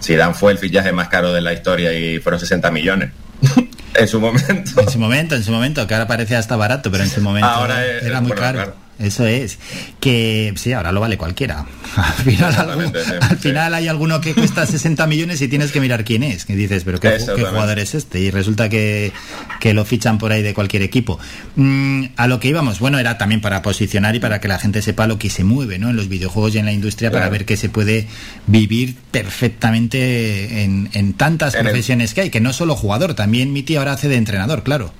[0.02, 3.10] Zidane fue el fichaje más caro de la historia y fueron 60 millones.
[3.94, 4.80] en su momento.
[4.80, 7.48] En su momento, en su momento, que ahora parece hasta barato, pero en su momento
[7.48, 8.56] Ahora es- era muy bueno, caro.
[8.58, 8.74] claro.
[9.00, 9.58] Eso es.
[9.98, 11.64] Que sí, ahora lo vale cualquiera.
[11.96, 16.04] Al final, algún- al final hay alguno que cuesta 60 millones y tienes que mirar
[16.04, 16.44] quién es.
[16.44, 18.20] Que dices, pero ¿qué, qué jugador es este?
[18.20, 19.12] Y resulta que,
[19.58, 21.18] que lo fichan por ahí de cualquier equipo.
[21.56, 24.82] Mm, a lo que íbamos, bueno, era también para posicionar y para que la gente
[24.82, 25.90] sepa lo que se mueve ¿no?
[25.90, 28.06] en los videojuegos y en la industria para ver que se puede
[28.46, 33.52] vivir perfectamente en, en tantas En el- profesiones que hay, que no solo jugador, también
[33.52, 34.92] Miti ahora hace de entrenador, claro.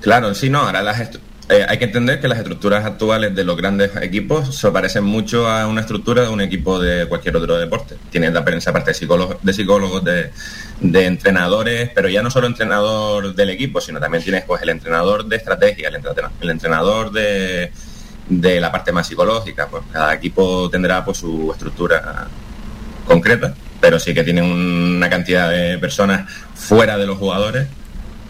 [0.00, 1.00] Claro, sí, no, ahora las
[1.50, 5.48] eh, hay que entender que las estructuras actuales de los grandes equipos se parecen mucho
[5.48, 7.96] a una estructura de un equipo de cualquier otro deporte.
[8.10, 13.34] Tienen la esa parte de psicólogos, de, psicólogos de, entrenadores, pero ya no solo entrenador
[13.34, 17.70] del equipo, sino también tienes pues el entrenador de estrategia, el, entrena- el entrenador de,
[18.60, 19.68] la parte más psicológica.
[19.68, 22.26] Pues cada equipo tendrá pues su estructura
[23.06, 27.68] concreta, pero sí que tienen una cantidad de personas fuera de los jugadores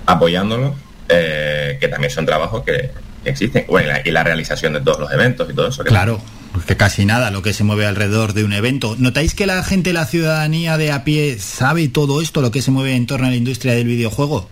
[0.07, 0.75] apoyándolos,
[1.09, 3.65] eh, que también son trabajos que existen.
[3.69, 5.85] Bueno, y la, y la realización de todos los eventos y todo eso.
[5.85, 6.21] Claro,
[6.67, 8.97] que casi nada lo que se mueve alrededor de un evento.
[8.99, 12.71] ¿Notáis que la gente, la ciudadanía de a pie, sabe todo esto, lo que se
[12.71, 14.49] mueve en torno a la industria del videojuego?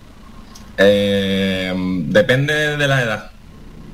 [0.79, 3.31] Eh, depende de la edad,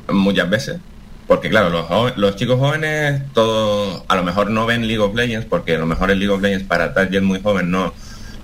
[0.09, 0.78] muchas veces.
[1.26, 5.46] Porque claro, los, los chicos jóvenes, todos a lo mejor no ven League of Legends,
[5.46, 7.94] porque a lo mejor el League of Legends para target muy joven no,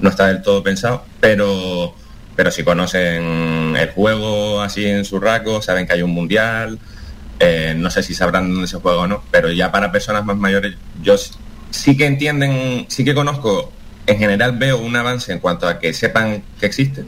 [0.00, 1.94] no está del todo pensado, pero,
[2.38, 6.78] pero si conocen el juego así en su rasgo, saben que hay un mundial,
[7.40, 10.36] eh, no sé si sabrán dónde se juega o no, pero ya para personas más
[10.36, 11.16] mayores, yo
[11.70, 13.72] sí que entienden, sí que conozco,
[14.06, 17.06] en general veo un avance en cuanto a que sepan que existe,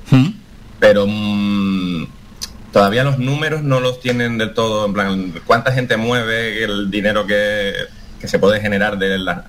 [0.81, 2.07] pero mm,
[2.73, 7.25] todavía los números no los tienen del todo, en plan, cuánta gente mueve el dinero
[7.25, 7.73] que,
[8.21, 9.45] que se puede generar de, la,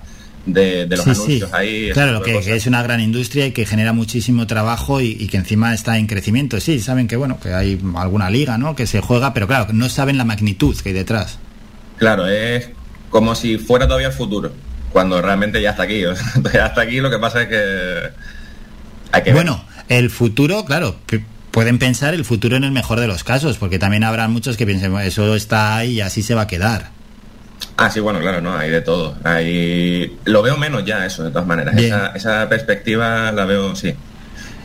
[0.46, 1.56] de, de los Sí, anuncios sí.
[1.56, 1.90] ahí.
[1.92, 5.36] Claro, que, que es una gran industria y que genera muchísimo trabajo y, y que
[5.36, 6.60] encima está en crecimiento.
[6.60, 8.74] Sí, saben que bueno, que hay alguna liga, ¿no?
[8.74, 11.38] Que se juega, pero claro, no saben la magnitud que hay detrás.
[11.98, 12.70] Claro, es
[13.10, 14.52] como si fuera todavía el futuro,
[14.90, 16.04] cuando realmente ya está aquí.
[16.06, 18.10] o sea, ya está aquí, lo que pasa es que
[19.12, 19.34] hay que ver.
[19.34, 20.96] Bueno, el futuro, claro,
[21.50, 24.64] pueden pensar el futuro en el mejor de los casos, porque también habrá muchos que
[24.66, 26.90] piensen, "Bueno, eso está ahí y así se va a quedar.
[27.76, 29.16] Ah, sí, bueno, claro, no, hay de todo.
[29.24, 30.18] Hay...
[30.24, 31.74] Lo veo menos ya eso, de todas maneras.
[31.86, 33.94] Esa, esa perspectiva la veo, sí.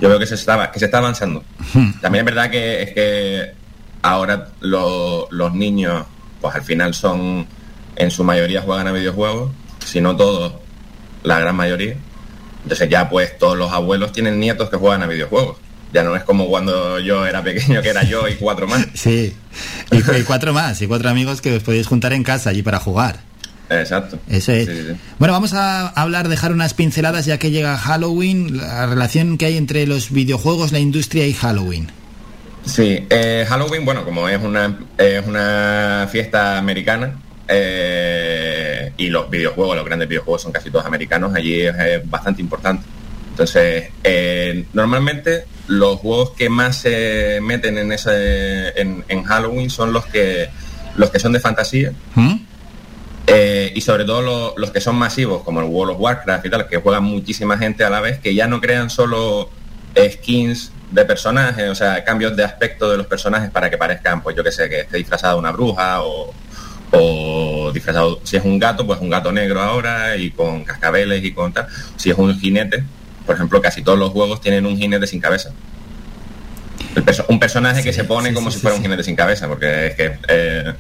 [0.01, 1.43] Yo veo que se está, que se está avanzando.
[2.01, 3.51] También es verdad que es que
[4.01, 6.05] ahora lo- los niños,
[6.41, 7.47] pues al final son,
[7.95, 9.51] en su mayoría juegan a videojuegos,
[9.83, 10.53] si no todos,
[11.23, 11.95] la gran mayoría.
[12.63, 15.57] Entonces ya pues todos los abuelos tienen nietos que juegan a videojuegos.
[15.93, 18.85] Ya no es como cuando yo era pequeño, que era yo y cuatro más.
[18.93, 19.33] Sí,
[19.91, 22.61] y, cu- y cuatro más, y cuatro amigos que os podéis juntar en casa allí
[22.61, 23.19] para jugar.
[23.69, 24.17] Exacto.
[24.29, 24.65] Eso es.
[24.67, 24.99] Sí, sí, sí.
[25.19, 29.57] Bueno, vamos a hablar, dejar unas pinceladas ya que llega Halloween, la relación que hay
[29.57, 31.87] entre los videojuegos, la industria y Halloween.
[32.65, 37.15] Sí, eh, Halloween, bueno, como es una, es una fiesta americana
[37.47, 41.73] eh, y los videojuegos, los grandes videojuegos son casi todos americanos, allí es,
[42.09, 42.83] bastante importante.
[43.37, 49.93] Entonces, eh, normalmente los juegos que más se meten en ese en, en Halloween son
[49.93, 50.49] los que
[50.95, 51.91] los que son de fantasía
[53.27, 56.49] eh, y sobre todo lo- los que son masivos, como el World of Warcraft y
[56.49, 59.51] tal, que juegan muchísima gente a la vez, que ya no crean solo
[59.95, 64.35] skins de personajes, o sea, cambios de aspecto de los personajes para que parezcan, pues
[64.35, 66.33] yo que sé, que esté disfrazado una bruja o,
[66.91, 71.33] o disfrazado, si es un gato, pues un gato negro ahora y con cascabeles y
[71.33, 71.67] con tal.
[71.97, 72.83] Si es un jinete,
[73.27, 75.51] por ejemplo, casi todos los juegos tienen un jinete sin cabeza.
[77.05, 79.95] Perso- un personaje que se pone como si fuera un jinete sin cabeza, porque es
[79.95, 80.73] que eh,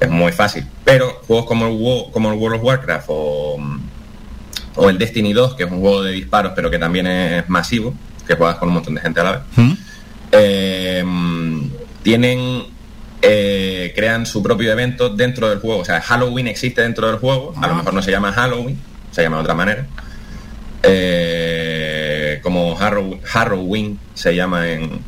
[0.00, 0.64] es muy fácil.
[0.84, 3.58] Pero juegos como el, Wo- como el World of Warcraft o,
[4.76, 7.92] o el Destiny 2, que es un juego de disparos, pero que también es masivo,
[8.26, 9.40] que juegas con un montón de gente a la vez,
[10.32, 11.04] eh,
[12.02, 12.64] tienen
[13.22, 15.80] eh, crean su propio evento dentro del juego.
[15.80, 17.52] O sea, Halloween existe dentro del juego.
[17.60, 18.78] A lo mejor no se llama Halloween,
[19.10, 19.86] se llama de otra manera.
[20.82, 25.00] Eh, como Harrow- Harrowing se llama en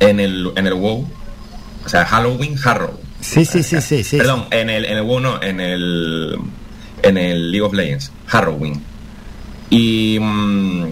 [0.00, 1.08] en el en el WoW.
[1.84, 2.98] O sea, Halloween, Harrow.
[3.20, 4.16] Sí, sí, sí, sí, sí.
[4.18, 6.36] Perdón, en el, en el WoW no, en el
[7.02, 8.82] en el League of Legends, Harrowing.
[9.70, 10.86] Y mm,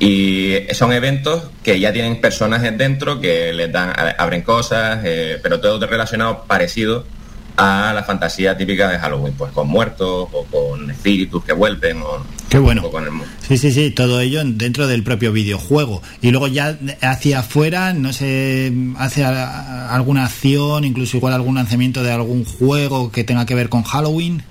[0.00, 5.60] y son eventos que ya tienen personajes dentro que les dan abren cosas, eh, pero
[5.60, 7.04] todo relacionado parecido
[7.56, 12.24] a la fantasía típica de Halloween, pues con muertos o con espíritus que vuelven o,
[12.48, 12.82] Qué bueno.
[12.86, 16.02] o con el mu- Sí, sí, sí, todo ello dentro del propio videojuego.
[16.22, 22.12] Y luego ya hacia afuera, no sé, hace alguna acción, incluso igual algún lanzamiento de
[22.12, 24.42] algún juego que tenga que ver con Halloween.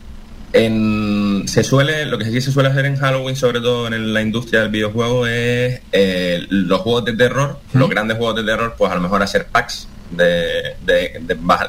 [0.52, 4.22] En, se suele, lo que sí se suele hacer en Halloween, sobre todo en la
[4.22, 8.92] industria del videojuego, es eh, los juegos de terror, los grandes juegos de terror, pues
[8.92, 11.22] a lo mejor hacer packs de, de,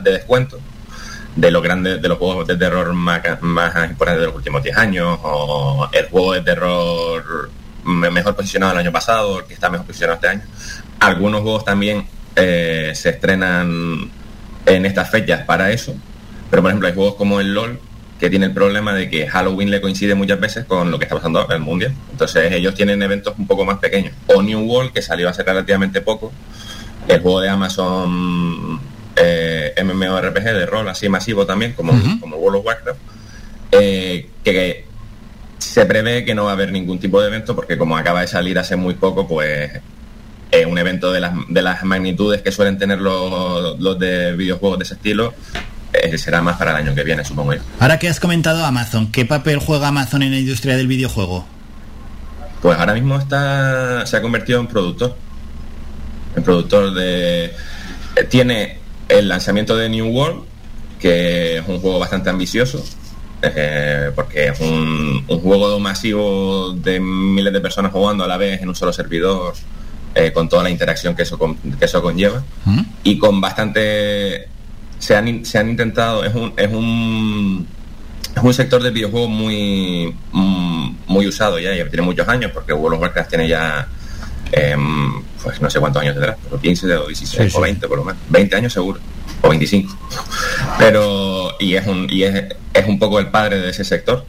[0.02, 0.58] de descuento
[1.40, 3.18] de los grandes, de los juegos de terror más,
[3.88, 7.50] importantes de los últimos 10 años, o el juego de terror
[7.84, 10.42] me- mejor posicionado el año pasado, el que está mejor posicionado este año.
[11.00, 14.10] Algunos juegos también eh, se estrenan
[14.66, 15.94] en estas fechas para eso,
[16.50, 17.80] pero por ejemplo hay juegos como el LOL
[18.18, 21.16] que tiene el problema de que Halloween le coincide muchas veces con lo que está
[21.16, 21.94] pasando en el Mundial.
[22.12, 24.12] Entonces ellos tienen eventos un poco más pequeños.
[24.26, 26.30] O New World, que salió hace relativamente poco,
[27.08, 28.78] el juego de Amazon
[29.20, 33.00] eh, MMORPG de rol así masivo también, como, como World of Warcraft,
[33.72, 34.84] eh, que
[35.58, 38.26] se prevé que no va a haber ningún tipo de evento porque como acaba de
[38.26, 39.70] salir hace muy poco, pues
[40.50, 44.78] eh, un evento de las, de las magnitudes que suelen tener los, los de videojuegos
[44.78, 45.34] de ese estilo
[45.92, 47.60] eh, será más para el año que viene, supongo yo.
[47.78, 51.46] Ahora que has comentado Amazon, ¿qué papel juega Amazon en la industria del videojuego?
[52.62, 55.16] Pues ahora mismo está se ha convertido en productor.
[56.36, 57.52] En productor de...
[58.28, 58.79] tiene
[59.10, 60.42] el lanzamiento de New World,
[60.98, 62.84] que es un juego bastante ambicioso,
[63.42, 68.60] eh, porque es un, un juego masivo de miles de personas jugando a la vez
[68.62, 69.54] en un solo servidor,
[70.14, 72.42] eh, con toda la interacción que eso, con- que eso conlleva.
[73.04, 74.48] Y con bastante...
[74.98, 76.24] Se han, se han intentado...
[76.24, 76.52] Es un...
[76.56, 77.66] Es un
[78.36, 82.72] es un sector de videojuegos muy mm, muy usado ya, ya tiene muchos años, porque
[82.72, 83.88] World of Warcraft tiene ya,
[84.52, 87.56] em, pues no sé cuántos años tendrá, pero 15 o 16 Sí, sí.
[87.56, 89.00] o 20 por lo menos, 20 años seguro,
[89.42, 89.96] o 25.
[90.78, 94.24] Pero, y es un, y es, es un poco el padre de ese sector.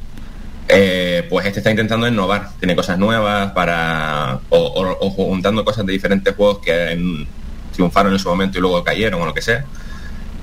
[0.68, 5.86] Eh, pues este está intentando innovar, tiene cosas nuevas para, o, o- o juntando cosas
[5.86, 7.28] de diferentes juegos que en-
[7.74, 9.66] triunfaron en su momento y luego cayeron o lo que sea,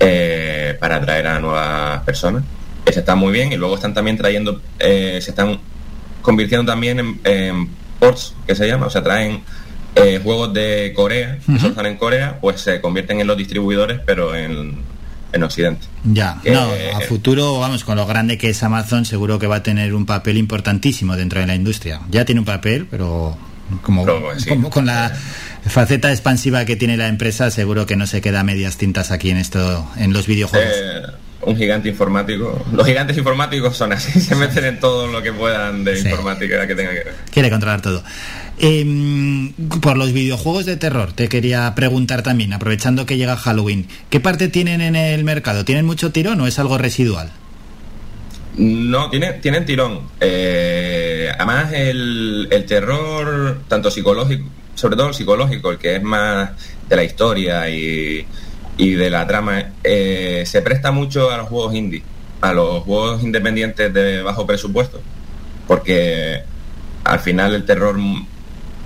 [0.01, 2.43] eh, para atraer a nuevas personas.
[2.85, 5.59] Ese está muy bien y luego están también trayendo, eh, se están
[6.23, 9.43] convirtiendo también en, en ports, que se llama, o sea, traen
[10.05, 14.01] eh, juegos de Corea, que solo están en Corea, pues se convierten en los distribuidores,
[14.07, 14.77] pero en,
[15.33, 15.87] en Occidente.
[16.05, 19.57] Ya, Que- no, a futuro, vamos, con lo grande que es Amazon, seguro que va
[19.57, 22.01] a tener un papel importantísimo dentro de la industria.
[22.11, 23.37] Ya tiene un papel, pero
[23.83, 24.07] Como,
[24.49, 25.13] como con la
[25.67, 29.31] faceta expansiva que tiene la empresa, seguro que no se queda a medias tintas aquí
[29.31, 30.73] en esto, en los videojuegos.
[30.75, 31.03] Eh,
[31.43, 32.65] un gigante informático.
[32.73, 36.75] Los gigantes informáticos son así, se meten en todo lo que puedan de informática que
[36.75, 37.15] tenga que ver.
[37.31, 38.03] Quiere controlar todo.
[38.59, 44.19] Em, por los videojuegos de terror, te quería preguntar también, aprovechando que llega Halloween, ¿qué
[44.19, 45.65] parte tienen en el mercado?
[45.65, 47.31] ¿Tienen mucho tirón o es algo residual?
[48.57, 50.01] No, tienen, tienen tirón.
[50.19, 54.45] Eh, además, el, el terror, tanto psicológico,
[54.75, 56.51] sobre todo el psicológico, el que es más
[56.89, 58.27] de la historia y,
[58.79, 62.03] y de la trama, eh, se presta mucho a los juegos indie,
[62.41, 65.01] a los juegos independientes de bajo presupuesto,
[65.67, 66.43] porque
[67.05, 67.99] al final el terror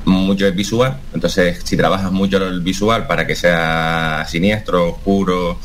[0.06, 5.58] mucho es visual, entonces si trabajas mucho el visual para que sea siniestro, oscuro,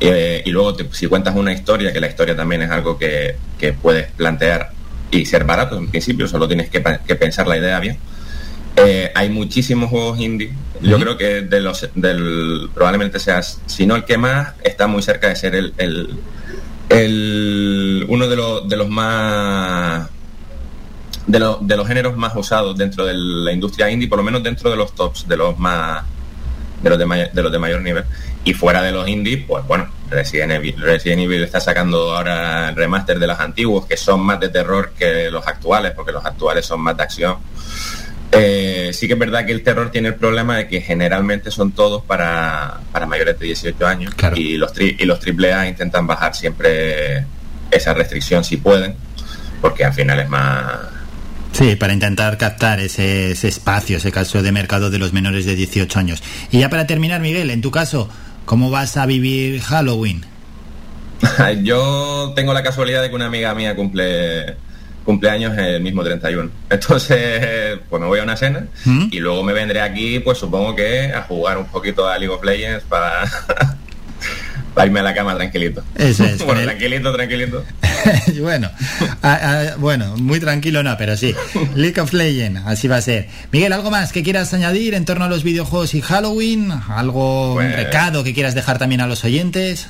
[0.00, 3.72] eh, y luego si cuentas una historia, que la historia también es algo que, que
[3.72, 4.72] puedes plantear
[5.12, 7.96] y ser barato en principio, solo tienes que pensar la idea bien.
[8.84, 10.52] Eh, hay muchísimos juegos indie.
[10.80, 15.02] Yo creo que de los del probablemente sea, si no el que más, está muy
[15.02, 16.20] cerca de ser el, el,
[16.88, 20.08] el uno de los, de los más
[21.26, 24.70] de, de los géneros más usados dentro de la industria indie, por lo menos dentro
[24.70, 26.04] de los tops, de los más
[26.82, 28.04] de los de, mayor, de los de mayor nivel.
[28.44, 32.76] Y fuera de los indies, pues bueno, Resident Evil, Resident Evil está sacando ahora el
[32.76, 36.64] remaster de los antiguos, que son más de terror que los actuales, porque los actuales
[36.64, 37.36] son más de acción.
[38.32, 41.72] Eh, sí que es verdad que el terror tiene el problema de que generalmente son
[41.72, 47.24] todos para, para mayores de 18 años y los y los AAA intentan bajar siempre
[47.70, 48.94] esa restricción si pueden,
[49.62, 50.98] porque al final es más
[51.52, 55.98] Sí, para intentar captar ese, espacio, ese caso de mercado de los menores de 18
[55.98, 56.22] años.
[56.50, 58.08] Y ya para terminar, Miguel, en tu caso,
[58.44, 60.24] ¿cómo vas a vivir Halloween?
[61.62, 64.56] Yo tengo la casualidad de que una amiga mía cumple
[65.08, 66.50] cumpleaños el mismo 31.
[66.70, 69.06] Entonces, pues me voy a una cena ¿Mm?
[69.10, 72.44] y luego me vendré aquí, pues supongo que a jugar un poquito a League of
[72.44, 73.24] Legends para
[74.74, 75.82] para irme a la cama tranquilito.
[75.96, 76.44] Eso es.
[76.44, 77.64] bueno, tranquilito, tranquilito.
[78.42, 78.70] bueno,
[79.78, 81.34] bueno, muy tranquilo no, pero sí.
[81.74, 83.28] League of Legends, así va a ser.
[83.50, 86.70] Miguel, ¿algo más que quieras añadir en torno a los videojuegos y Halloween?
[86.70, 89.88] ¿Algo, un Pues- recado que quieras dejar también a los oyentes?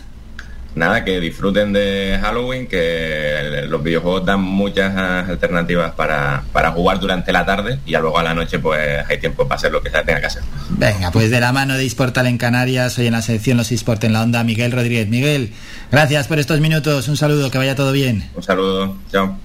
[0.74, 4.96] Nada, que disfruten de Halloween, que los videojuegos dan muchas
[5.28, 9.18] alternativas para, para jugar durante la tarde y ya luego a la noche pues hay
[9.18, 10.42] tiempo para hacer lo que se tenga que hacer.
[10.70, 14.04] Venga, pues de la mano de eSportal en Canarias, hoy en la sección Los eSport
[14.04, 15.08] en la onda, Miguel Rodríguez.
[15.08, 15.52] Miguel,
[15.90, 18.30] gracias por estos minutos, un saludo, que vaya todo bien.
[18.34, 19.36] Un saludo, chao.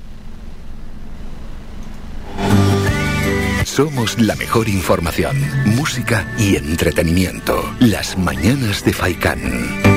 [3.66, 5.36] Somos la mejor información,
[5.66, 7.74] música y entretenimiento.
[7.80, 9.93] Las mañanas de Faikán.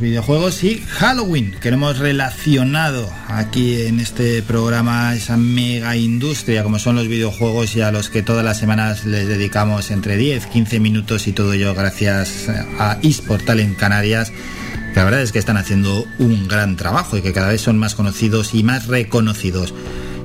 [0.00, 6.96] Videojuegos y Halloween, que hemos relacionado aquí en este programa, esa mega industria como son
[6.96, 11.26] los videojuegos y a los que todas las semanas les dedicamos entre 10, 15 minutos
[11.26, 12.48] y todo ello gracias
[12.78, 14.30] a eSportal en Canarias.
[14.30, 17.78] que La verdad es que están haciendo un gran trabajo y que cada vez son
[17.78, 19.74] más conocidos y más reconocidos.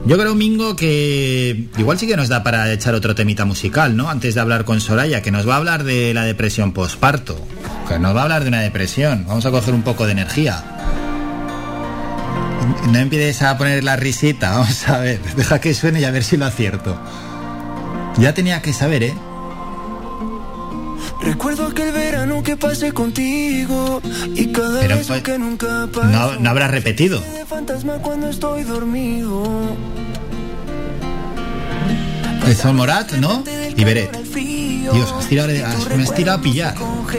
[0.05, 4.07] Yo creo, Mingo, que igual sí que nos da para echar otro temita musical, ¿no?
[4.07, 7.35] Antes de hablar con Soraya, que nos va a hablar de la depresión posparto.
[7.87, 9.25] Que nos va a hablar de una depresión.
[9.27, 10.63] Vamos a coger un poco de energía.
[12.91, 15.19] No empieces a poner la risita, vamos a ver.
[15.35, 16.99] Deja que suene y a ver si lo acierto.
[18.17, 19.13] Ya tenía que saber, ¿eh?
[21.21, 24.01] Recuerdo aquel verano que pasé contigo
[24.35, 26.07] y cada Pero, beso que nunca pasó.
[26.07, 27.19] No, no habrás repetido.
[27.19, 29.43] de fantasma cuando estoy dormido.
[32.73, 33.43] Morat, ¿no?
[33.75, 34.11] Y Beret.
[34.33, 35.51] Dios, has tirado-
[36.03, 36.75] has tirado a pillar.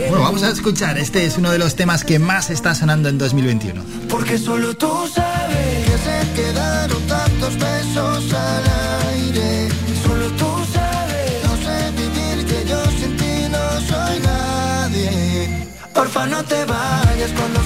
[0.08, 0.99] Bueno, vamos a escuchar.
[0.99, 3.83] Este es uno de los temas que más está sonando en 2021.
[4.08, 8.65] Porque solo tú sabes que se quedaron tantos besos al
[9.10, 9.68] aire.
[15.97, 17.66] Porfa no te vayas cuando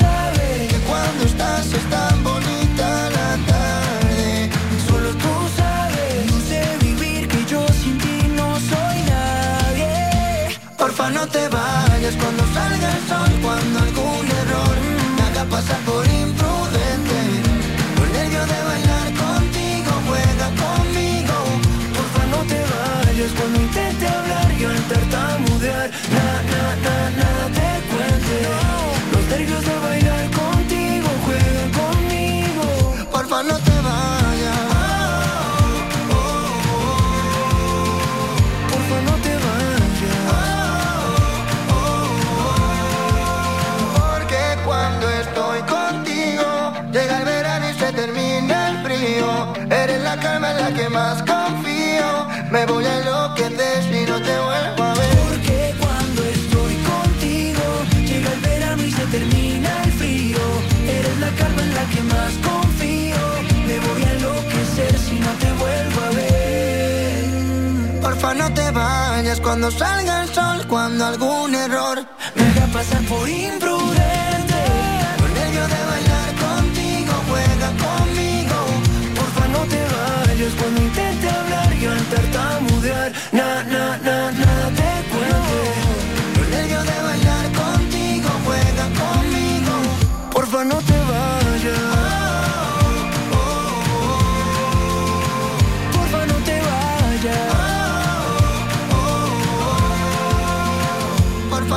[23.37, 25.89] Cuando intente hablar y al tartamudear.
[26.15, 28.37] Na, na, na, nada te cuente.
[29.11, 32.65] Los nervios de bailar contigo, juega conmigo.
[33.11, 34.59] Porfa no te vayas.
[38.69, 40.21] Porfa no te vayas.
[43.95, 46.47] Porque cuando estoy contigo,
[46.91, 49.53] llega el verano y se termina el frío.
[49.69, 52.27] Eres la calma en la que más confío.
[52.51, 53.00] Me voy a
[69.31, 74.59] vayas cuando salga el sol, cuando algún error me haga pasar por imprudente.
[75.19, 78.57] Por nervio de bailar contigo, juega conmigo.
[79.15, 83.11] Porfa, no te vayas cuando intente hablar y al tartamudear.
[83.31, 84.80] Na, na, na, nada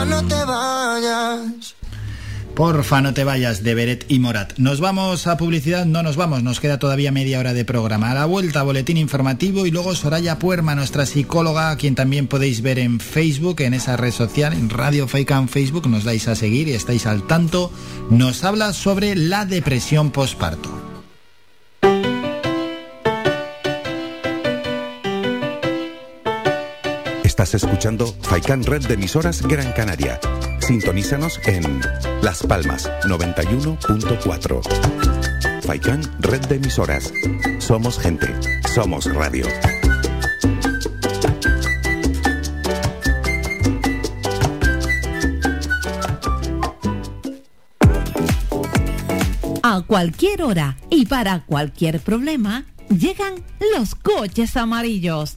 [0.05, 1.75] Porfa, no te vayas.
[2.55, 4.59] Porfa, no te vayas de Beret y Morat.
[4.59, 8.11] Nos vamos a publicidad, no nos vamos, nos queda todavía media hora de programa.
[8.11, 12.61] A la vuelta, boletín informativo y luego Soraya Puerma, nuestra psicóloga, a quien también podéis
[12.61, 16.69] ver en Facebook, en esa red social, en Radio Faikan Facebook, nos dais a seguir
[16.69, 17.73] y estáis al tanto.
[18.11, 20.84] Nos habla sobre la depresión postparto.
[27.35, 30.21] Estás escuchando Faikan Red de emisoras Gran Canaria.
[30.61, 31.81] Sintonízanos en
[32.23, 35.63] Las Palmas 91.4.
[35.63, 37.13] Faikan Red de emisoras.
[37.59, 38.29] Somos gente,
[38.73, 39.47] somos radio.
[49.65, 53.43] A cualquier hora y para cualquier problema, llegan
[53.77, 55.37] los coches amarillos.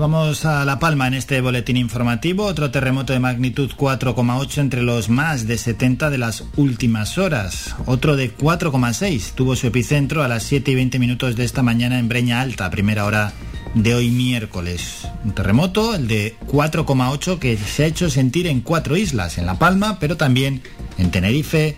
[0.00, 2.46] Vamos a La Palma en este boletín informativo.
[2.46, 7.76] Otro terremoto de magnitud 4,8 entre los más de 70 de las últimas horas.
[7.84, 11.98] Otro de 4,6 tuvo su epicentro a las 7 y 20 minutos de esta mañana
[11.98, 13.34] en Breña Alta, primera hora
[13.74, 15.06] de hoy miércoles.
[15.22, 19.58] Un terremoto, el de 4,8, que se ha hecho sentir en cuatro islas, en La
[19.58, 20.62] Palma, pero también
[20.96, 21.76] en Tenerife,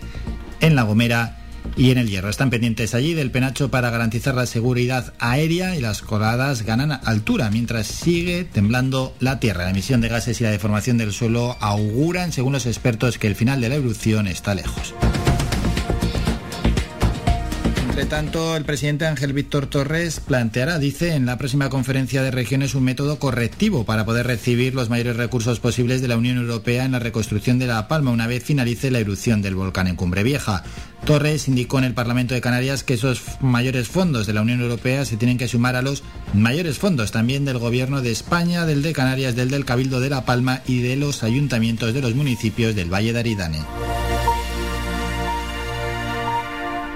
[0.61, 1.42] en La Gomera
[1.75, 2.29] y en el Hierro.
[2.29, 7.49] Están pendientes allí del penacho para garantizar la seguridad aérea y las coladas ganan altura
[7.49, 9.63] mientras sigue temblando la Tierra.
[9.65, 13.35] La emisión de gases y la deformación del suelo auguran, según los expertos, que el
[13.35, 14.93] final de la erupción está lejos.
[17.93, 22.73] Entre tanto, el presidente Ángel Víctor Torres planteará, dice, en la próxima conferencia de regiones
[22.73, 26.93] un método correctivo para poder recibir los mayores recursos posibles de la Unión Europea en
[26.93, 30.63] la reconstrucción de La Palma una vez finalice la erupción del volcán en Cumbre Vieja.
[31.05, 35.05] Torres indicó en el Parlamento de Canarias que esos mayores fondos de la Unión Europea
[35.05, 36.01] se tienen que sumar a los
[36.33, 40.25] mayores fondos también del Gobierno de España, del de Canarias, del del Cabildo de La
[40.25, 43.59] Palma y de los ayuntamientos de los municipios del Valle de Aridane.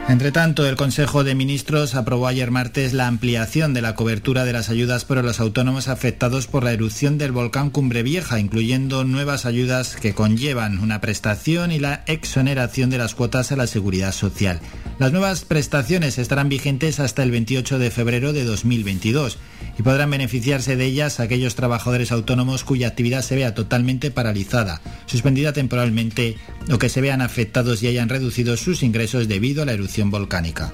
[0.09, 4.53] Entre tanto, el Consejo de Ministros aprobó ayer martes la ampliación de la cobertura de
[4.53, 9.45] las ayudas para los autónomos afectados por la erupción del volcán Cumbre Vieja, incluyendo nuevas
[9.45, 14.61] ayudas que conllevan una prestación y la exoneración de las cuotas a la seguridad social.
[14.97, 19.37] Las nuevas prestaciones estarán vigentes hasta el 28 de febrero de 2022
[19.77, 25.53] y podrán beneficiarse de ellas aquellos trabajadores autónomos cuya actividad se vea totalmente paralizada, suspendida
[25.53, 26.37] temporalmente
[26.71, 30.71] o que se vean afectados y hayan reducido sus ingresos debido a la erupción volcánica.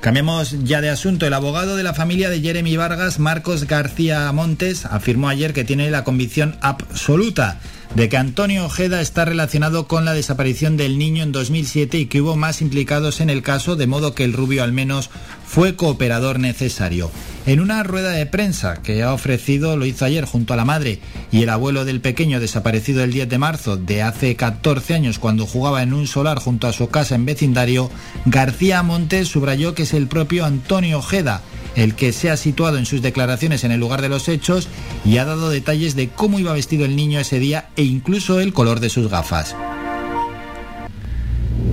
[0.00, 1.26] Cambiemos ya de asunto.
[1.26, 5.90] El abogado de la familia de Jeremy Vargas, Marcos García Montes, afirmó ayer que tiene
[5.90, 7.58] la convicción absoluta
[7.94, 12.20] de que Antonio Ojeda está relacionado con la desaparición del niño en 2007 y que
[12.20, 15.10] hubo más implicados en el caso, de modo que el rubio al menos
[15.46, 17.10] fue cooperador necesario.
[17.46, 21.00] En una rueda de prensa que ha ofrecido, lo hizo ayer junto a la madre
[21.30, 25.46] y el abuelo del pequeño desaparecido el 10 de marzo de hace 14 años cuando
[25.46, 27.90] jugaba en un solar junto a su casa en vecindario,
[28.24, 31.42] García Montes subrayó que es el propio Antonio Ojeda
[31.76, 34.68] el que se ha situado en sus declaraciones en el lugar de los hechos
[35.04, 38.52] y ha dado detalles de cómo iba vestido el niño ese día e incluso el
[38.52, 39.54] color de sus gafas.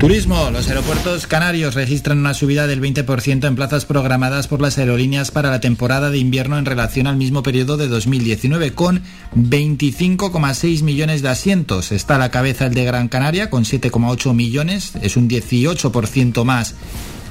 [0.04, 0.50] Turismo.
[0.52, 5.50] Los aeropuertos canarios registran una subida del 20% en plazas programadas por las aerolíneas para
[5.50, 9.02] la temporada de invierno en relación al mismo periodo de 2019, con
[9.34, 11.94] 25,6 millones de asientos.
[11.94, 16.76] Está a la cabeza el de Gran Canaria, con 7,8 millones, es un 18% más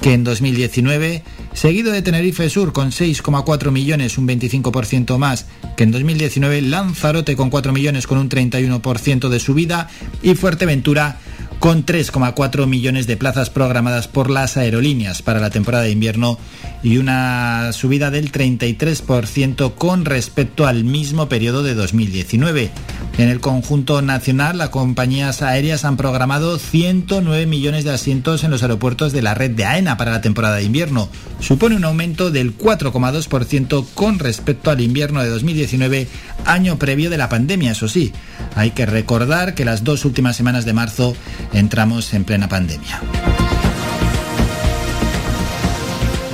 [0.02, 1.22] que en 2019,
[1.54, 7.50] seguido de Tenerife Sur con 6,4 millones, un 25% más que en 2019, Lanzarote con
[7.50, 9.88] 4 millones con un 31% de subida
[10.20, 11.20] y Fuerteventura
[11.62, 16.36] con 3,4 millones de plazas programadas por las aerolíneas para la temporada de invierno
[16.82, 22.72] y una subida del 33% con respecto al mismo periodo de 2019.
[23.18, 28.62] En el conjunto nacional, las compañías aéreas han programado 109 millones de asientos en los
[28.62, 31.08] aeropuertos de la red de AENA para la temporada de invierno.
[31.38, 36.08] Supone un aumento del 4,2% con respecto al invierno de 2019,
[36.44, 38.12] año previo de la pandemia, eso sí.
[38.56, 41.14] Hay que recordar que las dos últimas semanas de marzo
[41.52, 43.00] entramos en plena pandemia.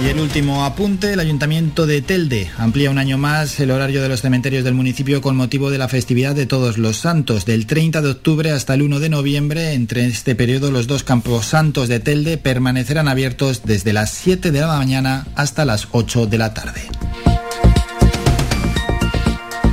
[0.01, 4.09] Y el último apunte, el Ayuntamiento de Telde amplía un año más el horario de
[4.09, 8.01] los cementerios del municipio con motivo de la festividad de Todos los Santos, del 30
[8.01, 9.73] de octubre hasta el 1 de noviembre.
[9.73, 14.61] Entre este periodo los dos campos santos de Telde permanecerán abiertos desde las 7 de
[14.61, 16.83] la mañana hasta las 8 de la tarde.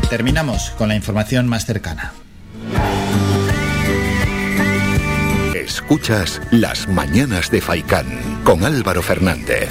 [0.10, 2.14] Terminamos con la información más cercana.
[5.86, 8.08] Escuchas Las Mañanas de Faicán
[8.44, 9.70] con Álvaro Fernández.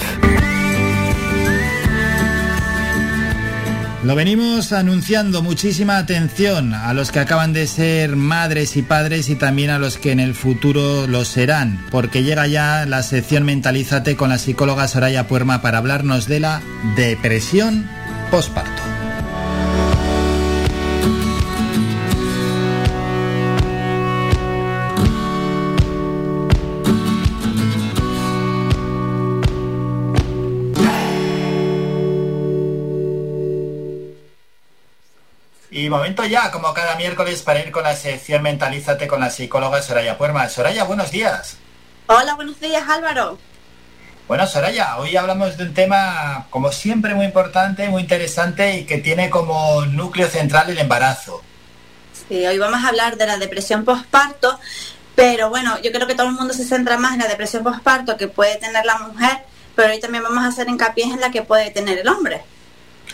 [4.01, 9.35] Lo venimos anunciando, muchísima atención a los que acaban de ser madres y padres y
[9.35, 14.15] también a los que en el futuro lo serán, porque llega ya la sección Mentalízate
[14.15, 16.61] con la psicóloga Soraya Puerma para hablarnos de la
[16.95, 17.89] depresión
[18.31, 18.84] postparto.
[35.75, 39.81] Y momento ya, como cada miércoles, para ir con la sección Mentalízate con la psicóloga
[39.81, 40.47] Soraya Puerma.
[40.47, 41.57] Soraya, buenos días.
[42.07, 43.37] Hola, buenos días Álvaro.
[44.25, 48.99] Bueno, Soraya, hoy hablamos de un tema, como siempre, muy importante, muy interesante y que
[48.99, 51.41] tiene como núcleo central el embarazo.
[52.29, 54.57] Sí, hoy vamos a hablar de la depresión postparto,
[55.13, 58.15] pero bueno, yo creo que todo el mundo se centra más en la depresión postparto
[58.15, 59.39] que puede tener la mujer,
[59.75, 62.43] pero hoy también vamos a hacer hincapié en la que puede tener el hombre.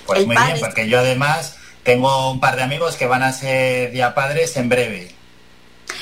[0.06, 3.94] Pues muy bien, porque yo además tengo un par de amigos que van a ser
[3.94, 5.16] ya padres en breve.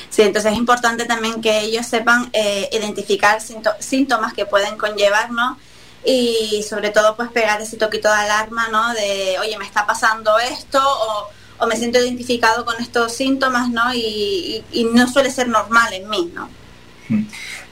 [0.10, 3.40] Sí, entonces es importante también que ellos sepan eh, identificar
[3.80, 5.58] síntomas que pueden conllevar, ¿no?
[6.04, 8.94] Y sobre todo, pues pegar ese toquito de alarma, ¿no?
[8.94, 13.94] De, oye, me está pasando esto o, o me siento identificado con estos síntomas, ¿no?
[13.94, 16.50] Y, y, y, no suele ser normal en mí, ¿no?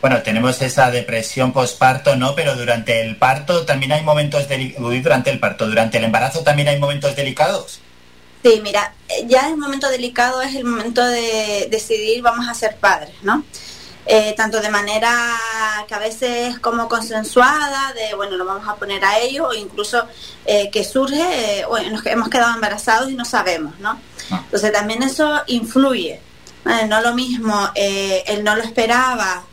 [0.02, 2.36] Bueno, tenemos esa depresión postparto, ¿no?
[2.36, 5.03] Pero durante el parto también hay momentos delicados.
[5.03, 7.82] Durante el parto, durante el embarazo también hay momentos delicados.
[8.48, 8.93] Sí, mira,
[9.26, 13.43] ya el momento delicado es el momento de decidir vamos a ser padres, ¿no?
[14.08, 15.38] eh, tanto de manera
[15.88, 20.06] que a veces como consensuada, de bueno, lo vamos a poner a ellos, o incluso
[20.45, 24.00] eh, que surge, bueno, nos hemos quedado embarazados y no sabemos, ¿no?
[24.32, 24.42] Ah.
[24.45, 26.22] Entonces también eso influye.
[26.88, 29.43] no lo mismo, él no lo esperaba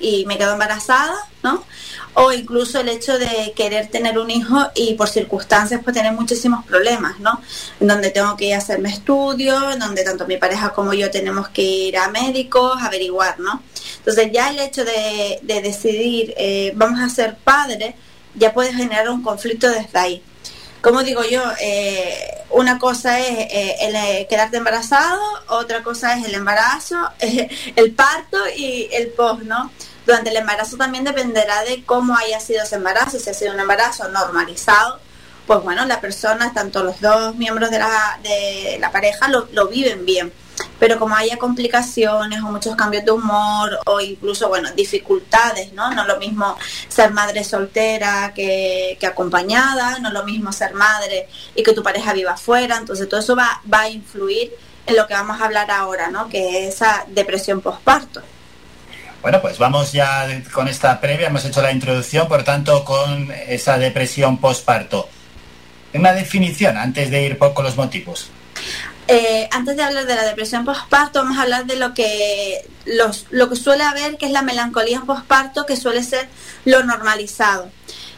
[0.00, 1.64] y me quedo embarazada, ¿no?
[2.14, 6.64] O incluso el hecho de querer tener un hijo y por circunstancias pues tener muchísimos
[6.64, 7.40] problemas, ¿no?
[7.78, 11.62] Donde tengo que ir a hacerme estudios, donde tanto mi pareja como yo tenemos que
[11.62, 13.62] ir a médicos, averiguar, ¿no?
[13.98, 17.94] Entonces ya el hecho de, decidir eh, vamos a ser padres
[18.34, 20.22] ya puede generar un conflicto desde ahí.
[20.80, 26.34] Como digo yo, eh, una cosa es eh, el quedarte embarazado, otra cosa es el
[26.34, 26.96] embarazo,
[27.76, 29.70] el parto y el post, ¿no?
[30.10, 33.60] Durante el embarazo también dependerá de cómo haya sido ese embarazo, si ha sido un
[33.60, 34.98] embarazo normalizado,
[35.46, 39.68] pues bueno, la persona, tanto los dos miembros de la, de la pareja lo, lo
[39.68, 40.32] viven bien.
[40.80, 45.92] Pero como haya complicaciones o muchos cambios de humor o incluso, bueno, dificultades, ¿no?
[45.94, 46.58] No es lo mismo
[46.88, 51.84] ser madre soltera que, que acompañada, no es lo mismo ser madre y que tu
[51.84, 54.50] pareja viva afuera, entonces todo eso va, va a influir
[54.86, 56.28] en lo que vamos a hablar ahora, ¿no?
[56.28, 58.22] Que es esa depresión postparto.
[59.22, 63.76] Bueno, pues vamos ya con esta previa, hemos hecho la introducción, por tanto, con esa
[63.76, 65.08] depresión postparto.
[65.92, 68.30] Una definición antes de ir con los motivos.
[69.08, 73.26] Eh, antes de hablar de la depresión postparto, vamos a hablar de lo que, los,
[73.30, 76.28] lo que suele haber, que es la melancolía postparto, que suele ser
[76.64, 77.70] lo normalizado.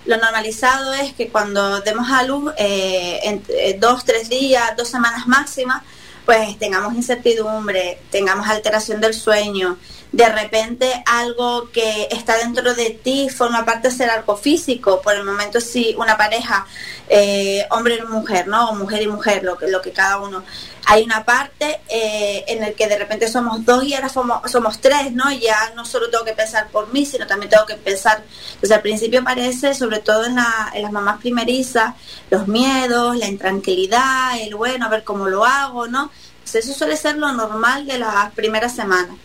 [0.04, 4.88] Lo normalizado es que cuando demos a luz, eh, en, eh, dos, tres días, dos
[4.88, 5.82] semanas máximas,
[6.24, 9.78] pues tengamos incertidumbre, tengamos alteración del sueño,
[10.12, 15.00] de repente algo que está dentro de ti forma parte de ser algo físico.
[15.00, 16.66] Por el momento, si una pareja,
[17.08, 18.70] eh, hombre y mujer, ¿no?
[18.70, 20.44] O mujer y mujer, lo que, lo que cada uno.
[20.86, 25.12] Hay una parte eh, en el que de repente somos dos y ahora somos, tres,
[25.12, 25.30] ¿no?
[25.32, 28.22] Ya no solo tengo que pensar por mí, sino también tengo que pensar.
[28.54, 31.94] Entonces, al principio aparece, sobre todo en, la, en las mamás primerizas,
[32.30, 36.10] los miedos, la intranquilidad, el bueno, a ver cómo lo hago, ¿no?
[36.38, 39.16] Entonces, eso suele ser lo normal de las primeras semanas.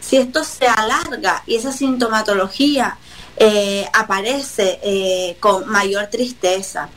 [0.00, 2.96] Si esto se alarga y esa sintomatología
[3.36, 6.88] eh, aparece eh, con mayor tristeza,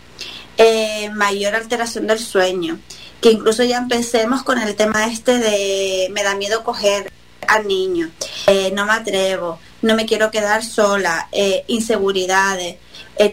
[1.14, 2.80] mayor alteración del sueño,
[3.22, 7.12] que incluso ya empecemos con el tema este de me da miedo coger
[7.48, 8.10] al niño,
[8.74, 11.30] no me atrevo, no me quiero quedar sola,
[11.68, 12.78] inseguridades,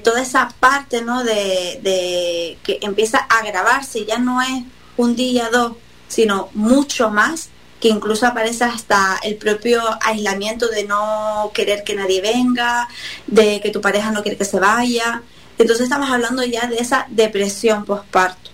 [0.03, 1.25] toda esa parte ¿no?
[1.25, 4.65] de, de que empieza a agravarse, ya no es
[4.97, 5.73] un día, dos,
[6.09, 7.49] sino mucho más
[7.83, 12.89] que incluso aparece hasta el propio aislamiento de no querer que nadie venga,
[13.27, 15.21] de que tu pareja no quiere que se vaya.
[15.59, 18.51] Entonces estamos hablando ya de esa depresión postparto.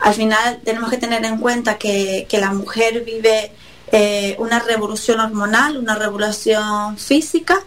[0.00, 3.52] Al final tenemos que tener en cuenta que, la mujer vive
[3.92, 7.64] eh, una revolución hormonal, una revolución física,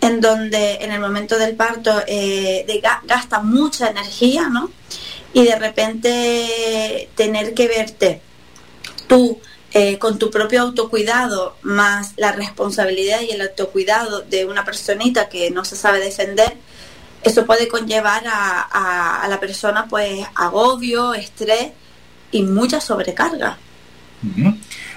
[0.00, 4.70] en donde en el momento del parto eh, gasta mucha energía, ¿no?
[5.32, 8.20] Y de repente tener que verte
[9.06, 9.38] tú
[9.72, 15.50] eh, con tu propio autocuidado más la responsabilidad y el autocuidado de una personita que
[15.50, 16.56] no se sabe defender,
[17.26, 21.72] eso puede conllevar a, la persona pues agobio, estrés
[22.30, 23.58] y mucha sobrecarga.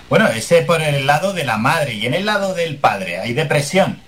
[0.09, 3.33] Bueno, ese por el lado de la madre y en el lado del padre, ¿hay
[3.33, 4.01] depresión?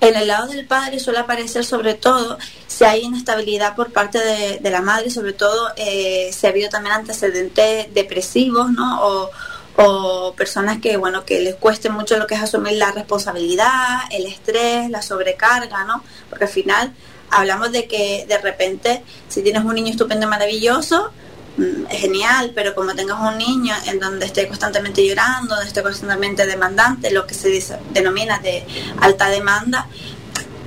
[0.00, 2.36] En el lado del padre suele aparecer sobre todo
[2.66, 4.18] si hay inestabilidad por parte
[4.60, 9.00] de, la madre, sobre todo eh, si ha habido también antecedentes depresivos, ¿no?
[9.06, 9.30] O,
[9.76, 14.26] o personas que bueno que les cueste mucho lo que es asumir la responsabilidad, el
[14.26, 16.02] estrés, la sobrecarga, ¿no?
[16.28, 16.92] Porque al final
[17.32, 21.10] hablamos de que de repente si tienes un niño estupendo y maravilloso,
[21.56, 25.82] mm, es genial, pero como tengas un niño en donde esté constantemente llorando, donde esté
[25.82, 27.62] constantemente demandante, lo que se
[27.92, 28.64] denomina de
[29.00, 29.88] alta demanda,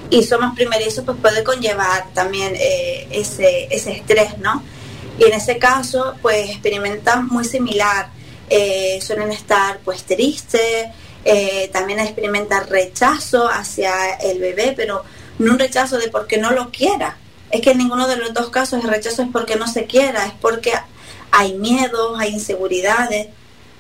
[0.10, 4.64] y somos primerizos, pues puede conllevar también eh, ese, ese estrés, ¿no?
[5.18, 8.10] Y en ese caso, pues experimentan muy similar
[8.50, 10.88] eh, suelen estar pues tristes,
[11.24, 15.03] eh, también experimentan rechazo hacia el bebé, pero
[15.40, 17.18] no un rechazo de porque no lo quiera.
[17.52, 20.26] Es que en ninguno de los dos casos el rechazo es porque no se quiera,
[20.26, 20.74] es porque
[21.32, 23.28] hay miedos, hay inseguridades,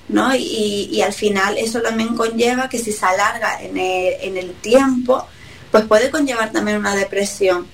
[0.09, 0.35] ¿no?
[0.35, 5.27] Y, al final eso también conlleva que si se alarga en el, en el tiempo,
[5.71, 7.67] pues puede conllevar también una depresión.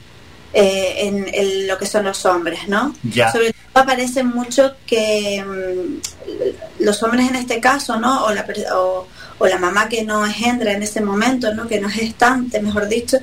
[0.53, 2.93] Eh, en, lo que son los hombres, ¿no?
[3.31, 8.25] Sobre todo aparece mucho que mm, los hombres en este caso, ¿no?
[8.25, 8.45] O la,
[8.75, 9.07] o,
[9.47, 11.67] la mamá que no engendra en ese momento, ¿no?
[11.67, 13.17] Que no es gestante, mejor dicho,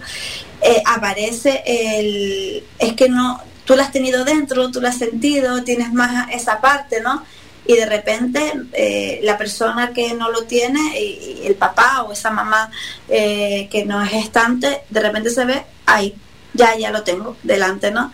[0.60, 2.64] eh, aparece el...
[2.78, 6.60] Es que no, tú lo has tenido dentro, tú lo has sentido, tienes más esa
[6.60, 7.22] parte, ¿no?
[7.68, 12.30] y de repente eh, la persona que no lo tiene, y, el papá o esa
[12.30, 12.70] mamá
[13.08, 16.14] eh, que no es gestante, de repente se ve, ahí,
[16.54, 18.10] ya, ya lo tengo delante, ¿no?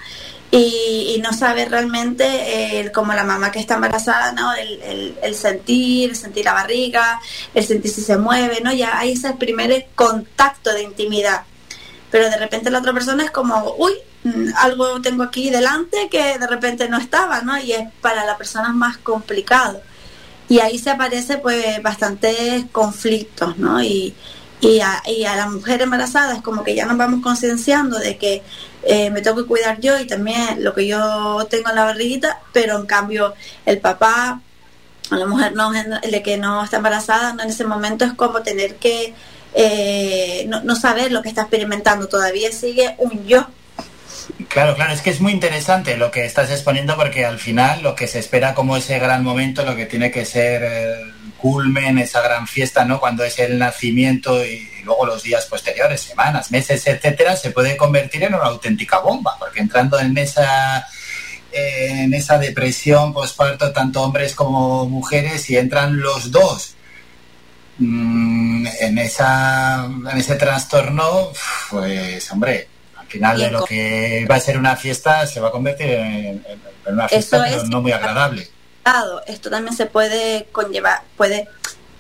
[0.57, 4.55] Y, no sabe realmente, eh, como la mamá que está embarazada, ¿no?
[4.55, 7.21] El, el, sentir, sentir la barriga,
[7.55, 8.73] el sentir si se mueve, ¿no?
[8.73, 11.43] Ya hay ese primer contacto de intimidad.
[12.11, 16.39] Pero de repente la otra persona es como, uy, mm, algo tengo aquí delante que
[16.39, 17.59] de repente no estaba, ¿no?
[17.59, 19.81] Y es para la persona más complicado.
[20.49, 23.83] Y ahí se aparece pues bastantes conflictos, ¿no?
[23.83, 24.15] Y,
[24.61, 28.17] y a, y a la mujer embarazada es como que ya nos vamos concienciando de
[28.19, 28.43] que
[28.87, 32.41] eh, me tengo que cuidar yo y también lo que yo tengo en la barriguita,
[32.53, 33.35] pero en cambio
[33.67, 34.41] el papá
[35.11, 38.77] a la mujer no, de que no está embarazada, en ese momento es como tener
[38.77, 39.15] que
[39.55, 43.47] eh, no, no saber lo que está experimentando, todavía sigue un yo.
[44.49, 47.95] Claro, claro, es que es muy interesante lo que estás exponiendo porque al final lo
[47.95, 51.14] que se espera como ese gran momento, lo que tiene que ser el
[51.45, 52.99] culmen, esa gran fiesta, ¿no?
[52.99, 58.23] Cuando es el nacimiento y luego los días posteriores, semanas, meses, etcétera, se puede convertir
[58.23, 60.87] en una auténtica bomba, porque entrando en esa
[61.53, 66.77] en esa depresión posparto, tanto hombres como mujeres, y entran los dos
[67.77, 71.29] mm, en esa en ese trastorno,
[71.69, 72.69] pues hombre,
[73.07, 76.43] final de lo que va a ser una fiesta se va a convertir en,
[76.87, 78.54] una fiesta no muy agradable.
[79.27, 81.49] Esto también se puede conllevar, puede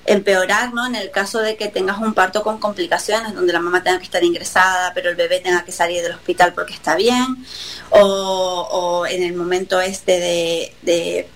[0.06, 0.86] empeorar, ¿no?
[0.86, 4.04] En el caso de que tengas un parto con complicaciones, donde la mamá tenga que
[4.04, 7.44] estar ingresada, pero el bebé tenga que salir del hospital porque está bien,
[7.90, 11.28] o, en el momento este de, de,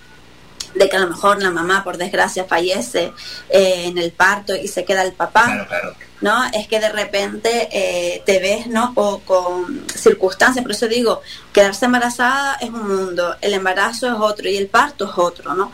[0.73, 3.13] que a lo mejor la mamá, por desgracia, fallece
[3.49, 5.45] eh, en el parto y se queda el papá.
[5.45, 6.43] Claro, claro ¿no?
[6.53, 8.93] Es que de repente eh, te ves, ¿no?
[8.93, 11.21] con circunstancias, por eso digo,
[11.53, 15.71] quedarse embarazada es un mundo, el embarazo es otro y el parto es otro, ¿no?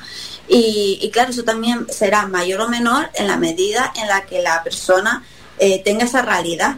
[0.48, 4.62] Y, claro, eso también será mayor o menor en la medida en la que la
[4.64, 5.24] persona
[5.58, 6.76] eh, tenga esa realidad.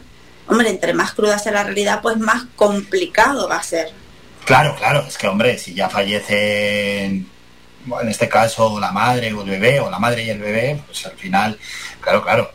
[0.47, 3.91] Hombre, entre más cruda sea la realidad, pues más complicado va a ser.
[4.45, 7.29] Claro, claro, es que hombre, si ya fallecen,
[8.01, 11.05] en este caso la madre o el bebé, o la madre y el bebé, pues
[11.05, 11.57] al final,
[12.01, 12.51] claro, claro,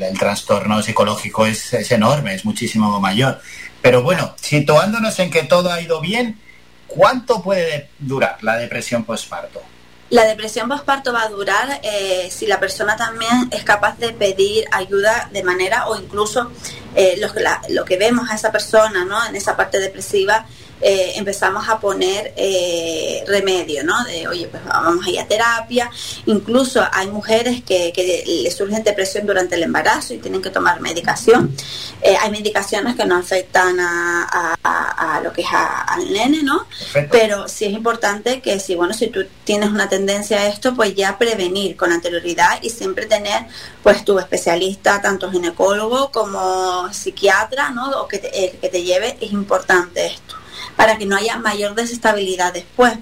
[0.00, 3.40] el, trastorno psicológico es, enorme, es muchísimo mayor.
[3.82, 6.40] Pero bueno, situándonos en que todo ha ido bien,
[6.86, 9.62] ¿cuánto puede durar la depresión postparto?
[10.08, 14.64] La depresión postparto va a durar eh, si la persona también es capaz de pedir
[14.70, 16.52] ayuda de manera o incluso
[16.94, 17.28] eh, lo,
[17.70, 19.26] lo, que vemos a esa persona ¿no?
[19.26, 20.46] en esa parte depresiva
[20.80, 24.04] eh, empezamos a poner eh, remedio, ¿no?
[24.04, 25.90] De, oye, pues vamos a ir a terapia.
[26.26, 30.80] Incluso hay mujeres que, que les surgen depresión durante el embarazo y tienen que tomar
[30.80, 31.54] medicación.
[32.02, 36.66] Eh, hay medicaciones que no afectan a, a, lo que es al nene, ¿no?
[37.10, 40.94] Pero sí es importante que si, bueno, si tú tienes una tendencia a esto, pues
[40.94, 43.46] ya prevenir con anterioridad y siempre tener,
[43.82, 47.90] pues, tu especialista, tanto ginecólogo como psiquiatra, ¿no?
[48.02, 50.36] O que que te lleve, es importante esto
[50.76, 52.94] para que no haya mayor desestabilidad después.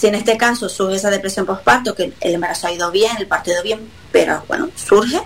[0.00, 3.26] Si en este caso surge esa depresión postparto, que el embarazo ha ido bien, el
[3.26, 3.80] parto ha ido bien,
[4.10, 5.20] pero bueno, surge,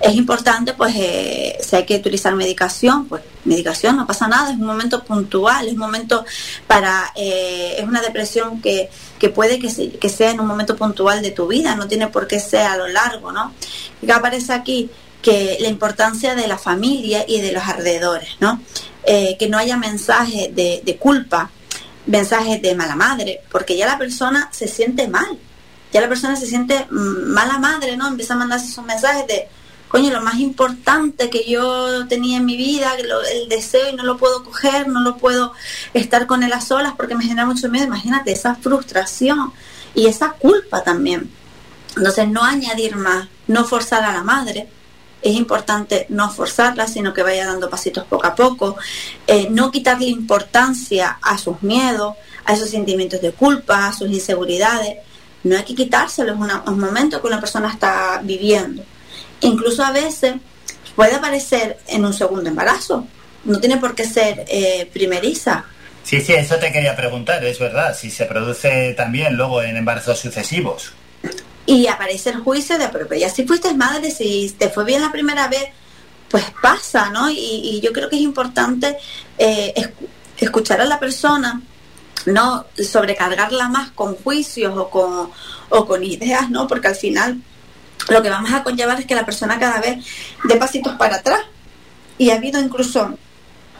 [0.00, 4.56] es importante, pues, eh, si hay que utilizar medicación, pues medicación, no pasa nada, es
[4.56, 6.24] un momento puntual, es un momento
[6.68, 11.20] para, eh, es una depresión que, que puede que, que sea en un momento puntual
[11.20, 13.52] de tu vida, no tiene por qué ser a lo largo, ¿no?
[14.00, 14.88] ¿Qué aparece aquí?
[15.22, 18.60] Que la importancia de la familia y de los alrededores, ¿no?
[19.04, 21.50] Eh, que no haya mensajes de, culpa,
[22.06, 25.38] mensajes de mala madre, porque ya la persona se siente mal,
[25.92, 28.08] ya la persona se siente mala madre, ¿no?
[28.08, 29.48] Empieza a mandarse esos mensajes de,
[29.88, 32.92] coño, lo más importante que yo tenía en mi vida,
[33.32, 35.52] el deseo y no lo puedo coger, no lo puedo
[35.94, 37.86] estar con él a solas porque me genera mucho miedo.
[37.86, 39.52] Imagínate esa frustración
[39.94, 41.30] y esa culpa también.
[41.96, 44.68] Entonces, no añadir más, no forzar a la madre,
[45.22, 48.76] es importante no forzarla, sino que vaya dando pasitos poco a poco,
[49.26, 54.96] eh, no quitarle importancia a sus miedos, a esos sentimientos de culpa, a sus inseguridades.
[55.44, 58.84] No hay que quitárselos es un momento que una persona está viviendo.
[59.40, 60.34] Incluso a veces
[60.94, 63.06] puede aparecer en un segundo embarazo,
[63.44, 65.64] no tiene por qué ser eh, primeriza.
[66.04, 70.18] Sí, sí, eso te quería preguntar, es verdad, si se produce también luego en embarazos
[70.18, 70.92] sucesivos
[71.66, 75.48] y aparece el juicio de, ya si fuiste madre, si te fue bien la primera
[75.48, 75.64] vez,
[76.28, 77.30] pues pasa, ¿no?
[77.30, 78.96] Y, yo creo que es importante
[79.38, 79.92] eh,
[80.38, 81.60] escuchar a la persona,
[82.26, 85.30] no sobrecargarla más con juicios o con,
[85.68, 86.66] o con ideas, ¿no?
[86.66, 87.40] Porque al final
[88.08, 90.04] lo que vamos a conllevar es que la persona cada vez
[90.44, 91.42] dé pasitos para atrás.
[92.18, 93.16] Y ha habido incluso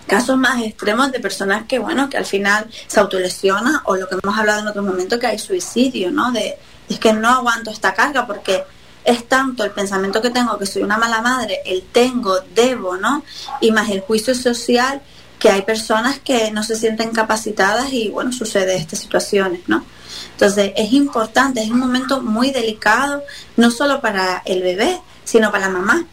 [0.06, 4.16] casos más extremos de personas que, bueno, que al final se autolesiona o lo que
[4.22, 6.32] hemos hablado en otro momento, que hay suicidio, ¿no?
[6.32, 6.58] De,
[6.92, 8.64] es que no aguanto esta carga porque
[9.04, 13.24] es tanto el pensamiento que tengo que soy una mala madre, el tengo, debo, ¿no?
[13.60, 15.02] Y más el juicio social
[15.38, 19.84] que hay personas que no se sienten capacitadas y bueno, sucede estas situaciones, ¿no?
[20.32, 23.24] Entonces es importante, es un momento muy delicado,
[23.56, 26.06] no solo para el bebé, sino para la mamá.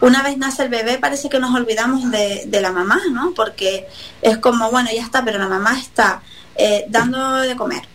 [0.00, 3.32] Una vez nace el bebé parece que nos olvidamos de, la mamá, ¿no?
[3.34, 3.86] Porque
[4.20, 6.20] es como, bueno, ya está, pero la mamá está
[6.56, 7.88] eh, dando de comer,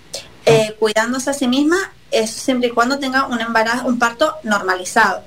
[0.46, 1.78] eh, cuidándose a sí misma,
[2.12, 5.24] eso siempre y cuando tenga un embarazo, un parto normalizado.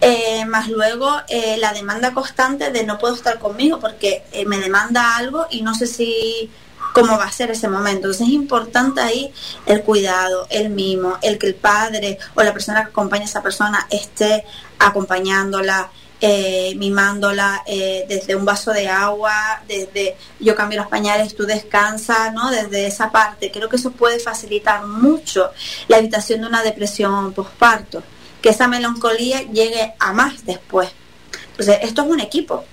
[0.00, 4.58] Eh, más luego eh, la demanda constante de no puedo estar conmigo porque eh, me
[4.58, 6.48] demanda algo y no sé si
[6.92, 8.06] cómo va a ser ese momento.
[8.06, 9.32] Entonces es importante ahí
[9.66, 13.42] el cuidado, el mimo, el que el padre o la persona que acompaña a esa
[13.42, 14.44] persona esté
[14.78, 15.90] acompañándola,
[16.20, 22.50] mimándola desde un vaso de agua, desde yo cambio los pañales, tú descansa, ¿no?
[22.50, 23.50] Desde esa parte.
[23.50, 25.50] Creo que eso puede facilitar mucho
[25.86, 28.02] la evitación de una depresión postparto
[28.42, 30.90] que esa melancolía llegue a más después.
[31.50, 32.64] Entonces, esto es un equipo.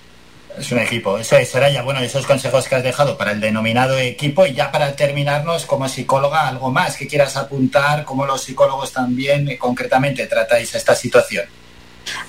[0.58, 3.98] Es un equipo, eso es, ya bueno, esos consejos que has dejado para el denominado
[3.98, 8.90] equipo y ya para terminarnos como psicóloga, algo más que quieras apuntar, cómo los psicólogos
[8.90, 11.44] también eh, concretamente tratáis esta situación.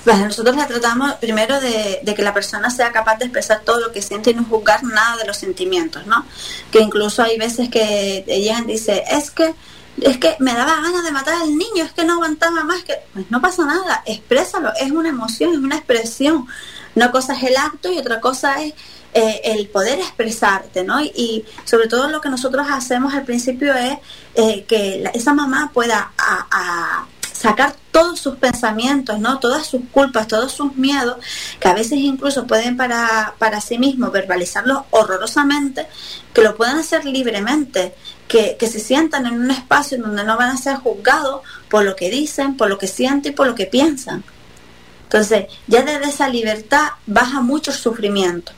[0.04, 3.92] Pues nosotros la tratamos primero de, que la persona sea capaz de expresar todo lo
[3.92, 6.24] que siente y no juzgar nada de los sentimientos, ¿no?
[6.70, 9.54] Que incluso hay veces que llegan y dicen, es que
[10.00, 12.94] es que me daba ganas de matar al niño, es que no aguantaba más, que
[13.12, 16.46] pues no pasa nada, exprésalo, es una emoción, es una expresión.
[16.94, 18.74] Una cosa es el acto y otra cosa es
[19.14, 21.00] eh, el poder expresarte, ¿no?
[21.00, 23.98] Y, sobre todo lo que nosotros hacemos al principio es
[24.34, 29.38] eh, que esa mamá pueda a, sacar todos sus pensamientos, ¿no?
[29.38, 31.16] Todas sus culpas, todos sus miedos,
[31.58, 35.86] que a veces incluso pueden para, para sí mismos verbalizarlos horrorosamente,
[36.32, 37.94] que lo puedan hacer libremente
[38.28, 42.10] que, se sientan en un espacio donde no van a ser juzgados por lo que
[42.10, 44.22] dicen, por lo que sienten y por lo que piensan.
[45.04, 48.52] Entonces, ya desde esa libertad baja mucho el sufrimiento.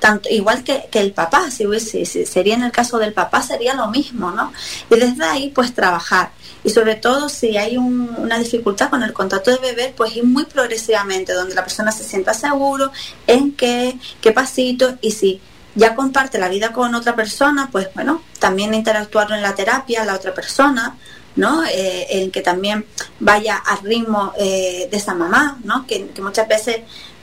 [0.00, 3.88] Tanto, igual que, el papá, si, si, sería en el caso del papá, sería lo
[3.88, 4.50] mismo, ¿no?
[4.90, 6.30] Y desde ahí, pues trabajar.
[6.62, 10.44] Y sobre todo, si hay una dificultad con el contrato de beber, pues ir muy
[10.44, 12.90] progresivamente, donde la persona se sienta seguro
[13.26, 15.40] en qué, qué pasito, y si
[15.74, 20.14] ya comparte la vida con otra persona, pues bueno, también interactuar en la terapia, la
[20.14, 20.96] otra persona,
[21.36, 21.64] ¿no?
[21.64, 22.84] Eh, en que también
[23.20, 25.86] vaya al ritmo eh, de esa mamá, ¿no?
[25.86, 26.80] Que, muchas veces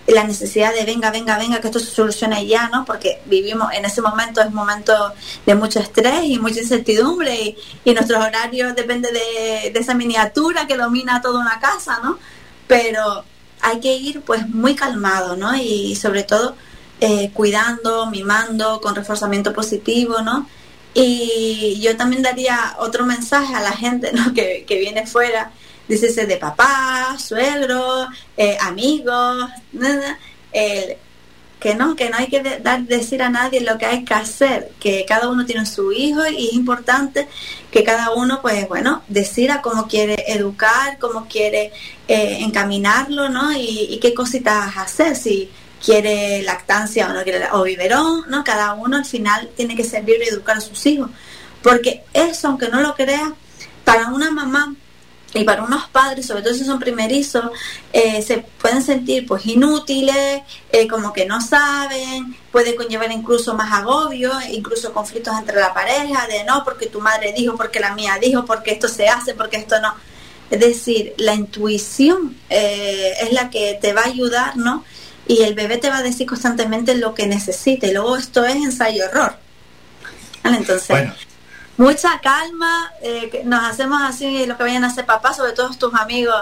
[0.07, 2.85] la necesidad de venga, venga, venga, que esto se solucione ya, ¿no?
[2.85, 5.13] Porque vivimos en ese momento, es un momento
[5.45, 10.65] de mucho estrés y mucha incertidumbre y, y nuestros horarios depende de, de esa miniatura
[10.65, 12.19] que domina toda una casa, ¿no?
[12.67, 13.23] Pero
[13.61, 15.55] hay que ir pues muy calmado, ¿no?
[15.55, 16.55] Y sobre todo
[16.99, 20.47] eh, cuidando, mimando, con reforzamiento positivo, ¿no?
[20.93, 24.33] Y yo también daría otro mensaje a la gente ¿no?
[24.35, 25.51] que, que viene fuera,
[25.88, 29.49] dice de papá, suegro, eh, amigos,
[31.59, 34.72] que no, que no hay que dar, decir a nadie lo que hay que hacer,
[34.80, 37.27] que cada uno tiene su hijo y es importante
[37.72, 41.72] que cada uno, pues bueno, decida cómo quiere educar, cómo quiere
[42.07, 43.51] eh, encaminarlo, ¿no?
[43.53, 45.49] Y, y, qué cositas hacer, si
[45.83, 48.43] quiere lactancia o no quiere o biberón, ¿no?
[48.43, 51.09] Cada uno al final tiene que servir y educar a sus hijos.
[51.64, 53.33] Porque eso, aunque no lo crea,
[53.83, 54.75] para una mamá
[55.33, 57.45] y para unos padres, sobre todo si son primerizos,
[57.91, 60.41] eh, se pueden sentir pues inútiles,
[60.72, 66.27] eh, como que no saben, puede conllevar incluso más agobio, incluso conflictos entre la pareja,
[66.27, 69.57] de no, porque tu madre dijo, porque la mía dijo, porque esto se hace, porque
[69.57, 69.93] esto no.
[70.49, 74.85] Es decir, la intuición eh, es la que te va a ayudar, ¿no?
[75.27, 77.91] y el bebé te va a decir constantemente lo que necesite.
[77.91, 79.35] Luego esto es ensayo-error.
[80.43, 81.09] Entonces,
[81.77, 85.93] mucha calma, eh, nos hacemos así lo que vayan a hacer papás, sobre todo tus
[85.93, 86.35] amigos,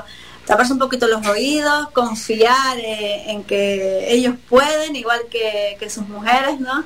[0.46, 6.08] taparse un poquito los oídos, confiar eh, en que ellos pueden, igual que, que sus
[6.08, 6.86] mujeres, ¿no?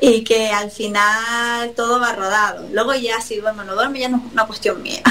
[0.00, 2.68] Y que al final todo va rodado.
[2.72, 5.02] Luego ya si duerme o no duerme ya no es una cuestión mía.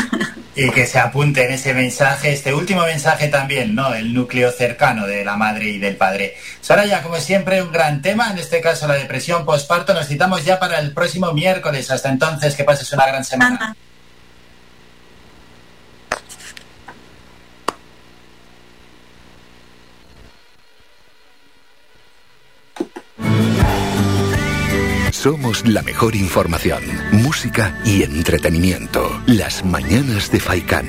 [0.57, 3.93] Y que se apunte en ese mensaje, este último mensaje también, ¿no?
[3.93, 6.35] El núcleo cercano de la madre y del padre.
[6.61, 9.93] Sara, ya como siempre, un gran tema, en este caso la depresión postparto.
[9.93, 11.91] Nos citamos ya para el próximo miércoles.
[11.91, 13.75] Hasta entonces, que pases una gran semana.
[25.25, 29.09] Somos la mejor información, música y entretenimiento.
[29.25, 30.85] Las mañanas de Faikán.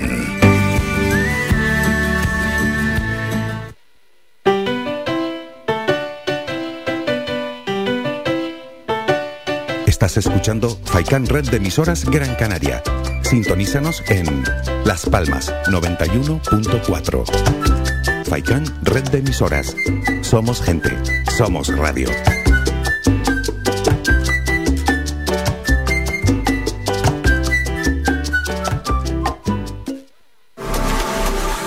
[9.86, 12.82] Estás escuchando Faikan Red de emisoras Gran Canaria.
[13.22, 14.44] Sintonízanos en
[14.84, 18.26] Las Palmas 91.4.
[18.26, 19.74] Faikan Red de emisoras.
[20.20, 20.90] Somos gente.
[21.38, 22.10] Somos radio.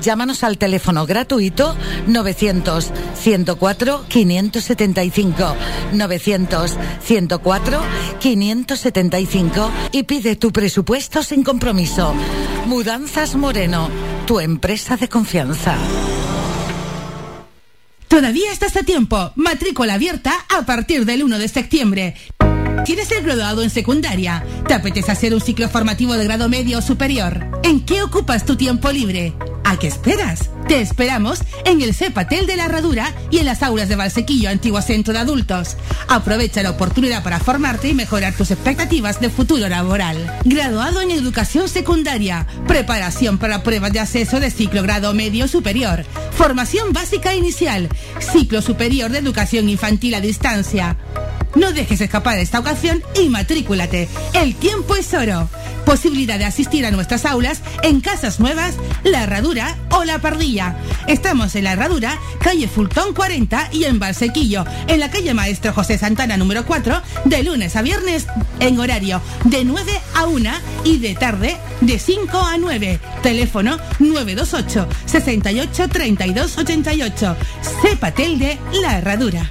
[0.00, 5.56] Llámanos al teléfono gratuito 900 104 575
[5.92, 7.80] 900 104
[8.20, 12.14] 575 y pide tu presupuesto sin compromiso.
[12.66, 13.88] Mudanzas Moreno,
[14.26, 15.76] tu empresa de confianza.
[18.08, 19.32] Todavía estás a tiempo.
[19.36, 22.14] Matrícula abierta a partir del 1 de septiembre.
[22.84, 24.44] ¿Quieres ser graduado en secundaria?
[24.66, 27.46] ¿Te apetece hacer un ciclo formativo de grado medio o superior?
[27.62, 29.34] ¿En qué ocupas tu tiempo libre?
[29.64, 30.50] ¿A qué esperas?
[30.68, 34.82] Te esperamos en el CEPATEL de la Herradura y en las aulas de Valsequillo, antiguo
[34.82, 35.78] centro de adultos.
[36.08, 40.30] Aprovecha la oportunidad para formarte y mejorar tus expectativas de futuro laboral.
[40.44, 46.92] Graduado en educación secundaria, preparación para pruebas de acceso de ciclo grado medio superior, formación
[46.92, 47.88] básica inicial,
[48.20, 50.98] ciclo superior de educación infantil a distancia.
[51.54, 54.08] No dejes escapar esta ocasión y matrículate.
[54.34, 55.48] El tiempo es oro.
[55.84, 58.74] Posibilidad de asistir a nuestras aulas en Casas Nuevas,
[59.04, 60.57] La Herradura o La Pardilla.
[61.06, 65.98] Estamos en La Herradura, calle Fultón 40 y en Valsequillo, en la calle Maestro José
[65.98, 68.26] Santana número 4, de lunes a viernes
[68.58, 70.50] en horario de 9 a 1
[70.84, 72.98] y de tarde de 5 a 9.
[73.22, 77.36] Teléfono 928 68 32 88.
[77.82, 79.50] Cepatel de La Herradura.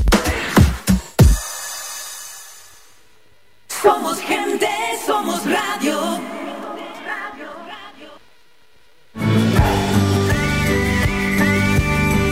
[3.81, 4.67] Somos gente,
[5.07, 5.99] somos radio.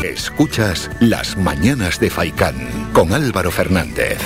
[0.04, 2.56] Escuchas Las Mañanas de Faicán
[2.94, 4.20] con Álvaro Fernández.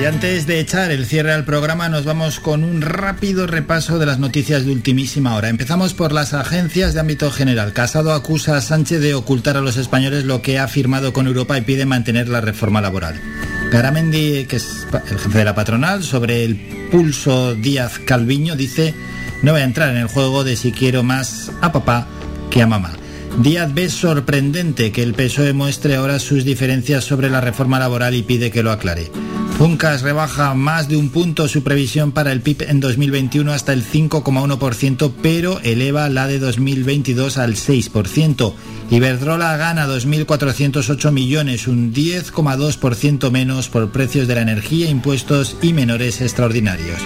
[0.00, 4.06] Y antes de echar el cierre al programa nos vamos con un rápido repaso de
[4.06, 5.50] las noticias de ultimísima hora.
[5.50, 7.74] Empezamos por las agencias de ámbito general.
[7.74, 11.58] Casado acusa a Sánchez de ocultar a los españoles lo que ha firmado con Europa
[11.58, 13.20] y pide mantener la reforma laboral.
[13.70, 16.56] Garamendi, que es el jefe de la patronal, sobre el
[16.90, 18.94] pulso Díaz Calviño, dice,
[19.42, 22.06] no voy a entrar en el juego de si quiero más a papá
[22.50, 22.92] que a mamá.
[23.38, 28.22] Díaz ve sorprendente que el PSOE muestre ahora sus diferencias sobre la reforma laboral y
[28.22, 29.10] pide que lo aclare.
[29.58, 33.84] Funcas rebaja más de un punto su previsión para el PIB en 2021 hasta el
[33.84, 38.52] 5,1%, pero eleva la de 2022 al 6%.
[38.90, 46.20] Iberdrola gana 2.408 millones, un 10,2% menos por precios de la energía, impuestos y menores
[46.20, 47.00] extraordinarios.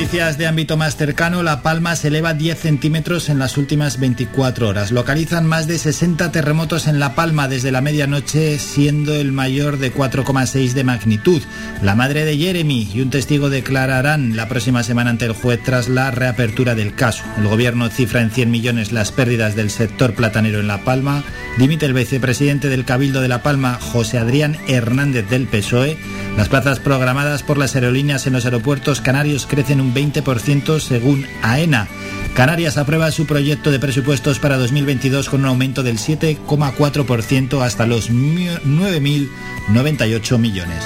[0.00, 4.66] Noticias de ámbito más cercano, La Palma se eleva 10 centímetros en las últimas 24
[4.66, 4.92] horas.
[4.92, 9.92] Localizan más de 60 terremotos en La Palma desde la medianoche, siendo el mayor de
[9.92, 11.42] 4,6 de magnitud.
[11.82, 15.90] La madre de Jeremy y un testigo declararán la próxima semana ante el juez tras
[15.90, 17.22] la reapertura del caso.
[17.36, 21.22] El gobierno cifra en 100 millones las pérdidas del sector platanero en La Palma.
[21.58, 25.98] Dimite el vicepresidente del Cabildo de La Palma, José Adrián Hernández del PSOE.
[26.38, 31.86] Las plazas programadas por las aerolíneas en los aeropuertos canarios crecen un 20% según AENA.
[32.34, 38.10] Canarias aprueba su proyecto de presupuestos para 2022 con un aumento del 7,4% hasta los
[38.10, 40.84] 9.098 millones.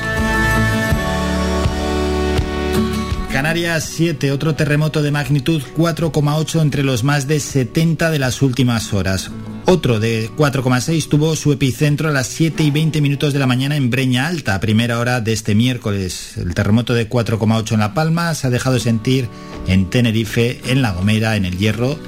[3.30, 8.94] Canarias 7, otro terremoto de magnitud 4,8 entre los más de 70 de las últimas
[8.94, 9.32] horas.
[9.66, 13.76] Otro de 4,6 tuvo su epicentro a las 7 y 20 minutos de la mañana
[13.76, 16.36] en Breña Alta, primera hora de este miércoles.
[16.36, 19.26] El terremoto de 4,8 en La Palma se ha dejado sentir
[19.66, 21.98] en Tenerife, en La Gomera, en El Hierro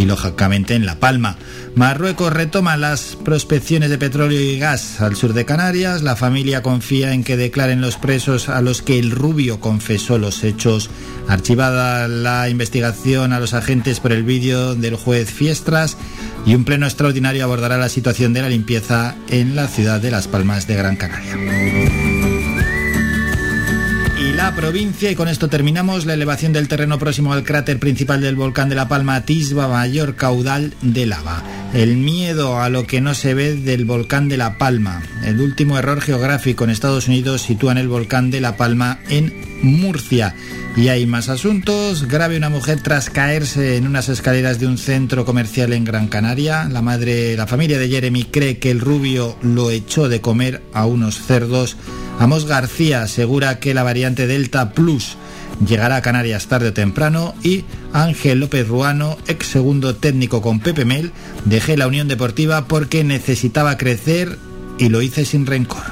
[0.00, 1.36] y lógicamente en La Palma.
[1.74, 6.02] Marruecos retoma las prospecciones de petróleo y gas al sur de Canarias.
[6.02, 10.42] La familia confía en que declaren los presos a los que el rubio confesó los
[10.42, 10.88] hechos.
[11.28, 15.98] Archivada la investigación a los agentes por el vídeo del juez Fiestras
[16.46, 20.28] y un pleno extraordinario abordará la situación de la limpieza en la ciudad de Las
[20.28, 21.36] Palmas de Gran Canaria
[24.42, 25.10] la provincia.
[25.10, 28.74] Y con esto terminamos la elevación del terreno próximo al cráter principal del volcán de
[28.74, 31.42] La Palma, atisba mayor caudal de lava.
[31.74, 35.02] El miedo a lo que no se ve del volcán de La Palma.
[35.24, 39.49] El último error geográfico en Estados Unidos sitúa en el volcán de La Palma en
[39.62, 40.34] Murcia.
[40.76, 42.06] Y hay más asuntos.
[42.06, 46.68] Grave una mujer tras caerse en unas escaleras de un centro comercial en Gran Canaria.
[46.70, 50.86] La madre, la familia de Jeremy cree que el rubio lo echó de comer a
[50.86, 51.76] unos cerdos.
[52.18, 55.16] Amos García asegura que la variante Delta Plus
[55.66, 60.84] llegará a Canarias tarde o temprano y Ángel López Ruano, ex segundo técnico con Pepe
[60.84, 61.12] Mel,
[61.44, 64.38] dejé la Unión Deportiva porque necesitaba crecer
[64.78, 65.82] y lo hice sin rencor.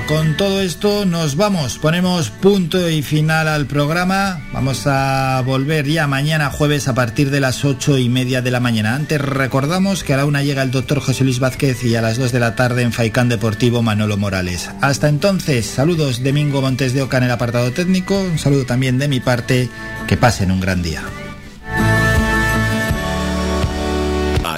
[0.00, 4.40] Con todo esto nos vamos, ponemos punto y final al programa.
[4.52, 8.58] Vamos a volver ya mañana jueves a partir de las ocho y media de la
[8.58, 8.94] mañana.
[8.94, 12.16] Antes recordamos que a la una llega el doctor José Luis Vázquez y a las
[12.16, 14.70] dos de la tarde en Faicán Deportivo Manolo Morales.
[14.80, 19.08] Hasta entonces, saludos Domingo Montes de Oca en el apartado técnico, un saludo también de
[19.08, 19.68] mi parte,
[20.08, 21.02] que pasen un gran día.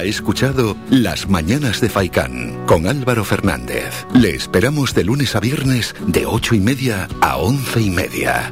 [0.07, 4.05] Escuchado Las Mañanas de Faicán con Álvaro Fernández.
[4.13, 8.49] Le esperamos de lunes a viernes de ocho y media a once y media.